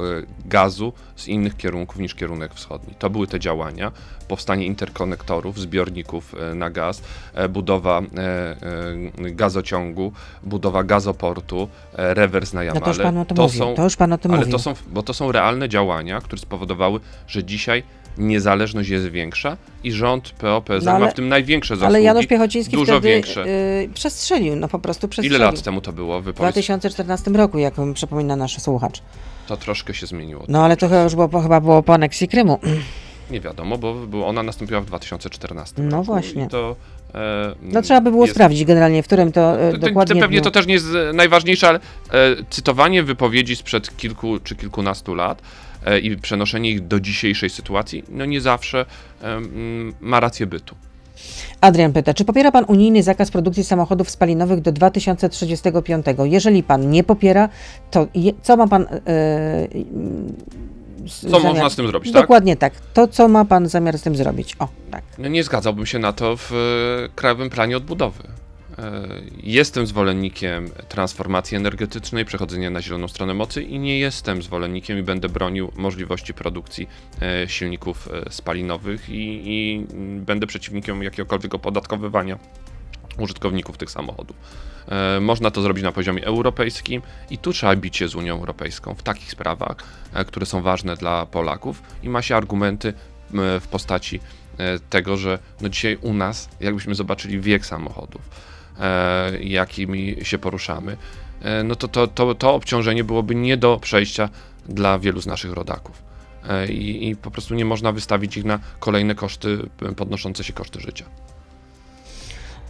gazu 0.45 0.93
z 1.15 1.27
innych 1.27 1.57
kierunków 1.57 1.99
niż 1.99 2.15
kierunek 2.15 2.53
wschodni. 2.53 2.93
To 2.99 3.09
były 3.09 3.27
te 3.27 3.39
działania. 3.39 3.91
Powstanie 4.27 4.65
interkonektorów, 4.65 5.59
zbiorników 5.59 6.35
e, 6.51 6.55
na 6.55 6.69
gaz, 6.69 7.01
e, 7.33 7.49
budowa 7.49 8.01
gazociągu, 9.17 10.11
budowa 10.43 10.83
gazoportu, 10.83 11.67
rewers 11.93 12.53
na 12.53 12.59
No 12.59 12.63
Jamale. 12.63 12.81
to 12.81 12.89
już 12.89 12.99
pan 12.99 13.17
o 13.17 13.25
tym 13.25 13.37
mówił. 13.37 13.75
To 13.75 13.83
już 13.83 13.95
pan 13.95 14.13
o 14.13 14.17
tym 14.17 14.31
ale 14.31 14.39
mówił. 14.39 14.51
to 14.51 14.59
są, 14.59 14.73
bo 14.87 15.03
to 15.03 15.13
są 15.13 15.31
realne 15.31 15.69
działania, 15.69 16.21
które 16.21 16.41
spowodowały, 16.41 16.99
że 17.27 17.43
dzisiaj 17.43 17.83
niezależność 18.17 18.89
jest 18.89 19.07
większa 19.07 19.57
i 19.83 19.91
rząd 19.91 20.29
PO-PSL 20.31 20.85
No 20.93 20.99
ma 20.99 21.07
w 21.07 21.13
tym 21.13 21.29
największe 21.29 21.75
zasługi. 21.75 21.87
Ale 21.95 22.01
Janusz 22.01 22.27
Piechociński 22.27 22.75
dużo 22.75 22.93
wtedy 22.93 23.07
większe. 23.07 23.45
y, 23.45 23.89
przestrzelił, 23.93 24.55
no 24.55 24.67
po 24.67 24.79
prostu 24.79 25.07
przestrzelił. 25.07 25.37
Ile 25.37 25.45
lat 25.45 25.61
temu 25.61 25.81
to 25.81 25.93
było? 25.93 26.21
W 26.21 26.23
Wypowiedz. 26.23 26.53
2014 26.53 27.31
roku, 27.31 27.57
jak 27.59 27.77
mi 27.77 27.93
przypomina 27.93 28.35
nasz 28.35 28.61
słuchacz. 28.61 29.01
To 29.47 29.57
troszkę 29.57 29.93
się 29.93 30.07
zmieniło. 30.07 30.45
No 30.47 30.65
ale 30.65 30.77
to 30.77 30.87
chyba 30.89 31.03
już 31.03 31.15
było, 31.15 31.41
chyba 31.41 31.61
było 31.61 31.83
po 31.83 31.93
aneksji 31.93 32.27
Krymu. 32.27 32.59
Nie 33.31 33.41
wiadomo, 33.41 33.77
bo, 33.77 33.93
bo 33.93 34.27
ona 34.27 34.43
nastąpiła 34.43 34.81
w 34.81 34.85
2014 34.85 35.81
No 35.81 36.03
właśnie. 36.03 36.47
To, 36.47 36.75
e, 37.15 37.55
No 37.61 37.81
trzeba 37.81 38.01
by 38.01 38.11
było 38.11 38.23
jest- 38.23 38.35
sprawdzić 38.35 38.65
generalnie, 38.65 39.03
w 39.03 39.05
którym 39.07 39.31
to 39.31 39.59
e, 39.61 39.77
dokładnie 39.77 40.15
to 40.15 40.21
pewnie 40.21 40.41
to 40.41 40.51
też 40.51 40.67
nie 40.67 40.73
jest 40.73 40.87
e, 40.95 41.13
najważniejsze, 41.13 41.67
ale 41.69 41.79
e, 41.79 42.35
cytowanie 42.49 43.03
wypowiedzi 43.03 43.55
sprzed 43.55 43.97
kilku 43.97 44.39
czy 44.43 44.55
kilkunastu 44.55 45.15
lat 45.15 45.41
i 46.01 46.17
przenoszenie 46.17 46.71
ich 46.71 46.87
do 46.87 46.99
dzisiejszej 46.99 47.49
sytuacji, 47.49 48.03
no 48.09 48.25
nie 48.25 48.41
zawsze 48.41 48.85
e, 49.23 49.39
ma 50.01 50.19
rację 50.19 50.47
bytu. 50.47 50.75
Adrian 51.61 51.93
pyta, 51.93 52.13
czy 52.13 52.25
popiera 52.25 52.51
pan 52.51 52.65
unijny 52.67 53.03
zakaz 53.03 53.31
produkcji 53.31 53.63
samochodów 53.63 54.09
spalinowych 54.09 54.61
do 54.61 54.71
2035? 54.71 56.05
Jeżeli 56.23 56.63
pan 56.63 56.89
nie 56.89 57.03
popiera, 57.03 57.49
to 57.91 58.07
je, 58.15 58.31
co 58.41 58.57
ma 58.57 58.67
pan... 58.67 58.85
e, 59.07 59.67
Co 61.29 61.39
można 61.39 61.69
z 61.69 61.75
tym 61.75 61.87
zrobić, 61.87 62.13
tak? 62.13 62.21
Dokładnie 62.21 62.55
tak. 62.57 62.73
To, 62.93 63.07
co 63.07 63.27
ma 63.27 63.45
pan 63.45 63.67
zamiar 63.69 63.97
z 63.97 64.01
tym 64.01 64.15
zrobić? 64.15 64.55
O, 64.59 64.67
tak. 64.91 65.03
No 65.17 65.27
nie 65.27 65.43
zgadzałbym 65.43 65.85
się 65.85 65.99
na 65.99 66.13
to 66.13 66.37
w 66.37 66.51
e, 66.51 67.09
Krajowym 67.15 67.49
Planie 67.49 67.77
Odbudowy. 67.77 68.23
Jestem 69.43 69.87
zwolennikiem 69.87 70.69
transformacji 70.89 71.57
energetycznej, 71.57 72.25
przechodzenia 72.25 72.69
na 72.69 72.81
zieloną 72.81 73.07
stronę 73.07 73.33
mocy 73.33 73.63
i 73.63 73.79
nie 73.79 73.99
jestem 73.99 74.41
zwolennikiem 74.41 74.99
i 74.99 75.03
będę 75.03 75.29
bronił 75.29 75.71
możliwości 75.75 76.33
produkcji 76.33 76.89
e, 77.21 77.49
silników 77.49 78.09
e, 78.13 78.31
spalinowych 78.31 79.09
i, 79.09 79.41
i 79.45 79.85
będę 80.19 80.47
przeciwnikiem 80.47 81.03
jakiegokolwiek 81.03 81.53
opodatkowywania 81.53 82.39
użytkowników 83.17 83.77
tych 83.77 83.91
samochodów. 83.91 84.35
E, 84.87 85.19
można 85.19 85.51
to 85.51 85.61
zrobić 85.61 85.83
na 85.83 85.91
poziomie 85.91 86.25
europejskim 86.25 87.01
i 87.29 87.37
tu 87.37 87.53
trzeba 87.53 87.75
bić 87.75 87.97
się 87.97 88.07
z 88.07 88.15
Unią 88.15 88.33
Europejską 88.39 88.95
w 88.95 89.03
takich 89.03 89.31
sprawach, 89.31 89.77
które 90.27 90.45
są 90.45 90.61
ważne 90.61 90.95
dla 90.95 91.25
Polaków 91.25 91.83
i 92.03 92.09
ma 92.09 92.21
się 92.21 92.35
argumenty 92.35 92.93
w 93.33 93.67
postaci 93.71 94.19
tego, 94.89 95.17
że 95.17 95.39
no 95.61 95.69
dzisiaj 95.69 95.97
u 96.01 96.13
nas, 96.13 96.49
jakbyśmy 96.59 96.95
zobaczyli 96.95 97.39
wiek 97.39 97.65
samochodów, 97.65 98.21
E, 98.21 98.60
jakimi 99.43 100.15
się 100.23 100.37
poruszamy, 100.37 100.97
e, 101.41 101.63
no 101.63 101.75
to, 101.75 101.87
to, 101.87 102.07
to, 102.07 102.35
to 102.35 102.53
obciążenie 102.53 103.03
byłoby 103.03 103.35
nie 103.35 103.57
do 103.57 103.79
przejścia 103.81 104.29
dla 104.69 104.99
wielu 104.99 105.21
z 105.21 105.25
naszych 105.25 105.53
rodaków. 105.53 106.03
E, 106.49 106.67
I, 106.67 107.09
I, 107.09 107.15
po 107.15 107.31
prostu 107.31 107.55
nie 107.55 107.65
można 107.65 107.91
wystawić 107.91 108.37
ich 108.37 108.45
na 108.45 108.59
kolejne 108.79 109.15
koszty, 109.15 109.57
podnoszące 109.95 110.43
się 110.43 110.53
koszty 110.53 110.79
życia. 110.79 111.05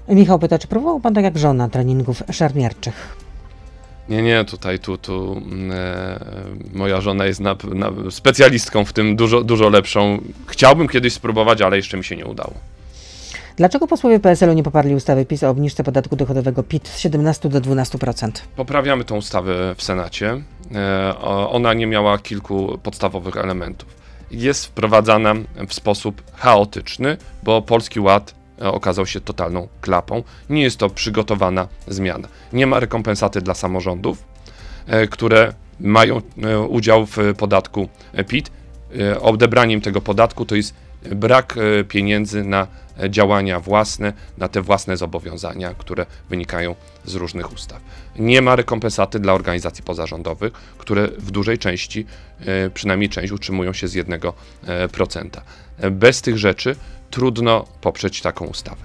Michał 0.07 0.39
pyta, 0.39 0.59
czy 0.59 0.67
próbował 0.67 0.99
pan 0.99 1.13
tak 1.13 1.23
jak 1.23 1.37
żona 1.37 1.69
treningów 1.69 2.23
szermierczych? 2.31 3.17
Nie, 4.09 4.21
nie, 4.21 4.45
tutaj 4.45 4.79
tu, 4.79 4.97
tu 4.97 5.41
e, 5.71 6.19
moja 6.73 7.01
żona 7.01 7.25
jest 7.25 7.39
na, 7.39 7.55
na 7.73 7.91
specjalistką 8.11 8.85
w 8.85 8.93
tym 8.93 9.15
dużo, 9.15 9.43
dużo 9.43 9.69
lepszą. 9.69 10.21
Chciałbym 10.47 10.87
kiedyś 10.87 11.13
spróbować, 11.13 11.61
ale 11.61 11.77
jeszcze 11.77 11.97
mi 11.97 12.03
się 12.03 12.15
nie 12.15 12.25
udało. 12.25 12.53
Dlaczego 13.55 13.87
posłowie 13.87 14.19
PSL-u 14.19 14.53
nie 14.53 14.63
poparli 14.63 14.95
ustawy 14.95 15.25
PiS 15.25 15.43
o 15.43 15.49
obniżce 15.49 15.83
podatku 15.83 16.15
dochodowego 16.15 16.63
PIT 16.63 16.87
z 16.87 16.99
17 16.99 17.49
do 17.49 17.61
12%? 17.61 18.31
Poprawiamy 18.55 19.05
tą 19.05 19.17
ustawę 19.17 19.75
w 19.75 19.83
Senacie. 19.83 20.41
E, 20.75 21.17
ona 21.49 21.73
nie 21.73 21.87
miała 21.87 22.17
kilku 22.17 22.77
podstawowych 22.83 23.37
elementów. 23.37 23.95
Jest 24.31 24.65
wprowadzana 24.65 25.35
w 25.67 25.73
sposób 25.73 26.23
chaotyczny, 26.35 27.17
bo 27.43 27.61
Polski 27.61 27.99
Ład 27.99 28.35
e, 28.61 28.67
okazał 28.67 29.05
się 29.05 29.21
totalną 29.21 29.67
klapą. 29.81 30.23
Nie 30.49 30.61
jest 30.61 30.77
to 30.77 30.89
przygotowana 30.89 31.67
zmiana. 31.87 32.27
Nie 32.53 32.67
ma 32.67 32.79
rekompensaty 32.79 33.41
dla 33.41 33.53
samorządów, 33.53 34.23
e, 34.87 35.07
które 35.07 35.53
mają 35.79 36.21
udział 36.69 37.05
w 37.05 37.17
podatku 37.37 37.89
PIT. 38.27 38.51
Odebraniem 39.21 39.81
tego 39.81 40.01
podatku 40.01 40.45
to 40.45 40.55
jest 40.55 40.73
brak 41.11 41.55
pieniędzy 41.87 42.43
na 42.43 42.67
działania 43.09 43.59
własne, 43.59 44.13
na 44.37 44.47
te 44.47 44.61
własne 44.61 44.97
zobowiązania, 44.97 45.73
które 45.77 46.05
wynikają 46.29 46.75
z 47.05 47.15
różnych 47.15 47.53
ustaw. 47.53 47.81
Nie 48.19 48.41
ma 48.41 48.55
rekompensaty 48.55 49.19
dla 49.19 49.33
organizacji 49.33 49.83
pozarządowych, 49.83 50.53
które 50.77 51.07
w 51.07 51.31
dużej 51.31 51.57
części, 51.57 52.05
e, 52.39 52.69
przynajmniej 52.69 53.09
część, 53.09 53.31
utrzymują 53.31 53.73
się 53.73 53.87
z 53.87 53.95
1%. 53.95 55.41
E, 55.77 55.91
Bez 55.91 56.21
tych 56.21 56.37
rzeczy 56.37 56.75
trudno 57.11 57.65
poprzeć 57.81 58.21
taką 58.21 58.45
ustawę. 58.45 58.81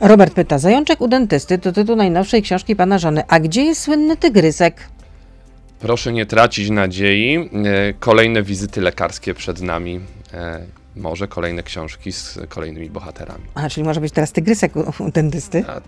Robert 0.00 0.34
pyta, 0.34 0.58
Zajączek 0.58 1.00
u 1.00 1.08
dentysty 1.08 1.58
to 1.58 1.72
tytuł 1.72 1.96
najnowszej 1.96 2.42
książki 2.42 2.76
pana 2.76 2.98
żony. 2.98 3.22
A 3.28 3.40
gdzie 3.40 3.64
jest 3.64 3.82
słynny 3.82 4.16
tygrysek? 4.16 4.88
Proszę 5.80 6.12
nie 6.12 6.26
tracić 6.26 6.70
nadziei. 6.70 7.36
E, 7.36 7.48
kolejne 8.00 8.42
wizyty 8.42 8.80
lekarskie 8.80 9.34
przed 9.34 9.60
nami 9.60 10.00
może 10.96 11.28
kolejne 11.28 11.62
książki 11.62 12.12
z 12.12 12.38
kolejnymi 12.48 12.90
bohaterami. 12.90 13.44
A, 13.54 13.68
czyli 13.68 13.84
może 13.84 14.00
być 14.00 14.12
teraz 14.12 14.32
tygrysek 14.32 14.76
u, 14.76 15.04
u 15.04 15.10
dentysty? 15.10 15.64
A, 15.68 15.80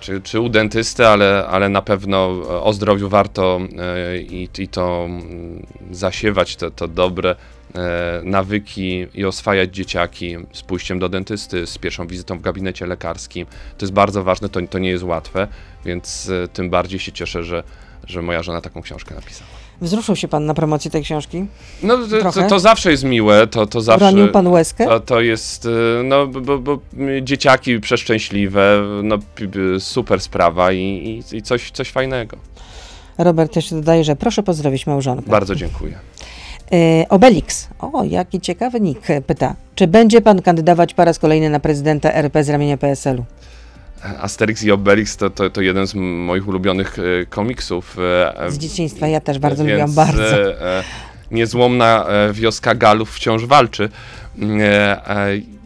czy, 0.00 0.20
czy 0.20 0.40
u 0.40 0.48
dentysty, 0.48 1.06
ale, 1.06 1.46
ale 1.46 1.68
na 1.68 1.82
pewno 1.82 2.26
o 2.62 2.72
zdrowiu 2.72 3.08
warto 3.08 3.60
e, 3.78 4.18
i, 4.18 4.48
i 4.58 4.68
to 4.68 5.04
mm, 5.04 5.66
zasiewać 5.90 6.56
to, 6.56 6.70
to 6.70 6.88
dobre 6.88 7.36
e, 7.74 8.20
nawyki 8.24 9.06
i 9.14 9.24
oswajać 9.24 9.74
dzieciaki 9.74 10.36
z 10.52 10.62
pójściem 10.62 10.98
do 10.98 11.08
dentysty, 11.08 11.66
z 11.66 11.78
pierwszą 11.78 12.06
wizytą 12.06 12.38
w 12.38 12.42
gabinecie 12.42 12.86
lekarskim. 12.86 13.46
To 13.78 13.84
jest 13.86 13.92
bardzo 13.92 14.24
ważne, 14.24 14.48
to, 14.48 14.60
to 14.70 14.78
nie 14.78 14.90
jest 14.90 15.04
łatwe, 15.04 15.48
więc 15.84 16.30
e, 16.44 16.48
tym 16.48 16.70
bardziej 16.70 16.98
się 16.98 17.12
cieszę, 17.12 17.44
że, 17.44 17.62
że 18.06 18.22
moja 18.22 18.42
żona 18.42 18.60
taką 18.60 18.82
książkę 18.82 19.14
napisała. 19.14 19.65
Wzruszył 19.80 20.16
się 20.16 20.28
pan 20.28 20.46
na 20.46 20.54
promocji 20.54 20.90
tej 20.90 21.02
książki? 21.02 21.46
No, 21.82 21.98
to, 22.32 22.48
to, 22.48 22.60
zawsze 22.60 22.90
jest 22.90 23.04
miłe, 23.04 23.46
to, 23.46 23.66
to 23.66 23.80
zawsze... 23.80 23.98
Bronił 23.98 24.32
pan 24.32 24.46
łezkę? 24.46 24.84
To, 24.84 25.00
to 25.00 25.20
jest, 25.20 25.64
y, 25.64 25.68
no, 26.04 26.26
bo, 26.26 26.58
bo 26.58 26.78
dzieciaki 27.22 27.80
przeszczęśliwe, 27.80 28.82
no, 29.02 29.18
super 29.78 30.20
sprawa 30.20 30.72
i, 30.72 30.80
i, 31.32 31.36
i 31.36 31.42
coś, 31.42 31.70
coś 31.70 31.90
fajnego. 31.90 32.36
Robert 33.18 33.56
jeszcze 33.56 33.74
dodaje, 33.74 34.04
że 34.04 34.16
proszę 34.16 34.42
pozdrowić 34.42 34.86
małżonkę. 34.86 35.30
Bardzo 35.30 35.54
dziękuję. 35.54 35.98
Y, 36.72 37.08
Obelix. 37.08 37.68
O, 37.78 38.04
jaki 38.04 38.40
ciekawy 38.40 38.80
nick 38.80 39.06
pyta. 39.26 39.54
Czy 39.74 39.86
będzie 39.86 40.20
pan 40.20 40.42
kandydować 40.42 40.94
po 40.94 41.04
raz 41.04 41.18
kolejny 41.18 41.50
na 41.50 41.60
prezydenta 41.60 42.12
RP 42.12 42.44
z 42.44 42.48
ramienia 42.48 42.76
PSL-u? 42.76 43.24
Asterix 44.20 44.62
i 44.62 44.70
Obelix 44.70 45.16
to, 45.16 45.30
to, 45.30 45.50
to 45.50 45.60
jeden 45.60 45.86
z 45.86 45.94
moich 45.94 46.48
ulubionych 46.48 46.96
e, 46.98 47.26
komiksów. 47.26 47.96
E, 48.44 48.50
z 48.50 48.58
dzieciństwa 48.58 49.06
ja 49.06 49.20
też 49.20 49.38
bardzo 49.38 49.64
lubiłam, 49.64 49.92
bardzo. 49.92 50.22
E, 50.22 50.82
niezłomna 51.30 52.06
wioska 52.32 52.74
Galów 52.74 53.12
wciąż 53.12 53.44
walczy. 53.44 53.88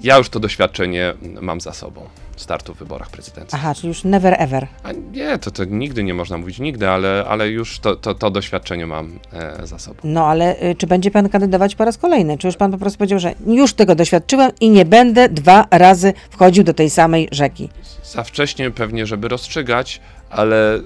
Ja 0.03 0.19
już 0.19 0.29
to 0.29 0.41
doświadczenie 0.41 1.15
mam 1.41 1.61
za 1.61 1.73
sobą 1.73 2.09
startu 2.41 2.75
w 2.75 2.79
wyborach 2.79 3.11
prezydenckich. 3.11 3.55
Aha, 3.55 3.75
czyli 3.75 3.89
już 3.89 4.05
never 4.05 4.35
ever. 4.39 4.67
A 4.83 4.93
nie, 4.93 5.39
to, 5.39 5.51
to 5.51 5.65
nigdy 5.65 6.05
nie 6.05 6.15
można 6.15 6.39
mówić 6.39 6.59
nigdy, 6.59 6.89
ale, 6.89 7.25
ale 7.29 7.49
już 7.49 7.79
to, 7.79 7.97
to, 7.97 8.15
to 8.15 8.31
doświadczenie 8.31 8.87
mam 8.87 9.19
e, 9.33 9.67
za 9.67 9.79
sobą. 9.79 10.01
No 10.05 10.27
ale 10.27 10.63
y, 10.63 10.75
czy 10.75 10.87
będzie 10.87 11.11
pan 11.11 11.29
kandydować 11.29 11.75
po 11.75 11.85
raz 11.85 11.99
kolejny? 11.99 12.39
Czy 12.39 12.47
już 12.49 12.57
pan 12.57 12.73
po 12.73 12.79
prostu 12.79 12.99
powiedział, 12.99 13.19
że 13.19 13.35
już 13.47 13.75
tego 13.75 13.95
doświadczyłem 13.95 14.51
i 14.61 14.71
nie 14.71 14.85
będę 14.85 15.29
dwa 15.29 15.67
razy 15.71 16.13
wchodził 16.31 16.65
do 16.65 16.75
tej 16.75 16.91
samej 16.91 17.29
rzeki? 17.33 17.69
Za 18.11 18.25
wcześnie 18.25 18.71
pewnie, 18.71 19.07
żeby 19.07 19.29
rozstrzygać, 19.29 20.01
ale 20.31 20.77
y, 20.77 20.83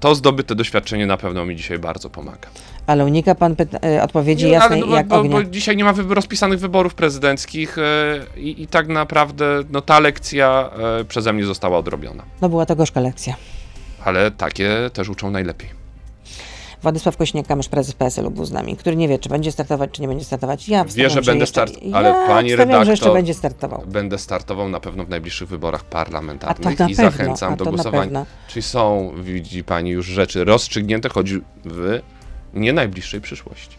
to 0.00 0.14
zdobyte 0.14 0.54
doświadczenie 0.54 1.06
na 1.06 1.16
pewno 1.16 1.46
mi 1.46 1.56
dzisiaj 1.56 1.78
bardzo 1.78 2.10
pomaga. 2.10 2.48
Ale 2.86 3.04
unika 3.04 3.34
pan 3.34 3.56
y, 3.96 4.02
odpowiedzi 4.02 4.50
jasnej 4.50 4.82
ale, 4.82 4.90
bo, 4.90 4.96
jak 4.96 5.06
bo, 5.06 5.16
ognia. 5.16 5.30
Bo 5.30 5.44
dzisiaj 5.44 5.76
nie 5.76 5.84
ma 5.84 5.94
rozpisanych 6.08 6.58
wyborów 6.60 6.94
prezydenckich 6.94 7.78
y, 7.78 7.82
i, 8.40 8.66
tak 8.66 8.88
naprawdę 8.88 9.44
no, 9.70 9.80
ta 9.80 10.00
lekcja 10.00 10.70
y, 11.00 11.04
przeze 11.04 11.32
mnie 11.32 11.44
została 11.44 11.78
odrobiona. 11.78 12.22
No 12.40 12.48
była 12.48 12.66
to 12.66 12.76
gorzka 12.76 13.00
lekcja. 13.00 13.34
Ale 14.04 14.30
takie 14.30 14.90
też 14.92 15.08
uczą 15.08 15.30
najlepiej. 15.30 15.85
Władysław 16.82 17.16
Kośniak-Kamysz, 17.16 17.68
prezes 17.68 17.94
PSL-u 17.94 18.30
był 18.30 18.44
z 18.44 18.52
nami, 18.52 18.76
który 18.76 18.96
nie 18.96 19.08
wie, 19.08 19.18
czy 19.18 19.28
będzie 19.28 19.52
startować, 19.52 19.90
czy 19.92 20.02
nie 20.02 20.08
będzie 20.08 20.24
startować. 20.24 20.68
Ja 20.68 20.84
Wie, 20.84 21.10
że 21.10 21.22
będę 21.22 21.46
startował, 21.46 21.90
ale 21.94 22.08
ja 22.08 22.26
pani 22.26 22.56
redaktor, 22.56 22.84
że 22.84 22.90
jeszcze 22.90 23.12
będzie 23.12 23.34
startował. 23.34 23.84
Będę 23.86 24.18
startował 24.18 24.68
na 24.68 24.80
pewno 24.80 25.04
w 25.04 25.08
najbliższych 25.08 25.48
wyborach 25.48 25.84
parlamentarnych 25.84 26.74
i 26.74 26.76
pewno, 26.76 26.94
zachęcam 26.94 27.56
do 27.56 27.64
głosowania. 27.64 28.26
Czyli 28.48 28.62
są, 28.62 29.12
widzi 29.22 29.64
pani, 29.64 29.90
już 29.90 30.06
rzeczy 30.06 30.44
rozstrzygnięte, 30.44 31.08
choć 31.08 31.30
w 31.64 32.00
nie 32.54 32.72
najbliższej 32.72 33.20
przyszłości. 33.20 33.76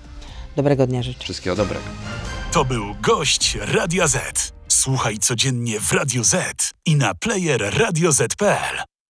Dobrego 0.56 0.88
dnia 0.88 1.04
życzę. 1.04 1.24
Wszystkiego 1.24 1.56
dobrego. 1.56 1.86
To 2.52 2.66
był 2.66 2.96
gość 3.02 3.58
Radia 3.62 4.08
Z. 4.08 4.54
Słuchaj 4.68 5.18
codziennie 5.18 5.80
w 5.80 5.92
Radio 5.92 6.24
Z 6.24 6.72
i 6.86 6.96
na 6.96 7.14
player 7.16 7.80
radioz.pl. 7.80 8.97